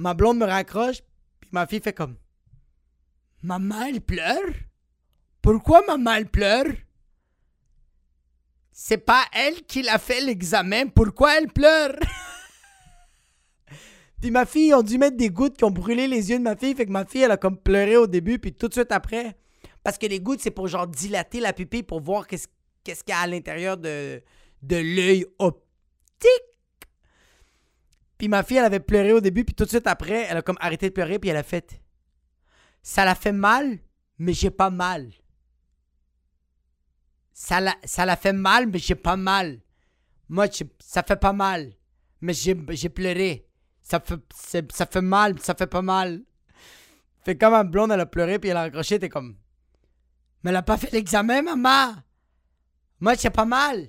ma 0.00 0.14
blonde 0.14 0.38
me 0.38 0.46
raccroche, 0.46 1.02
puis 1.40 1.50
ma 1.52 1.66
fille 1.66 1.80
fait 1.80 1.92
comme 1.92 2.16
Maman, 3.42 3.82
elle 3.86 4.00
pleure? 4.00 4.52
Pourquoi 5.42 5.84
maman, 5.86 6.12
elle 6.14 6.30
pleure? 6.30 6.66
C'est 8.70 8.98
pas 8.98 9.24
elle 9.32 9.62
qui 9.66 9.82
l'a 9.82 9.98
fait 9.98 10.20
l'examen, 10.20 10.86
pourquoi 10.86 11.36
elle 11.38 11.48
pleure 11.48 11.96
Puis 14.20 14.30
ma 14.30 14.46
fille, 14.46 14.74
on 14.74 14.82
dû 14.82 14.98
mettre 14.98 15.16
des 15.16 15.30
gouttes 15.30 15.56
qui 15.56 15.64
ont 15.64 15.70
brûlé 15.70 16.08
les 16.08 16.30
yeux 16.30 16.38
de 16.38 16.42
ma 16.42 16.56
fille, 16.56 16.74
fait 16.74 16.86
que 16.86 16.90
ma 16.90 17.04
fille, 17.04 17.22
elle 17.22 17.30
a 17.30 17.36
comme 17.36 17.56
pleuré 17.56 17.96
au 17.96 18.06
début, 18.06 18.38
puis 18.38 18.52
tout 18.52 18.68
de 18.68 18.72
suite 18.72 18.90
après. 18.90 19.36
Parce 19.84 19.96
que 19.96 20.06
les 20.06 20.20
gouttes, 20.20 20.40
c'est 20.40 20.50
pour 20.50 20.66
genre 20.66 20.86
dilater 20.86 21.40
la 21.40 21.52
pupille 21.52 21.84
pour 21.84 22.00
voir 22.00 22.26
qu'est-ce 22.26 22.48
qu'il 22.84 22.94
y 23.08 23.12
a 23.12 23.20
à 23.20 23.26
l'intérieur 23.26 23.76
de, 23.76 24.20
de 24.62 24.76
l'œil 24.76 25.24
optique. 25.38 26.28
Puis 28.18 28.26
ma 28.26 28.42
fille, 28.42 28.56
elle 28.56 28.64
avait 28.64 28.80
pleuré 28.80 29.12
au 29.12 29.20
début, 29.20 29.44
puis 29.44 29.54
tout 29.54 29.64
de 29.64 29.68
suite 29.68 29.86
après, 29.86 30.26
elle 30.28 30.38
a 30.38 30.42
comme 30.42 30.58
arrêté 30.60 30.88
de 30.88 30.94
pleurer, 30.94 31.20
puis 31.20 31.30
elle 31.30 31.36
a 31.36 31.44
fait 31.44 31.80
Ça 32.82 33.04
la 33.04 33.14
fait 33.14 33.32
mal, 33.32 33.78
mais 34.18 34.32
j'ai 34.32 34.50
pas 34.50 34.70
mal. 34.70 35.12
Ça 37.32 37.60
la, 37.60 37.76
ça 37.84 38.04
la 38.04 38.16
fait 38.16 38.32
mal, 38.32 38.66
mais 38.66 38.80
j'ai 38.80 38.96
pas 38.96 39.16
mal. 39.16 39.60
Moi, 40.28 40.46
ça 40.80 41.04
fait 41.04 41.20
pas 41.20 41.32
mal, 41.32 41.72
mais 42.20 42.32
j'ai 42.32 42.88
pleuré. 42.88 43.47
Ça 43.88 44.00
fait, 44.00 44.70
ça 44.70 44.86
fait 44.86 45.00
mal, 45.00 45.38
ça 45.40 45.54
fait 45.54 45.66
pas 45.66 45.80
mal. 45.80 46.20
Fait 47.24 47.36
comme 47.36 47.52
ma 47.52 47.64
blonde, 47.64 47.90
elle 47.90 48.00
a 48.00 48.06
pleuré, 48.06 48.38
puis 48.38 48.50
elle 48.50 48.56
a 48.58 48.62
raccroché, 48.62 48.98
t'es 48.98 49.08
comme 49.08 49.36
Mais 50.42 50.50
elle 50.50 50.56
a 50.56 50.62
pas 50.62 50.76
fait 50.76 50.92
l'examen, 50.92 51.42
maman. 51.42 51.94
Moi, 53.00 53.14
j'ai 53.14 53.30
pas 53.30 53.46
mal. 53.46 53.88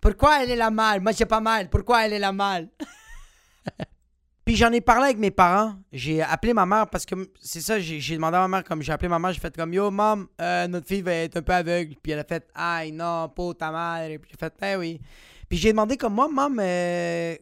Pourquoi 0.00 0.42
elle 0.42 0.50
est 0.50 0.56
la 0.56 0.70
mal? 0.70 1.00
Moi, 1.00 1.12
j'ai 1.12 1.24
pas 1.24 1.40
mal. 1.40 1.70
Pourquoi 1.70 2.04
elle 2.04 2.12
est 2.12 2.18
la 2.18 2.32
mal? 2.32 2.68
Puis 4.44 4.54
j'en 4.54 4.70
ai 4.70 4.80
parlé 4.80 5.06
avec 5.06 5.18
mes 5.18 5.30
parents. 5.30 5.74
J'ai 5.92 6.22
appelé 6.22 6.52
ma 6.52 6.66
mère 6.66 6.88
parce 6.88 7.04
que 7.04 7.14
c'est 7.40 7.60
ça, 7.60 7.80
j'ai 7.80 7.98
j'ai 7.98 8.14
demandé 8.14 8.36
à 8.36 8.40
ma 8.46 8.48
mère, 8.48 8.64
comme 8.64 8.80
j'ai 8.80 8.92
appelé 8.92 9.08
ma 9.08 9.18
mère, 9.18 9.32
j'ai 9.32 9.40
fait 9.40 9.56
comme 9.56 9.72
Yo, 9.74 9.90
maman, 9.90 10.26
euh, 10.40 10.68
notre 10.68 10.86
fille 10.86 11.02
va 11.02 11.12
être 11.14 11.38
un 11.38 11.42
peu 11.42 11.52
aveugle. 11.52 11.96
Puis 12.00 12.12
elle 12.12 12.20
a 12.20 12.24
fait 12.24 12.46
Aïe, 12.54 12.92
non, 12.92 13.28
pas 13.30 13.54
ta 13.54 13.72
mère. 13.72 14.20
Puis 14.20 14.30
j'ai 14.30 14.38
fait 14.38 14.54
Ben 14.60 14.78
oui. 14.78 15.00
Puis 15.48 15.58
j'ai 15.58 15.72
demandé 15.72 15.96
comme 15.96 16.14
moi, 16.14 16.28
maman, 16.28 16.62
euh, 16.62 17.36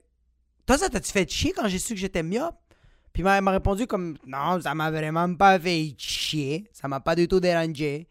toi, 0.67 0.79
ça 0.79 0.89
t'a-tu 0.89 1.11
fait 1.11 1.31
chier 1.31 1.53
quand 1.53 1.69
j'ai 1.69 1.79
su 1.79 1.95
que 1.95 2.01
j'étais 2.01 2.23
myope? 2.23 2.57
Puis 3.13 3.23
elle 3.25 3.43
m'a 3.43 3.53
répondu 3.53 3.87
comme 3.87 4.17
Non, 4.27 4.61
ça 4.61 4.75
m'a 4.75 4.91
vraiment 4.91 5.33
pas 5.35 5.59
fait 5.59 5.95
chier. 5.97 6.69
Ça 6.73 6.89
m'a 6.89 7.01
pas 7.01 7.15
du 7.15 7.29
tout 7.29 7.39
dérangé. 7.39 8.09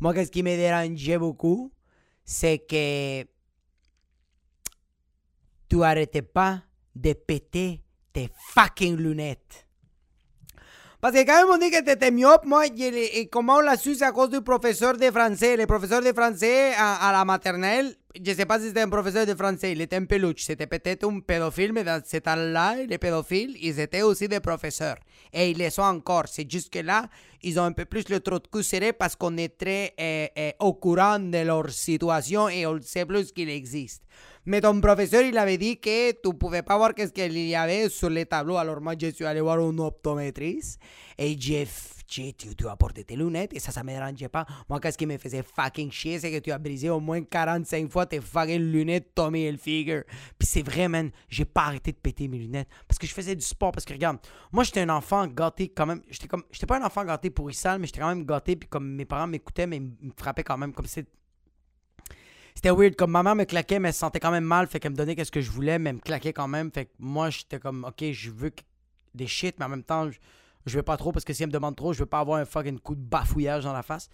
Moi, 0.00 0.14
qu'est-ce 0.14 0.30
qui 0.30 0.42
me 0.42 0.56
dérangeait 0.56 1.18
beaucoup, 1.18 1.72
c'est 2.24 2.58
que 2.58 3.24
tu 5.68 5.82
arrêtais 5.82 6.22
pas 6.22 6.62
de 6.94 7.12
péter 7.12 7.82
tes 8.12 8.30
fucking 8.54 8.96
lunettes. 8.96 9.65
Parce 11.06 11.18
que 11.18 11.24
quand 11.24 11.54
on 11.54 11.58
dit 11.58 11.70
que 11.70 11.84
t'étais 11.84 12.10
myope, 12.10 12.46
moi, 12.46 12.66
y- 12.66 13.20
y 13.20 13.28
comment 13.28 13.58
on 13.58 13.60
l'a 13.60 13.76
su, 13.76 13.94
c'est 13.94 14.04
à 14.04 14.10
cause 14.10 14.28
du 14.28 14.40
professeur 14.40 14.96
de 14.96 15.08
français. 15.12 15.56
Le 15.56 15.64
professeur 15.64 16.02
de 16.02 16.12
français 16.12 16.72
à, 16.76 17.12
la 17.12 17.24
maternelle, 17.24 17.94
je 18.20 18.32
sais 18.32 18.44
pas 18.44 18.58
si 18.58 18.66
c'était 18.66 18.80
un 18.80 18.88
professeur 18.88 19.24
de 19.24 19.32
français, 19.36 19.70
il 19.70 19.80
était 19.80 19.94
un 19.94 20.04
peluche. 20.04 20.42
C'était 20.42 20.66
peut-être 20.66 21.08
un 21.08 21.20
pédophile, 21.20 21.72
mais 21.72 21.84
dans 21.84 22.02
ce 22.04 22.16
temps-là, 22.16 22.74
les 22.88 22.98
pédophiles, 22.98 23.56
ils 23.62 23.78
étaient 23.78 24.02
aussi 24.02 24.26
des 24.26 24.40
professeurs. 24.40 24.96
Et 25.32 25.52
ils 25.52 25.58
le 25.58 25.70
sont 25.70 25.82
encore. 25.82 26.24
C'est 26.26 26.50
juste 26.50 26.72
que 26.72 26.80
là, 26.80 27.06
ils 27.40 27.60
ont 27.60 27.64
un 27.64 27.72
peu 27.72 27.84
plus 27.84 28.08
le 28.08 28.18
trou 28.18 28.40
de 28.40 28.48
cul 28.48 28.64
serré 28.64 28.92
parce 28.92 29.14
qu'on 29.14 29.36
est 29.36 29.56
très 29.56 29.94
euh, 30.00 30.26
euh, 30.36 30.50
au 30.58 30.74
courant 30.74 31.20
de 31.20 31.38
leur 31.38 31.70
situation 31.70 32.48
et 32.48 32.66
on 32.66 32.80
sait 32.82 33.06
plus 33.06 33.30
qu'il 33.30 33.48
existe. 33.48 34.02
Mais 34.46 34.60
ton 34.60 34.80
professeur, 34.80 35.22
il 35.22 35.36
avait 35.36 35.58
dit 35.58 35.78
que 35.78 36.12
tu 36.12 36.34
pouvais 36.36 36.62
pas 36.62 36.76
voir 36.76 36.94
qu'est-ce 36.94 37.12
qu'il 37.12 37.36
y 37.36 37.54
avait 37.54 37.88
sur 37.88 38.08
les 38.08 38.26
tableaux. 38.26 38.56
Alors 38.56 38.80
moi, 38.80 38.94
je 38.98 39.08
suis 39.10 39.24
allé 39.24 39.40
voir 39.40 39.58
un 39.58 39.78
optométriste 39.78 40.80
et 41.18 41.36
j'ai 41.38 41.64
f- 41.64 41.92
tu, 42.06 42.68
as 42.68 42.76
porté 42.76 43.02
tes 43.02 43.16
lunettes 43.16 43.52
et 43.54 43.58
ça, 43.58 43.72
ça 43.72 43.82
me 43.82 43.90
dérangeait 43.90 44.28
pas. 44.28 44.46
Moi, 44.68 44.78
qu'est-ce 44.78 44.96
qui 44.96 45.06
me 45.06 45.18
faisait 45.18 45.42
fucking 45.42 45.90
chier, 45.90 46.20
c'est 46.20 46.30
que 46.30 46.38
tu 46.38 46.52
as 46.52 46.58
brisé 46.58 46.88
au 46.88 47.00
moins 47.00 47.20
45 47.24 47.90
fois 47.90 48.06
tes 48.06 48.20
fucking 48.20 48.60
lunettes 48.60 49.12
Tommy 49.14 49.46
Hilfiger. 49.48 50.02
Puis 50.38 50.46
c'est 50.46 50.62
vrai, 50.62 50.86
man, 50.86 51.10
j'ai 51.28 51.44
pas 51.44 51.62
arrêté 51.64 51.90
de 51.90 51.96
péter 51.96 52.28
mes 52.28 52.38
lunettes 52.38 52.68
parce 52.86 52.98
que 53.00 53.06
je 53.08 53.12
faisais 53.12 53.34
du 53.34 53.44
sport. 53.44 53.72
Parce 53.72 53.84
que 53.84 53.92
regarde, 53.92 54.18
moi, 54.52 54.62
j'étais 54.62 54.80
un 54.82 54.90
enfant 54.90 55.26
gâté 55.26 55.68
quand 55.70 55.86
même. 55.86 56.02
J'étais 56.08 56.28
comme, 56.28 56.44
j'étais 56.52 56.66
pas 56.66 56.78
un 56.78 56.84
enfant 56.86 57.04
gâté 57.04 57.30
pour 57.30 57.52
sale, 57.52 57.80
mais 57.80 57.86
j'étais 57.88 58.00
quand 58.00 58.14
même 58.14 58.24
gâté. 58.24 58.54
Puis 58.54 58.68
comme 58.68 58.88
mes 58.94 59.04
parents 59.04 59.26
m'écoutaient, 59.26 59.66
mais 59.66 59.78
ils 59.78 59.82
me 60.06 60.12
frappaient 60.16 60.44
quand 60.44 60.56
même 60.58 60.72
comme 60.72 60.86
c'est 60.86 61.06
c'était 62.56 62.70
weird. 62.70 62.96
Comme 62.96 63.12
ma 63.12 63.34
me 63.34 63.44
claquait, 63.44 63.78
mais 63.78 63.88
elle 63.88 63.94
se 63.94 64.00
sentait 64.00 64.18
quand 64.18 64.32
même 64.32 64.44
mal. 64.44 64.66
Fait 64.66 64.80
qu'elle 64.80 64.92
me 64.92 64.96
donnait 64.96 65.22
ce 65.22 65.30
que 65.30 65.40
je 65.40 65.50
voulais, 65.50 65.78
mais 65.78 65.90
elle 65.90 65.96
me 65.96 66.00
claquait 66.00 66.32
quand 66.32 66.48
même. 66.48 66.72
Fait 66.72 66.86
que 66.86 66.92
moi, 66.98 67.30
j'étais 67.30 67.60
comme, 67.60 67.84
ok, 67.84 68.10
je 68.10 68.30
veux 68.30 68.50
des 69.14 69.26
shit, 69.26 69.56
mais 69.58 69.66
en 69.66 69.68
même 69.68 69.84
temps, 69.84 70.10
je, 70.10 70.18
je 70.66 70.76
veux 70.76 70.82
pas 70.82 70.96
trop 70.96 71.12
parce 71.12 71.24
que 71.24 71.32
si 71.32 71.42
elle 71.42 71.48
me 71.48 71.52
demande 71.52 71.76
trop, 71.76 71.92
je 71.92 72.00
veux 72.00 72.06
pas 72.06 72.20
avoir 72.20 72.40
un 72.40 72.44
fucking 72.44 72.80
coup 72.80 72.96
de 72.96 73.00
bafouillage 73.00 73.64
dans 73.64 73.72
la 73.72 73.82
face. 73.82 74.08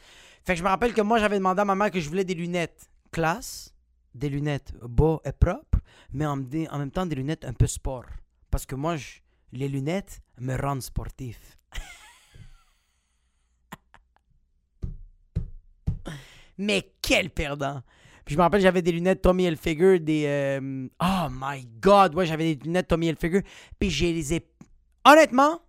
Fait 0.44 0.52
que 0.52 0.58
je 0.58 0.64
me 0.64 0.68
rappelle 0.68 0.92
que 0.92 1.00
moi, 1.00 1.18
j'avais 1.18 1.38
demandé 1.38 1.62
à 1.62 1.64
ma 1.64 1.90
que 1.90 2.00
je 2.00 2.08
voulais 2.08 2.24
des 2.24 2.34
lunettes 2.34 2.90
classe, 3.10 3.74
des 4.14 4.28
lunettes 4.28 4.74
beaux 4.82 5.20
et 5.24 5.32
propres, 5.32 5.78
mais 6.12 6.26
en 6.26 6.36
même 6.36 6.90
temps 6.90 7.06
des 7.06 7.16
lunettes 7.16 7.44
un 7.44 7.54
peu 7.54 7.66
sport. 7.66 8.04
Parce 8.50 8.66
que 8.66 8.74
moi, 8.74 8.96
les 9.52 9.68
lunettes 9.68 10.20
me 10.38 10.60
rendent 10.60 10.82
sportif. 10.82 11.58
mais 16.58 16.92
quel 17.00 17.30
perdant! 17.30 17.82
Puis 18.24 18.34
je 18.34 18.38
me 18.38 18.42
rappelle, 18.42 18.60
j'avais 18.60 18.82
des 18.82 18.92
lunettes 18.92 19.22
Tommy 19.22 19.44
Hilfiger, 19.44 19.98
des. 19.98 20.24
Euh, 20.26 20.88
oh 21.02 21.28
my 21.30 21.64
god, 21.80 22.14
ouais, 22.14 22.26
j'avais 22.26 22.54
des 22.54 22.64
lunettes 22.64 22.88
Tommy 22.88 23.08
Hilfiger. 23.08 23.42
Puis 23.78 23.90
je 23.90 24.04
les 24.06 24.34
ai. 24.34 24.48
Honnêtement, 25.04 25.60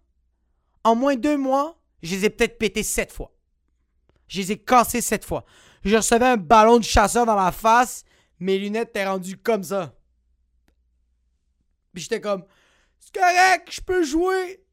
en 0.84 0.96
moins 0.96 1.16
de 1.16 1.22
deux 1.22 1.38
mois, 1.38 1.80
je 2.02 2.16
les 2.16 2.26
ai 2.26 2.30
peut-être 2.30 2.58
pétés 2.58 2.84
sept 2.84 3.12
fois. 3.12 3.32
Je 4.28 4.42
les 4.42 4.52
ai 4.52 4.58
cassés 4.58 5.02
sept 5.02 5.26
fois. 5.26 5.46
Je 5.84 5.96
recevais 5.96 6.26
un 6.26 6.38
ballon 6.38 6.78
de 6.78 6.84
chasseur 6.84 7.26
dans 7.26 7.36
ma 7.36 7.52
face, 7.52 8.04
mes 8.40 8.58
lunettes 8.58 8.90
étaient 8.90 9.06
rendues 9.06 9.38
comme 9.38 9.64
ça. 9.64 9.94
Puis 11.94 12.04
j'étais 12.04 12.22
comme, 12.22 12.46
c'est 13.00 13.14
correct, 13.14 13.70
je 13.70 13.82
peux 13.82 14.04
jouer. 14.04 14.64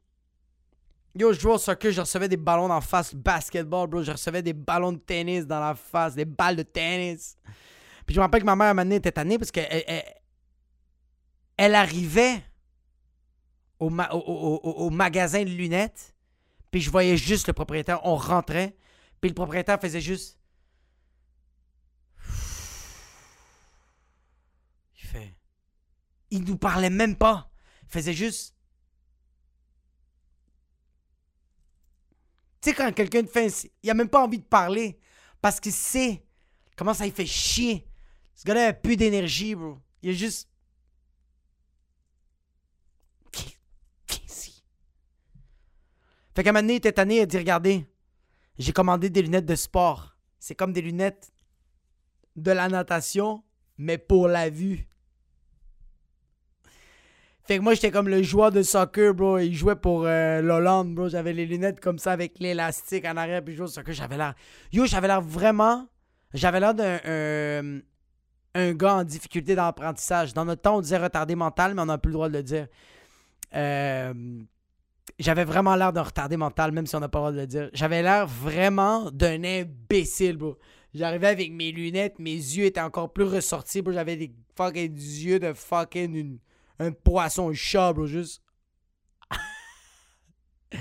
Yo, 1.15 1.33
je 1.33 1.41
jouais 1.41 1.55
au 1.55 1.59
soccer, 1.59 1.91
je 1.91 2.01
recevais 2.01 2.29
des 2.29 2.37
ballons 2.37 2.69
dans 2.69 2.77
la 2.77 2.81
face, 2.81 3.13
basketball, 3.15 3.89
bro. 3.89 4.03
Je 4.03 4.13
recevais 4.13 4.43
des 4.43 4.53
ballons 4.53 4.93
de 4.93 4.99
tennis 4.99 5.45
dans 5.45 5.59
la 5.59 5.75
face, 5.75 6.15
des 6.15 6.25
balles 6.25 6.57
de 6.57 6.63
tennis. 6.63 7.37
Puis 8.11 8.17
je 8.17 8.19
me 8.19 8.25
rappelle 8.25 8.41
que 8.41 8.47
ma 8.47 8.57
mère, 8.57 8.75
m'a 8.75 8.85
était 8.93 9.13
tannée 9.13 9.39
parce 9.39 9.53
qu'elle 9.53 10.05
elle, 11.57 11.75
arrivait 11.77 12.43
au, 13.79 13.87
au, 13.87 14.91
magasin 14.91 15.45
de 15.45 15.51
lunettes, 15.51 16.13
puis 16.73 16.81
je 16.81 16.91
voyais 16.91 17.17
juste 17.17 17.47
le 17.47 17.53
propriétaire. 17.53 18.05
On 18.05 18.17
rentrait, 18.17 18.77
puis 19.21 19.29
le 19.31 19.35
propriétaire 19.37 19.81
faisait 19.81 20.01
juste. 20.01 20.41
Il 25.01 25.07
fait. 25.07 25.37
Il 26.33 26.43
nous 26.43 26.57
parlait 26.57 26.91
même 26.91 27.15
pas. 27.15 27.49
Il 27.85 27.91
faisait 27.91 28.13
juste. 28.13 28.57
Tu 32.61 32.71
sais, 32.71 32.75
quand 32.75 32.93
quelqu'un 32.93 33.23
te 33.23 33.31
fait. 33.31 33.71
Il 33.85 33.91
a 33.91 33.95
même 33.95 34.09
pas 34.09 34.25
envie 34.25 34.41
de 34.41 34.45
parler 34.45 34.99
parce 35.41 35.61
qu'il 35.61 35.71
sait 35.71 36.25
comment 36.75 36.93
ça 36.93 37.07
il 37.07 37.13
fait 37.13 37.25
chier 37.25 37.87
ce 38.41 38.47
gars-là 38.47 38.69
a 38.69 38.73
plus 38.73 38.97
d'énergie, 38.97 39.55
bro. 39.55 39.77
Il 40.01 40.09
est 40.09 40.15
juste. 40.15 40.49
Fait 46.35 46.43
qu'à 46.43 46.49
un 46.49 46.53
moment 46.55 46.63
donné, 46.63 46.73
il 46.73 46.77
était 46.77 46.93
tanné, 46.93 47.17
il 47.17 47.21
a 47.21 47.27
dit 47.27 47.37
Regardez, 47.37 47.85
j'ai 48.59 48.73
commandé 48.73 49.11
des 49.11 49.21
lunettes 49.21 49.45
de 49.45 49.55
sport. 49.55 50.17
C'est 50.39 50.55
comme 50.55 50.73
des 50.73 50.81
lunettes 50.81 51.31
de 52.35 52.51
la 52.51 52.71
natation, 52.71 53.45
mais 53.77 53.99
pour 53.99 54.27
la 54.27 54.49
vue. 54.49 54.89
Fait 57.45 57.59
que 57.59 57.63
moi, 57.63 57.75
j'étais 57.75 57.91
comme 57.91 58.09
le 58.09 58.23
joueur 58.23 58.53
de 58.53 58.63
soccer, 58.63 59.13
bro. 59.13 59.37
Il 59.37 59.55
jouait 59.55 59.77
pour 59.77 60.07
euh, 60.07 60.41
l'Hollande, 60.41 60.95
bro. 60.95 61.11
J'avais 61.11 61.35
les 61.35 61.45
lunettes 61.45 61.81
comme 61.81 61.99
ça 61.99 62.13
avec 62.13 62.39
l'élastique 62.39 63.05
en 63.05 63.19
arrière, 63.19 63.45
puis 63.45 63.53
je 63.53 63.59
jouais 63.59 63.69
au 63.69 63.71
soccer. 63.71 63.93
J'avais 63.93 64.17
l'air. 64.17 64.35
Yo, 64.73 64.87
j'avais 64.87 65.09
l'air 65.09 65.21
vraiment. 65.21 65.87
J'avais 66.33 66.61
l'air 66.61 66.75
d'un 66.75 67.83
un 68.55 68.73
gars 68.73 68.97
en 68.97 69.05
difficulté 69.05 69.55
d'apprentissage. 69.55 70.35
Dans 70.35 70.45
notre 70.45 70.63
temps, 70.63 70.77
on 70.77 70.81
disait 70.81 70.99
retardé 70.99 71.35
mental, 71.35 71.75
mais 71.75 71.83
on 71.83 71.87
n'a 71.87 71.99
plus 71.99 72.09
le 72.09 72.15
droit 72.15 72.29
de 72.29 72.37
le 72.37 72.43
dire. 72.43 72.67
Euh, 73.55 74.13
j'avais 75.19 75.45
vraiment 75.45 75.77
l'air 75.77 75.93
d'un 75.93 76.03
retardé 76.03 76.37
mental, 76.37 76.73
même 76.73 76.87
si 76.87 76.97
on 76.97 77.01
n'a 77.01 77.09
pas 77.09 77.19
le 77.19 77.23
droit 77.23 77.33
de 77.33 77.41
le 77.41 77.47
dire. 77.47 77.71
J'avais 77.73 78.03
l'air 78.03 78.27
vraiment 78.27 79.11
d'un 79.11 79.43
imbécile, 79.45 80.37
bro. 80.37 80.59
J'arrivais 80.95 81.29
avec 81.29 81.53
mes 81.53 81.71
lunettes, 81.71 82.19
mes 82.19 82.35
yeux 82.35 82.65
étaient 82.65 82.81
encore 82.81 83.13
plus 83.13 83.25
ressortis, 83.25 83.83
bro. 83.83 83.93
J'avais 83.93 84.17
des 84.17 84.33
fucking 84.57 84.97
yeux 84.97 85.39
de 85.39 85.53
fucking 85.53 86.39
un 86.79 86.93
poisson 86.93 87.53
chat, 87.53 87.93
bro. 87.93 88.07
Juste. 88.07 88.43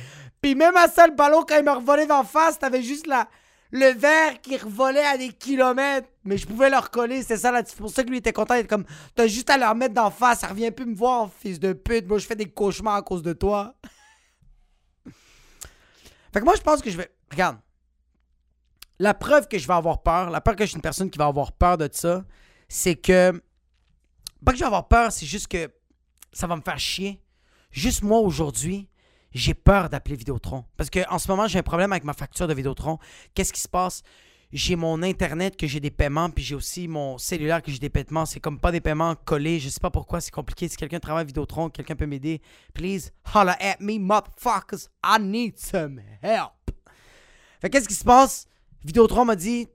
Puis 0.41 0.55
même 0.55 0.75
à 0.77 0.87
ça, 0.87 1.05
le 1.05 1.13
ballon, 1.13 1.43
quand 1.47 1.57
il 1.57 1.65
me 1.65 1.71
revolait 1.71 2.07
d'en 2.07 2.23
face, 2.23 2.57
t'avais 2.57 2.81
juste 2.81 3.05
la 3.05 3.27
le 3.71 3.93
verre 3.93 4.41
qui 4.41 4.57
revolait 4.57 5.05
à 5.05 5.17
des 5.17 5.29
kilomètres. 5.29 6.07
Mais 6.23 6.37
je 6.37 6.47
pouvais 6.47 6.69
le 6.69 6.77
recoller, 6.77 7.21
c'est 7.23 7.37
ça. 7.37 7.53
C'est 7.65 7.77
pour 7.77 7.89
ça 7.89 8.03
que 8.03 8.09
lui 8.09 8.17
était 8.17 8.33
content. 8.33 8.55
Il 8.55 8.67
comme, 8.67 8.85
t'as 9.15 9.27
juste 9.27 9.49
à 9.49 9.57
le 9.57 9.65
remettre 9.65 9.93
d'en 9.93 10.09
face. 10.09 10.39
Ça 10.39 10.47
revient 10.47 10.71
plus 10.71 10.85
me 10.85 10.95
voir, 10.95 11.29
fils 11.31 11.59
de 11.59 11.73
pute. 11.73 12.07
Moi, 12.07 12.17
je 12.17 12.25
fais 12.25 12.35
des 12.35 12.49
cauchemars 12.49 12.95
à 12.95 13.01
cause 13.01 13.21
de 13.21 13.33
toi. 13.33 13.75
fait 16.33 16.39
que 16.39 16.45
moi, 16.45 16.55
je 16.55 16.61
pense 16.61 16.81
que 16.81 16.89
je 16.89 16.97
vais. 16.97 17.11
Regarde. 17.31 17.57
La 19.01 19.13
preuve 19.13 19.47
que 19.47 19.57
je 19.57 19.65
vais 19.65 19.73
avoir 19.73 20.01
peur, 20.01 20.29
la 20.29 20.41
preuve 20.41 20.55
que 20.55 20.65
je 20.65 20.69
suis 20.69 20.75
une 20.75 20.81
personne 20.81 21.09
qui 21.09 21.17
va 21.17 21.27
avoir 21.27 21.53
peur 21.53 21.77
de 21.77 21.87
ça, 21.91 22.23
c'est 22.67 22.95
que. 22.95 23.31
Pas 24.43 24.51
que 24.51 24.57
je 24.57 24.63
vais 24.63 24.67
avoir 24.67 24.87
peur, 24.87 25.11
c'est 25.11 25.25
juste 25.25 25.47
que 25.47 25.69
ça 26.33 26.47
va 26.47 26.55
me 26.55 26.61
faire 26.61 26.79
chier. 26.79 27.21
Juste 27.71 28.01
moi 28.01 28.19
aujourd'hui, 28.19 28.88
j'ai 29.33 29.53
peur 29.53 29.89
d'appeler 29.89 30.15
Vidéotron. 30.15 30.65
Parce 30.77 30.89
qu'en 30.89 31.19
ce 31.19 31.27
moment, 31.29 31.47
j'ai 31.47 31.59
un 31.59 31.63
problème 31.63 31.91
avec 31.91 32.03
ma 32.03 32.13
facture 32.13 32.47
de 32.47 32.53
Vidéotron. 32.53 32.97
Qu'est-ce 33.33 33.53
qui 33.53 33.61
se 33.61 33.67
passe? 33.67 34.01
J'ai 34.51 34.75
mon 34.75 35.03
Internet 35.03 35.55
que 35.55 35.67
j'ai 35.67 35.79
des 35.79 35.91
paiements, 35.91 36.31
puis 36.31 36.43
j'ai 36.43 36.55
aussi 36.55 36.87
mon 36.87 37.19
cellulaire 37.19 37.61
que 37.61 37.71
j'ai 37.71 37.77
des 37.77 37.91
paiements. 37.91 38.25
C'est 38.25 38.39
comme 38.39 38.59
pas 38.59 38.71
des 38.71 38.81
paiements 38.81 39.13
collés. 39.15 39.59
Je 39.59 39.69
sais 39.69 39.79
pas 39.79 39.91
pourquoi, 39.91 40.21
c'est 40.21 40.31
compliqué. 40.31 40.67
Si 40.67 40.75
quelqu'un 40.75 40.99
travaille 40.99 41.21
à 41.21 41.25
Vidéotron, 41.25 41.69
quelqu'un 41.69 41.95
peut 41.95 42.07
m'aider, 42.07 42.41
please, 42.73 43.11
holla 43.35 43.55
at 43.59 43.77
me, 43.79 43.99
motherfuckers. 43.99 44.89
I 45.05 45.17
need 45.21 45.59
some 45.59 46.01
help. 46.23 46.71
Fait 47.61 47.69
qu'est-ce 47.69 47.87
qui 47.87 47.93
se 47.93 48.03
passe? 48.03 48.47
Vidéotron 48.83 49.25
m'a 49.25 49.35
dit, 49.35 49.67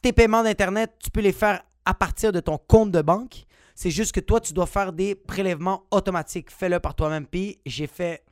tes 0.00 0.12
paiements 0.14 0.42
d'Internet, 0.42 0.92
tu 1.02 1.10
peux 1.10 1.20
les 1.20 1.32
faire 1.32 1.62
à 1.84 1.92
partir 1.92 2.32
de 2.32 2.40
ton 2.40 2.56
compte 2.56 2.90
de 2.90 3.02
banque. 3.02 3.44
C'est 3.74 3.90
juste 3.90 4.12
que 4.12 4.20
toi, 4.20 4.40
tu 4.40 4.54
dois 4.54 4.66
faire 4.66 4.92
des 4.92 5.14
prélèvements 5.14 5.84
automatiques. 5.90 6.50
Fais-le 6.50 6.80
par 6.80 6.94
toi-même. 6.94 7.26
Puis 7.26 7.60
j'ai 7.66 7.86
fait 7.86 8.24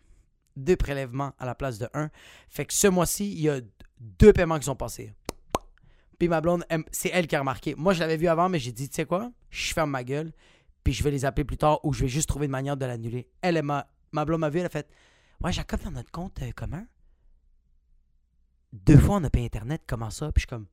deux 0.57 0.77
prélèvements 0.77 1.33
à 1.39 1.47
la 1.47 1.55
place 1.55 1.79
de 1.79 1.89
un. 1.95 2.11
Fait 2.49 2.65
que 2.65 2.73
ce 2.73 2.87
mois-ci, 2.87 3.31
il 3.31 3.41
y 3.41 3.49
a 3.49 3.61
deux 4.01 4.33
paiements 4.33 4.59
qui 4.59 4.65
sont 4.65 4.77
passés. 4.77 5.13
Puis 6.19 6.29
ma 6.29 6.41
blonde, 6.41 6.65
c'est 6.91 7.11
elle 7.13 7.27
qui 7.27 7.37
a 7.37 7.41
remarqué. 7.41 7.75
Moi, 7.75 7.93
je 7.93 8.01
l'avais 8.01 8.17
vu 8.17 8.27
avant, 8.27 8.49
mais 8.49 8.59
j'ai 8.59 8.73
dit, 8.73 8.89
tu 8.89 8.97
sais 8.97 9.05
quoi, 9.05 9.31
je 9.51 9.75
ferme 9.75 9.91
ma 9.91 10.03
gueule, 10.03 10.33
puis 10.83 10.93
je 10.93 11.03
vais 11.05 11.11
les 11.11 11.25
appeler 11.25 11.45
plus 11.45 11.59
tard 11.59 11.85
ou 11.85 11.93
je 11.93 12.03
vais 12.03 12.09
juste 12.09 12.29
trouver 12.29 12.47
une 12.47 12.53
manière 12.53 12.77
de 12.77 12.87
l'annuler. 12.87 13.29
Elle, 13.43 13.63
ma, 13.63 13.87
ma 14.13 14.25
blonde 14.25 14.41
m'a 14.41 14.51
vu, 14.51 14.61
elle 14.61 14.67
a 14.67 14.71
fait, 14.71 14.89
ouais, 15.43 15.53
Jacob, 15.53 15.81
dans 15.83 15.91
notre 15.91 16.11
compte 16.11 16.41
euh, 16.43 16.53
commun, 16.53 16.87
deux 18.73 18.99
fois 18.99 19.17
on 19.17 19.25
a 19.25 19.31
payé 19.31 19.47
Internet, 19.47 19.83
comment 19.87 20.11
ça? 20.11 20.33
Puis 20.33 20.43
je 20.43 20.47
suis 20.47 20.49
comme, 20.49 20.67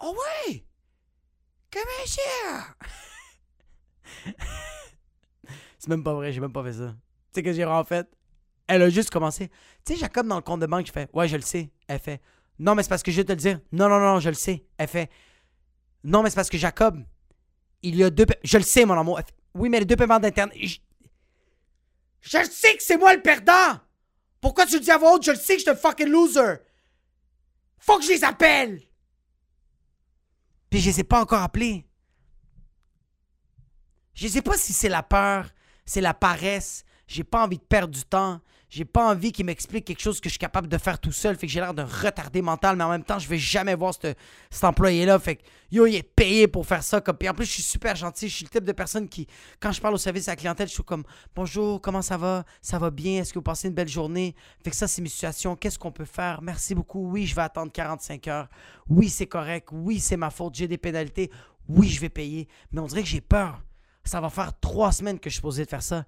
oh 0.00 0.14
ouais! 0.48 0.64
Comment 1.70 2.06
ça? 2.06 2.74
c'est 5.78 5.88
même 5.88 6.04
pas 6.04 6.14
vrai, 6.14 6.32
j'ai 6.32 6.40
même 6.40 6.52
pas 6.52 6.62
fait 6.62 6.74
ça. 6.74 6.94
Sais 7.34 7.42
que 7.42 7.52
j'ai 7.52 7.64
en 7.64 7.84
fait? 7.84 8.06
Elle 8.66 8.82
a 8.82 8.88
juste 8.88 9.10
commencé. 9.10 9.48
Tu 9.84 9.94
sais, 9.94 9.96
Jacob, 9.98 10.26
dans 10.26 10.36
le 10.36 10.42
compte 10.42 10.60
de 10.60 10.66
banque, 10.66 10.86
je 10.86 10.92
fais 10.92 11.08
Ouais, 11.12 11.28
je 11.28 11.36
le 11.36 11.42
sais. 11.42 11.70
Elle 11.88 11.98
fait 11.98 12.20
Non, 12.58 12.74
mais 12.74 12.82
c'est 12.82 12.88
parce 12.88 13.02
que 13.02 13.10
je 13.10 13.18
vais 13.18 13.24
te 13.24 13.32
le 13.32 13.36
dire. 13.36 13.60
Non, 13.72 13.88
non, 13.88 13.98
non, 13.98 14.20
je 14.20 14.28
le 14.28 14.34
sais. 14.34 14.64
Elle 14.78 14.88
fait 14.88 15.10
Non, 16.04 16.22
mais 16.22 16.30
c'est 16.30 16.36
parce 16.36 16.48
que 16.48 16.58
Jacob, 16.58 17.02
il 17.82 17.96
y 17.96 18.04
a 18.04 18.10
deux. 18.10 18.24
Je 18.42 18.56
le 18.56 18.62
sais, 18.64 18.84
mon 18.84 18.98
amour. 18.98 19.20
oui, 19.54 19.68
mais 19.68 19.80
les 19.80 19.84
deux 19.84 19.96
paiements 19.96 20.20
d'Internet. 20.20 20.56
Je... 20.58 20.78
je 22.20 22.50
sais 22.50 22.76
que 22.76 22.82
c'est 22.82 22.96
moi 22.96 23.14
le 23.14 23.20
perdant. 23.20 23.80
Pourquoi 24.40 24.66
tu 24.66 24.74
le 24.74 24.80
dis 24.80 24.90
à 24.90 24.98
voix 24.98 25.14
haute? 25.14 25.24
Je 25.24 25.32
le 25.32 25.36
sais 25.36 25.54
que 25.54 25.58
je 25.58 25.64
suis 25.64 25.70
un 25.70 25.76
fucking 25.76 26.08
loser. 26.08 26.56
Faut 27.78 27.98
que 27.98 28.04
je 28.04 28.10
les 28.10 28.24
appelle. 28.24 28.80
Puis 30.70 30.80
je 30.80 30.90
les 30.90 31.00
ai 31.00 31.04
pas 31.04 31.20
encore 31.20 31.42
appelés. 31.42 31.86
Je 34.14 34.28
sais 34.28 34.42
pas 34.42 34.56
si 34.56 34.72
c'est 34.72 34.88
la 34.88 35.02
peur, 35.02 35.50
c'est 35.84 36.00
la 36.00 36.14
paresse, 36.14 36.84
j'ai 37.06 37.24
pas 37.24 37.44
envie 37.44 37.58
de 37.58 37.62
perdre 37.62 37.92
du 37.92 38.02
temps. 38.04 38.40
J'ai 38.70 38.84
pas 38.84 39.08
envie 39.08 39.30
qu'il 39.30 39.46
m'explique 39.46 39.84
quelque 39.84 40.00
chose 40.00 40.20
que 40.20 40.28
je 40.28 40.32
suis 40.32 40.38
capable 40.38 40.66
de 40.66 40.78
faire 40.78 40.98
tout 40.98 41.12
seul. 41.12 41.36
Fait 41.36 41.46
que 41.46 41.52
j'ai 41.52 41.60
l'air 41.60 41.74
d'un 41.74 41.84
retardé 41.84 42.42
mental, 42.42 42.74
mais 42.74 42.82
en 42.82 42.90
même 42.90 43.04
temps, 43.04 43.20
je 43.20 43.28
vais 43.28 43.38
jamais 43.38 43.76
voir 43.76 43.94
cet, 43.94 44.16
employé-là. 44.64 45.16
Fait 45.20 45.36
que, 45.36 45.42
yo, 45.70 45.86
il 45.86 45.94
est 45.94 46.02
payé 46.02 46.48
pour 46.48 46.66
faire 46.66 46.82
ça. 46.82 47.00
Comme... 47.00 47.16
En 47.28 47.34
plus, 47.34 47.44
je 47.44 47.52
suis 47.52 47.62
super 47.62 47.94
gentil. 47.94 48.28
Je 48.28 48.34
suis 48.34 48.44
le 48.44 48.50
type 48.50 48.64
de 48.64 48.72
personne 48.72 49.08
qui, 49.08 49.28
quand 49.60 49.70
je 49.70 49.80
parle 49.80 49.94
au 49.94 49.98
service 49.98 50.26
à 50.26 50.32
la 50.32 50.36
clientèle, 50.36 50.66
je 50.66 50.72
suis 50.72 50.82
comme 50.82 51.04
Bonjour, 51.36 51.80
comment 51.80 52.02
ça 52.02 52.16
va? 52.16 52.44
Ça 52.60 52.80
va 52.80 52.90
bien? 52.90 53.20
Est-ce 53.20 53.32
que 53.32 53.38
vous 53.38 53.44
passez 53.44 53.68
une 53.68 53.74
belle 53.74 53.86
journée 53.86 54.34
Fait 54.64 54.70
que 54.70 54.76
ça, 54.76 54.88
c'est 54.88 55.02
mes 55.02 55.08
situations. 55.08 55.54
Qu'est-ce 55.54 55.78
qu'on 55.78 55.92
peut 55.92 56.04
faire? 56.04 56.42
Merci 56.42 56.74
beaucoup. 56.74 57.08
Oui, 57.12 57.26
je 57.26 57.34
vais 57.36 57.42
attendre 57.42 57.70
45 57.70 58.26
heures. 58.26 58.48
Oui, 58.88 59.08
c'est 59.08 59.28
correct. 59.28 59.68
Oui, 59.70 60.00
c'est 60.00 60.16
ma 60.16 60.30
faute. 60.30 60.56
J'ai 60.56 60.66
des 60.66 60.78
pénalités. 60.78 61.30
Oui, 61.68 61.88
je 61.88 62.00
vais 62.00 62.08
payer. 62.08 62.48
Mais 62.72 62.80
on 62.80 62.86
dirait 62.86 63.02
que 63.02 63.08
j'ai 63.08 63.20
peur. 63.20 63.62
Ça 64.02 64.20
va 64.20 64.30
faire 64.30 64.58
trois 64.58 64.90
semaines 64.90 65.20
que 65.20 65.30
je 65.30 65.34
suis 65.34 65.38
supposé 65.38 65.64
de 65.64 65.70
faire 65.70 65.82
ça. 65.82 66.04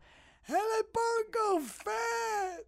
Elle 0.48 0.54
est 0.54 0.92
pas 0.92 1.00
encore 1.28 1.60
faite! 1.60 2.66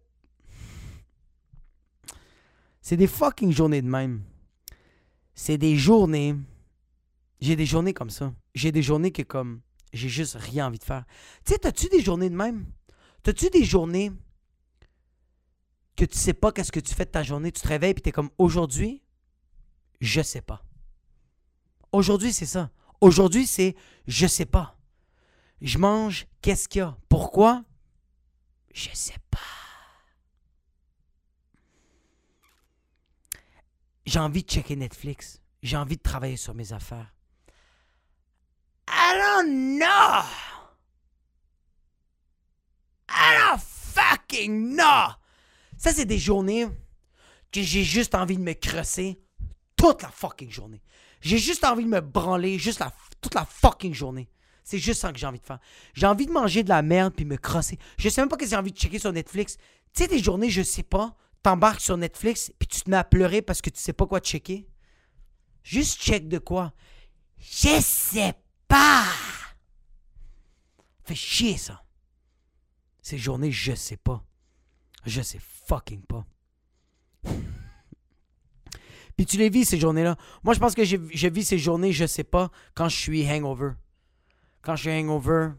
C'est 2.81 2.97
des 2.97 3.07
fucking 3.07 3.51
journées 3.51 3.81
de 3.81 3.87
même. 3.87 4.23
C'est 5.35 5.57
des 5.57 5.75
journées. 5.77 6.35
J'ai 7.39 7.55
des 7.55 7.65
journées 7.65 7.93
comme 7.93 8.09
ça. 8.09 8.33
J'ai 8.55 8.71
des 8.71 8.81
journées 8.81 9.11
que 9.11 9.21
comme 9.21 9.61
j'ai 9.93 10.09
juste 10.09 10.35
rien 10.35 10.67
envie 10.67 10.79
de 10.79 10.83
faire. 10.83 11.05
Tu 11.45 11.53
sais, 11.53 11.59
t'as-tu 11.59 11.87
des 11.89 12.01
journées 12.01 12.29
de 12.29 12.35
même? 12.35 12.65
T'as-tu 13.23 13.49
des 13.49 13.63
journées 13.63 14.11
que 15.95 16.05
tu 16.05 16.17
sais 16.17 16.33
pas 16.33 16.51
qu'est-ce 16.51 16.71
que 16.71 16.79
tu 16.79 16.93
fais 16.93 17.05
de 17.05 17.11
ta 17.11 17.23
journée? 17.23 17.51
Tu 17.51 17.61
te 17.61 17.67
réveilles 17.67 17.91
et 17.91 17.95
t'es 17.95 18.11
comme 18.11 18.29
aujourd'hui, 18.37 19.03
je 19.99 20.21
sais 20.21 20.41
pas. 20.41 20.63
Aujourd'hui, 21.91 22.33
c'est 22.33 22.45
ça. 22.45 22.71
Aujourd'hui, 23.01 23.45
c'est 23.45 23.75
je 24.07 24.27
sais 24.27 24.45
pas. 24.45 24.78
Je 25.61 25.77
mange, 25.77 26.27
qu'est-ce 26.41 26.67
qu'il 26.69 26.79
y 26.79 26.83
a? 26.83 26.97
Pourquoi? 27.09 27.63
Je 28.73 28.89
sais 28.93 29.17
pas. 29.29 29.39
J'ai 34.05 34.19
envie 34.19 34.43
de 34.43 34.49
checker 34.49 34.75
Netflix. 34.75 35.41
J'ai 35.61 35.77
envie 35.77 35.97
de 35.97 36.01
travailler 36.01 36.37
sur 36.37 36.55
mes 36.55 36.71
affaires. 36.73 37.13
I 38.87 39.13
don't 39.17 39.77
know. 39.77 40.23
I 43.09 43.37
don't 43.37 43.59
fucking 43.59 44.75
know. 44.75 45.13
Ça, 45.77 45.91
c'est 45.93 46.05
des 46.05 46.17
journées 46.17 46.67
que 47.51 47.61
j'ai 47.61 47.83
juste 47.83 48.15
envie 48.15 48.37
de 48.37 48.41
me 48.43 48.53
crosser 48.53 49.21
toute 49.75 50.01
la 50.01 50.09
fucking 50.09 50.51
journée. 50.51 50.81
J'ai 51.21 51.37
juste 51.37 51.63
envie 51.63 51.83
de 51.83 51.89
me 51.89 52.01
branler 52.01 52.57
juste 52.57 52.79
la, 52.79 52.91
toute 53.21 53.33
la 53.33 53.45
fucking 53.45 53.93
journée. 53.93 54.29
C'est 54.69 54.77
juste 54.77 55.01
ça 55.01 55.11
que 55.11 55.17
j'ai 55.17 55.25
envie 55.25 55.39
de 55.39 55.45
faire. 55.47 55.57
J'ai 55.95 56.05
envie 56.05 56.27
de 56.27 56.31
manger 56.31 56.61
de 56.61 56.69
la 56.69 56.83
merde 56.83 57.15
puis 57.15 57.25
me 57.25 57.37
crosser. 57.37 57.79
Je 57.97 58.07
sais 58.07 58.21
même 58.21 58.29
pas 58.29 58.37
que 58.37 58.45
j'ai 58.45 58.55
envie 58.55 58.71
de 58.71 58.77
checker 58.77 58.99
sur 58.99 59.11
Netflix. 59.11 59.57
Tu 59.95 60.03
sais, 60.03 60.07
des 60.07 60.19
journées, 60.19 60.51
je 60.51 60.61
sais 60.61 60.83
pas, 60.83 61.17
t'embarques 61.41 61.81
sur 61.81 61.97
Netflix 61.97 62.51
puis 62.59 62.67
tu 62.67 62.81
te 62.81 62.89
mets 62.91 62.97
à 62.97 63.03
pleurer 63.03 63.41
parce 63.41 63.63
que 63.63 63.71
tu 63.71 63.79
sais 63.79 63.93
pas 63.93 64.05
quoi 64.05 64.19
checker. 64.19 64.69
Juste 65.63 65.99
check 65.99 66.27
de 66.27 66.37
quoi. 66.37 66.71
Je 67.39 67.81
sais 67.81 68.35
pas. 68.67 69.05
Fait 71.03 71.15
chier 71.15 71.57
ça. 71.57 71.83
Ces 73.01 73.17
journées, 73.17 73.51
je 73.51 73.73
sais 73.73 73.97
pas. 73.97 74.23
Je 75.03 75.23
sais 75.23 75.39
fucking 75.65 76.03
pas. 76.03 76.27
Puis 79.17 79.25
tu 79.25 79.37
les 79.37 79.49
vis 79.49 79.65
ces 79.65 79.79
journées-là. 79.79 80.15
Moi, 80.43 80.53
je 80.53 80.59
pense 80.59 80.75
que 80.75 80.83
je 80.83 81.27
vis 81.27 81.43
ces 81.43 81.57
journées, 81.57 81.91
je 81.91 82.05
sais 82.05 82.23
pas, 82.23 82.51
quand 82.75 82.87
je 82.87 82.97
suis 82.97 83.27
hangover 83.27 83.71
quand 84.69 84.75
je 84.75 84.83
suis 84.83 84.91
hangover, 84.91 85.49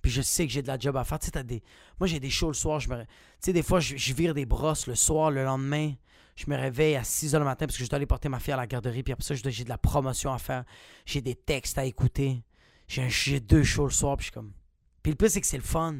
puis 0.00 0.10
je 0.10 0.22
sais 0.22 0.46
que 0.46 0.52
j'ai 0.52 0.62
de 0.62 0.66
la 0.66 0.78
job 0.78 0.96
à 0.96 1.04
faire. 1.04 1.18
Des... 1.44 1.62
Moi, 2.00 2.06
j'ai 2.06 2.18
des 2.18 2.30
shows 2.30 2.46
le 2.48 2.54
soir. 2.54 2.80
Je 2.80 2.88
me... 2.88 3.02
Tu 3.02 3.08
sais, 3.40 3.52
des 3.52 3.62
fois, 3.62 3.80
je, 3.80 4.14
vire 4.14 4.32
des 4.32 4.46
brosses 4.46 4.86
le 4.86 4.94
soir, 4.94 5.30
le 5.30 5.44
lendemain. 5.44 5.92
Je 6.36 6.46
me 6.48 6.56
réveille 6.56 6.96
à 6.96 7.04
6 7.04 7.34
h 7.34 7.38
le 7.38 7.44
matin 7.44 7.66
parce 7.66 7.76
que 7.76 7.84
je 7.84 7.90
dois 7.90 7.96
aller 7.96 8.06
porter 8.06 8.30
ma 8.30 8.40
fille 8.40 8.54
à 8.54 8.56
la 8.56 8.66
garderie. 8.66 9.02
Puis 9.02 9.12
après 9.12 9.24
ça, 9.24 9.34
j'ai 9.34 9.64
de 9.64 9.68
la 9.68 9.76
promotion 9.76 10.32
à 10.32 10.38
faire. 10.38 10.64
J'ai 11.04 11.20
des 11.20 11.34
textes 11.34 11.76
à 11.76 11.84
écouter. 11.84 12.44
J'ai 12.88 13.40
deux 13.40 13.62
shows 13.62 13.84
le 13.84 13.90
soir. 13.90 14.16
Puis 14.16 14.24
je 14.24 14.30
suis 14.30 14.32
comme. 14.32 14.54
Puis 15.02 15.12
le 15.12 15.16
plus, 15.16 15.28
c'est 15.28 15.42
que 15.42 15.46
c'est 15.46 15.58
le 15.58 15.62
fun. 15.62 15.96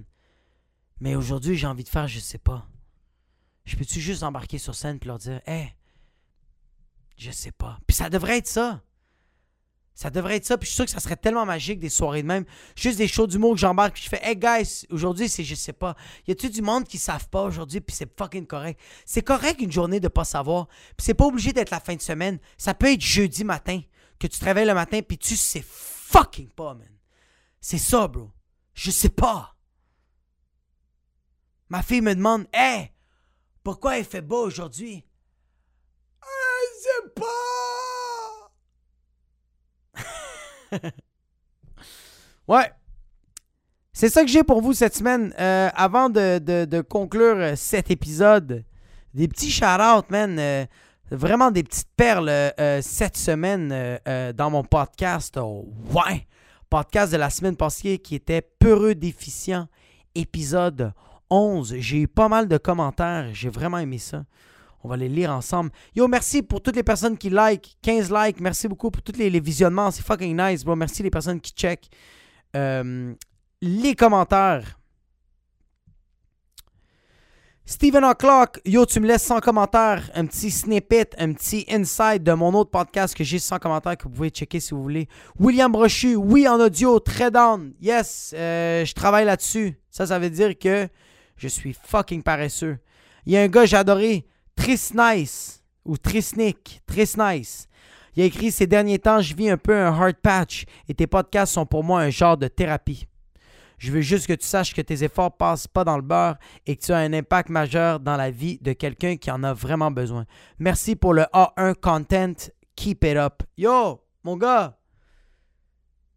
Mais 1.01 1.15
aujourd'hui, 1.15 1.57
j'ai 1.57 1.67
envie 1.67 1.85
de 1.85 1.91
faire, 1.91 2.09
je 2.09 2.21
sais 2.21 2.39
pas. 2.39 2.67
Je 3.67 3.77
peux-tu 3.77 4.01
juste 4.01 4.23
embarquer 4.23 4.57
sur 4.57 4.75
scène 4.75 4.99
puis 4.99 5.09
leur 5.09 5.19
dire, 5.19 5.43
hé, 5.47 5.53
hey, 5.53 5.77
je 7.19 7.31
sais 7.33 7.53
pas. 7.53 7.79
Puis 7.87 7.95
ça 7.95 8.09
devrait 8.09 8.39
être 8.39 8.49
ça. 8.49 8.83
Ça 9.97 10.11
devrait 10.11 10.37
être 10.37 10.45
ça. 10.45 10.59
Puis 10.59 10.67
je 10.67 10.73
suis 10.73 10.77
sûr 10.77 10.85
que 10.85 10.91
ça 10.91 11.01
serait 11.01 11.17
tellement 11.17 11.47
magique 11.47 11.81
des 11.81 11.89
soirées 11.89 12.23
de 12.23 12.29
même. 12.29 12.45
Juste 12.77 12.99
des 12.99 13.09
shows 13.09 13.27
d'humour 13.27 13.55
que 13.55 13.61
j'embarque. 13.61 13.95
Puis 13.95 14.03
je 14.05 14.09
fais, 14.11 14.21
hey 14.23 14.37
guys, 14.37 14.87
aujourd'hui, 14.91 15.27
c'est 15.27 15.43
je 15.43 15.55
sais 15.55 15.73
pas. 15.73 15.97
Y 16.29 16.33
a-tu 16.33 16.51
du 16.51 16.61
monde 16.61 16.85
qui 16.85 16.99
savent 16.99 17.31
pas 17.31 17.43
aujourd'hui? 17.43 17.81
Puis 17.81 17.97
c'est 17.97 18.19
fucking 18.19 18.47
correct? 18.47 18.79
C'est 19.07 19.23
correct 19.23 19.59
une 19.59 19.73
journée 19.73 19.99
de 19.99 20.09
pas 20.09 20.25
savoir. 20.25 20.67
Puis 20.67 21.07
c'est 21.07 21.15
pas 21.15 21.25
obligé 21.25 21.55
d'être 21.55 21.71
la 21.71 21.81
fin 21.81 21.95
de 21.97 22.03
semaine. 22.03 22.39
Ça 22.59 22.75
peut 22.75 22.93
être 22.93 23.01
jeudi 23.01 23.43
matin. 23.43 23.81
Que 24.19 24.27
tu 24.27 24.39
te 24.39 24.45
réveilles 24.45 24.67
le 24.67 24.75
matin. 24.75 25.01
Puis 25.01 25.17
tu 25.17 25.35
sais 25.35 25.65
fucking 25.67 26.51
pas, 26.51 26.75
man. 26.75 26.93
C'est 27.59 27.79
ça, 27.79 28.07
bro. 28.07 28.31
Je 28.75 28.91
sais 28.91 29.09
pas. 29.09 29.57
Ma 31.71 31.83
fille 31.83 32.03
me 32.03 32.15
demande, 32.15 32.47
hey, 32.53 32.93
pourquoi 33.65 33.97
il 33.97 34.05
fait 34.05 34.21
beau 34.21 34.45
aujourd'hui? 34.45 35.07
Je 36.23 36.83
sais 36.83 37.11
pas. 37.15 37.76
ouais. 42.49 42.73
C'est 43.93 44.11
ça 44.11 44.23
que 44.23 44.29
j'ai 44.29 44.45
pour 44.45 44.61
vous 44.61 44.75
cette 44.75 44.95
semaine. 44.95 45.33
Euh, 45.39 45.71
avant 45.75 46.11
de, 46.11 46.81
conclure 46.83 47.37
euh, 47.37 47.57
cet 47.57 47.91
épisode, 47.91 48.63
des 49.15 49.27
petits 49.27 49.51
shout-outs, 49.51 50.11
man. 50.11 50.39
Euh, 50.39 50.67
vraiment 51.11 51.51
des 51.51 51.63
petites 51.63 51.89
perles 51.97 52.53
cette 52.83 53.17
semaine 53.17 53.99
dans 54.35 54.51
mon 54.51 54.65
podcast. 54.65 55.39
Oh, 55.41 55.67
ouais. 55.95 56.27
Podcast 56.69 57.13
de 57.13 57.17
la 57.17 57.31
semaine 57.31 57.57
passée 57.57 57.99
qui 57.99 58.17
était 58.17 58.43
Peureux 58.43 58.97
déficient, 58.97 59.69
épisode 60.17 60.93
11. 61.31 61.77
J'ai 61.79 62.01
eu 62.03 62.09
pas 62.09 62.29
mal 62.29 62.49
de 62.49 62.59
commentaires. 62.59 63.29
J'ai 63.33 63.49
vraiment 63.49 63.79
aimé 63.79 63.99
ça. 63.99 64.25
On 64.87 64.89
va 64.89 64.97
les 64.97 65.09
lire 65.09 65.33
ensemble. 65.33 65.73
Yo, 65.97 66.07
merci 66.07 66.43
pour 66.45 66.63
toutes 66.63 66.77
les 66.77 66.85
personnes 66.85 67.19
qui 67.19 67.29
like. 67.29 67.77
15 67.83 68.13
likes. 68.13 68.41
Merci 68.41 68.69
beaucoup 68.69 68.93
pour 68.93 69.03
tous 69.03 69.19
les, 69.19 69.41
visionnements. 69.41 69.91
C'est 69.91 70.05
fucking 70.05 70.41
nice, 70.41 70.65
bro. 70.65 70.77
Merci 70.77 71.03
les 71.03 71.11
personnes 71.11 71.41
qui 71.41 71.51
check. 71.51 71.89
Euh, 72.55 73.13
les 73.61 73.97
commentaires. 73.97 74.79
Steven 77.65 78.05
O'Clock, 78.05 78.61
yo, 78.65 78.87
tu 78.87 79.01
me 79.01 79.09
laisses 79.09 79.25
100 79.25 79.41
commentaires, 79.41 80.09
un 80.15 80.25
petit 80.27 80.53
snippet, 80.53 81.11
un 81.19 81.33
petit 81.33 81.67
insight 81.69 82.23
de 82.23 82.33
mon 82.33 82.55
autre 82.55 82.71
podcast 82.71 83.13
que 83.17 83.25
j'ai 83.25 83.41
100 83.41 83.59
commentaires 83.59 83.97
que 83.97 84.05
vous 84.05 84.11
pouvez 84.11 84.31
checker 84.31 84.61
si 84.61 84.73
vous 84.73 84.85
voulez. 84.85 85.09
William 85.41 85.73
Brochu, 85.73 86.15
oui, 86.15 86.47
en 86.47 86.61
audio, 86.61 87.01
très 87.01 87.33
down. 87.33 87.73
Yes, 87.81 88.33
euh, 88.39 88.85
je 88.85 88.95
travaille 88.95 89.25
là-dessus. 89.25 89.81
Ça, 89.91 90.07
ça 90.07 90.21
veut 90.21 90.31
dire 90.31 90.57
que 90.57 90.87
je 91.37 91.49
suis 91.49 91.73
fucking 91.73 92.23
paresseux. 92.23 92.79
Il 93.27 93.33
y 93.33 93.37
a 93.37 93.43
un 93.43 93.49
gars, 93.49 93.67
j'ai 93.67 93.77
adoré, 93.77 94.25
Nice 94.95 95.63
ou 95.85 95.97
Trisnick, 95.97 96.83
Nice. 97.17 97.69
Il 98.17 98.23
a 98.23 98.27
écrit 98.27 98.51
Ces 98.51 98.67
derniers 98.67 98.99
temps, 98.99 99.21
je 99.21 99.35
vis 99.35 99.51
un 99.51 99.57
peu 99.57 99.77
un 99.77 99.93
hard 99.93 100.17
patch 100.23 100.65
et 100.89 100.95
tes 100.95 101.07
podcasts 101.07 101.53
sont 101.53 101.67
pour 101.67 101.85
moi 101.85 102.01
un 102.01 102.11
genre 102.11 102.37
de 102.37 102.49
thérapie. 102.49 103.07
Je 103.79 103.93
veux 103.93 104.01
juste 104.01 104.27
que 104.27 104.33
tu 104.33 104.47
saches 104.47 104.75
que 104.75 104.81
tes 104.81 105.05
efforts 105.05 105.37
passent 105.37 105.69
pas 105.69 105.85
dans 105.85 105.97
le 105.97 106.03
beurre 106.03 106.37
et 106.65 106.77
que 106.77 106.85
tu 106.85 106.93
as 106.93 106.99
un 106.99 107.13
impact 107.13 107.51
majeur 107.51 108.01
dans 108.01 108.17
la 108.17 108.31
vie 108.31 108.59
de 108.63 108.73
quelqu'un 108.73 109.17
qui 109.17 109.31
en 109.31 109.43
a 109.45 109.53
vraiment 109.53 109.91
besoin. 109.91 110.25
Merci 110.59 110.97
pour 110.97 111.13
le 111.13 111.23
A1 111.35 111.75
content. 111.75 112.51
Keep 112.75 113.05
it 113.05 113.17
up. 113.17 113.43
Yo, 113.59 114.03
mon 114.25 114.37
gars, 114.37 114.79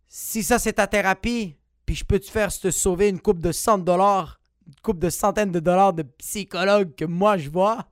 si 0.07 0.41
ça 0.41 0.57
c'est 0.57 0.73
ta 0.73 0.87
thérapie, 0.87 1.57
puis 1.85 1.95
je 1.95 2.05
peux 2.05 2.19
te 2.19 2.29
faire 2.29 2.49
te 2.57 2.71
sauver 2.71 3.09
une 3.09 3.19
coupe 3.19 3.39
de 3.39 3.51
100 3.51 3.79
dollars, 3.79 4.39
une 4.65 4.75
coupe 4.81 4.99
de 4.99 5.09
centaines 5.09 5.51
de 5.51 5.59
dollars 5.59 5.93
de 5.93 6.03
psychologue 6.03 6.95
que 6.95 7.05
moi 7.05 7.37
je 7.37 7.49
vois, 7.49 7.88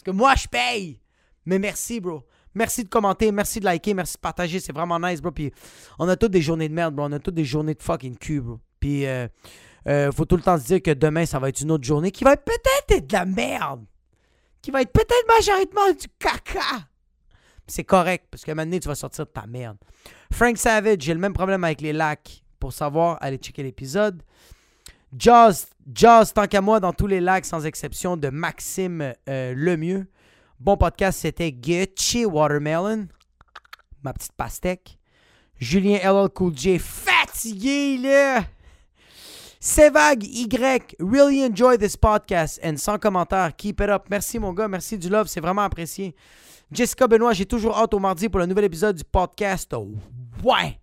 parce 0.00 0.16
que 0.16 0.18
moi, 0.18 0.34
je 0.34 0.48
paye. 0.48 0.98
Mais 1.44 1.58
merci, 1.58 2.00
bro. 2.00 2.22
Merci 2.54 2.84
de 2.84 2.88
commenter, 2.88 3.30
merci 3.32 3.60
de 3.60 3.66
liker, 3.66 3.92
merci 3.92 4.14
de 4.14 4.20
partager. 4.20 4.58
C'est 4.58 4.72
vraiment 4.72 4.98
nice, 4.98 5.20
bro. 5.20 5.30
Puis 5.30 5.52
on 5.98 6.08
a 6.08 6.16
toutes 6.16 6.32
des 6.32 6.40
journées 6.40 6.68
de 6.70 6.74
merde, 6.74 6.94
bro. 6.94 7.04
On 7.04 7.12
a 7.12 7.18
toutes 7.18 7.34
des 7.34 7.44
journées 7.44 7.74
de 7.74 7.82
fucking 7.82 8.16
cul, 8.16 8.40
bro. 8.40 8.58
Puis 8.80 9.06
euh, 9.06 9.28
euh, 9.86 10.10
faut 10.10 10.24
tout 10.24 10.36
le 10.36 10.42
temps 10.42 10.58
se 10.58 10.64
dire 10.64 10.82
que 10.82 10.92
demain, 10.92 11.26
ça 11.26 11.38
va 11.38 11.50
être 11.50 11.60
une 11.60 11.70
autre 11.70 11.84
journée 11.84 12.10
qui 12.10 12.24
va 12.24 12.32
être 12.32 12.44
peut-être 12.44 12.96
être 12.96 13.06
de 13.06 13.12
la 13.12 13.26
merde. 13.26 13.84
Qui 14.62 14.70
va 14.70 14.80
être 14.80 14.92
peut-être 14.92 15.28
majoritairement 15.28 15.92
du 15.92 16.06
caca. 16.18 16.86
C'est 17.66 17.84
correct, 17.84 18.26
parce 18.30 18.46
moment 18.48 18.64
donné, 18.64 18.80
tu 18.80 18.88
vas 18.88 18.94
sortir 18.94 19.26
de 19.26 19.30
ta 19.30 19.46
merde. 19.46 19.76
Frank 20.32 20.56
Savage, 20.56 21.00
j'ai 21.00 21.14
le 21.14 21.20
même 21.20 21.34
problème 21.34 21.62
avec 21.62 21.82
les 21.82 21.92
lacs. 21.92 22.42
Pour 22.58 22.72
savoir, 22.72 23.18
allez 23.20 23.36
checker 23.36 23.62
l'épisode. 23.62 24.22
Jaws, 25.16 25.66
Jaws, 25.92 26.26
tant 26.32 26.46
qu'à 26.46 26.60
moi, 26.60 26.78
dans 26.78 26.92
tous 26.92 27.08
les 27.08 27.20
lacs, 27.20 27.44
sans 27.44 27.66
exception, 27.66 28.16
de 28.16 28.28
Maxime 28.28 29.12
euh, 29.28 29.54
Lemieux. 29.56 30.06
Bon 30.60 30.76
podcast, 30.76 31.20
c'était 31.20 31.50
Gucci 31.50 32.24
Watermelon, 32.24 33.08
ma 34.04 34.12
petite 34.12 34.32
pastèque. 34.32 34.98
Julien 35.56 35.98
LL 35.98 36.28
Cool 36.28 36.56
J, 36.56 36.78
fatigué, 36.78 37.98
là! 37.98 38.44
Sevag 39.58 40.22
Y, 40.22 40.94
really 41.00 41.44
enjoy 41.44 41.76
this 41.76 41.96
podcast. 41.96 42.60
And 42.62 42.76
sans 42.76 42.98
commentaire, 42.98 43.54
keep 43.56 43.80
it 43.80 43.90
up. 43.90 44.04
Merci 44.10 44.38
mon 44.38 44.52
gars, 44.52 44.68
merci 44.68 44.96
du 44.96 45.08
love, 45.08 45.26
c'est 45.26 45.40
vraiment 45.40 45.62
apprécié. 45.62 46.14
Jessica 46.70 47.08
Benoît, 47.08 47.32
j'ai 47.32 47.46
toujours 47.46 47.76
hâte 47.76 47.92
au 47.92 47.98
mardi 47.98 48.28
pour 48.28 48.38
le 48.38 48.46
nouvel 48.46 48.64
épisode 48.64 48.96
du 48.96 49.04
podcast. 49.04 49.74
Ouais! 50.44 50.78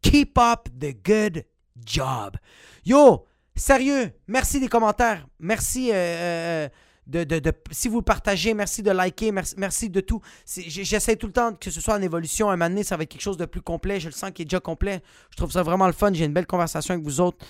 Keep 0.00 0.38
up 0.38 0.68
the 0.80 0.96
good 1.04 1.44
job. 1.84 2.36
Yo, 2.84 3.26
sérieux, 3.54 4.10
merci 4.26 4.60
des 4.60 4.68
commentaires. 4.68 5.26
Merci 5.38 5.90
euh, 5.90 5.94
euh, 5.94 6.68
de, 7.06 7.24
de, 7.24 7.52
si 7.70 7.88
vous 7.88 8.02
partagez, 8.02 8.54
merci 8.54 8.82
de 8.82 8.90
liker, 8.90 9.32
merci, 9.56 9.90
de 9.90 10.00
tout. 10.00 10.20
J'essaie 10.46 11.16
tout 11.16 11.26
le 11.26 11.32
temps 11.32 11.52
que 11.52 11.70
ce 11.70 11.80
soit 11.80 11.94
en 11.94 12.02
évolution. 12.02 12.48
Un 12.48 12.56
moment 12.56 12.70
donné, 12.70 12.84
ça 12.84 12.96
va 12.96 13.02
être 13.02 13.10
quelque 13.10 13.22
chose 13.22 13.36
de 13.36 13.44
plus 13.44 13.60
complet. 13.60 13.98
Je 14.00 14.06
le 14.06 14.12
sens 14.12 14.30
qu'il 14.30 14.44
est 14.44 14.46
déjà 14.46 14.60
complet. 14.60 15.02
Je 15.30 15.36
trouve 15.36 15.50
ça 15.50 15.62
vraiment 15.62 15.86
le 15.86 15.92
fun. 15.92 16.12
J'ai 16.12 16.24
une 16.24 16.32
belle 16.32 16.46
conversation 16.46 16.94
avec 16.94 17.04
vous 17.04 17.20
autres. 17.20 17.44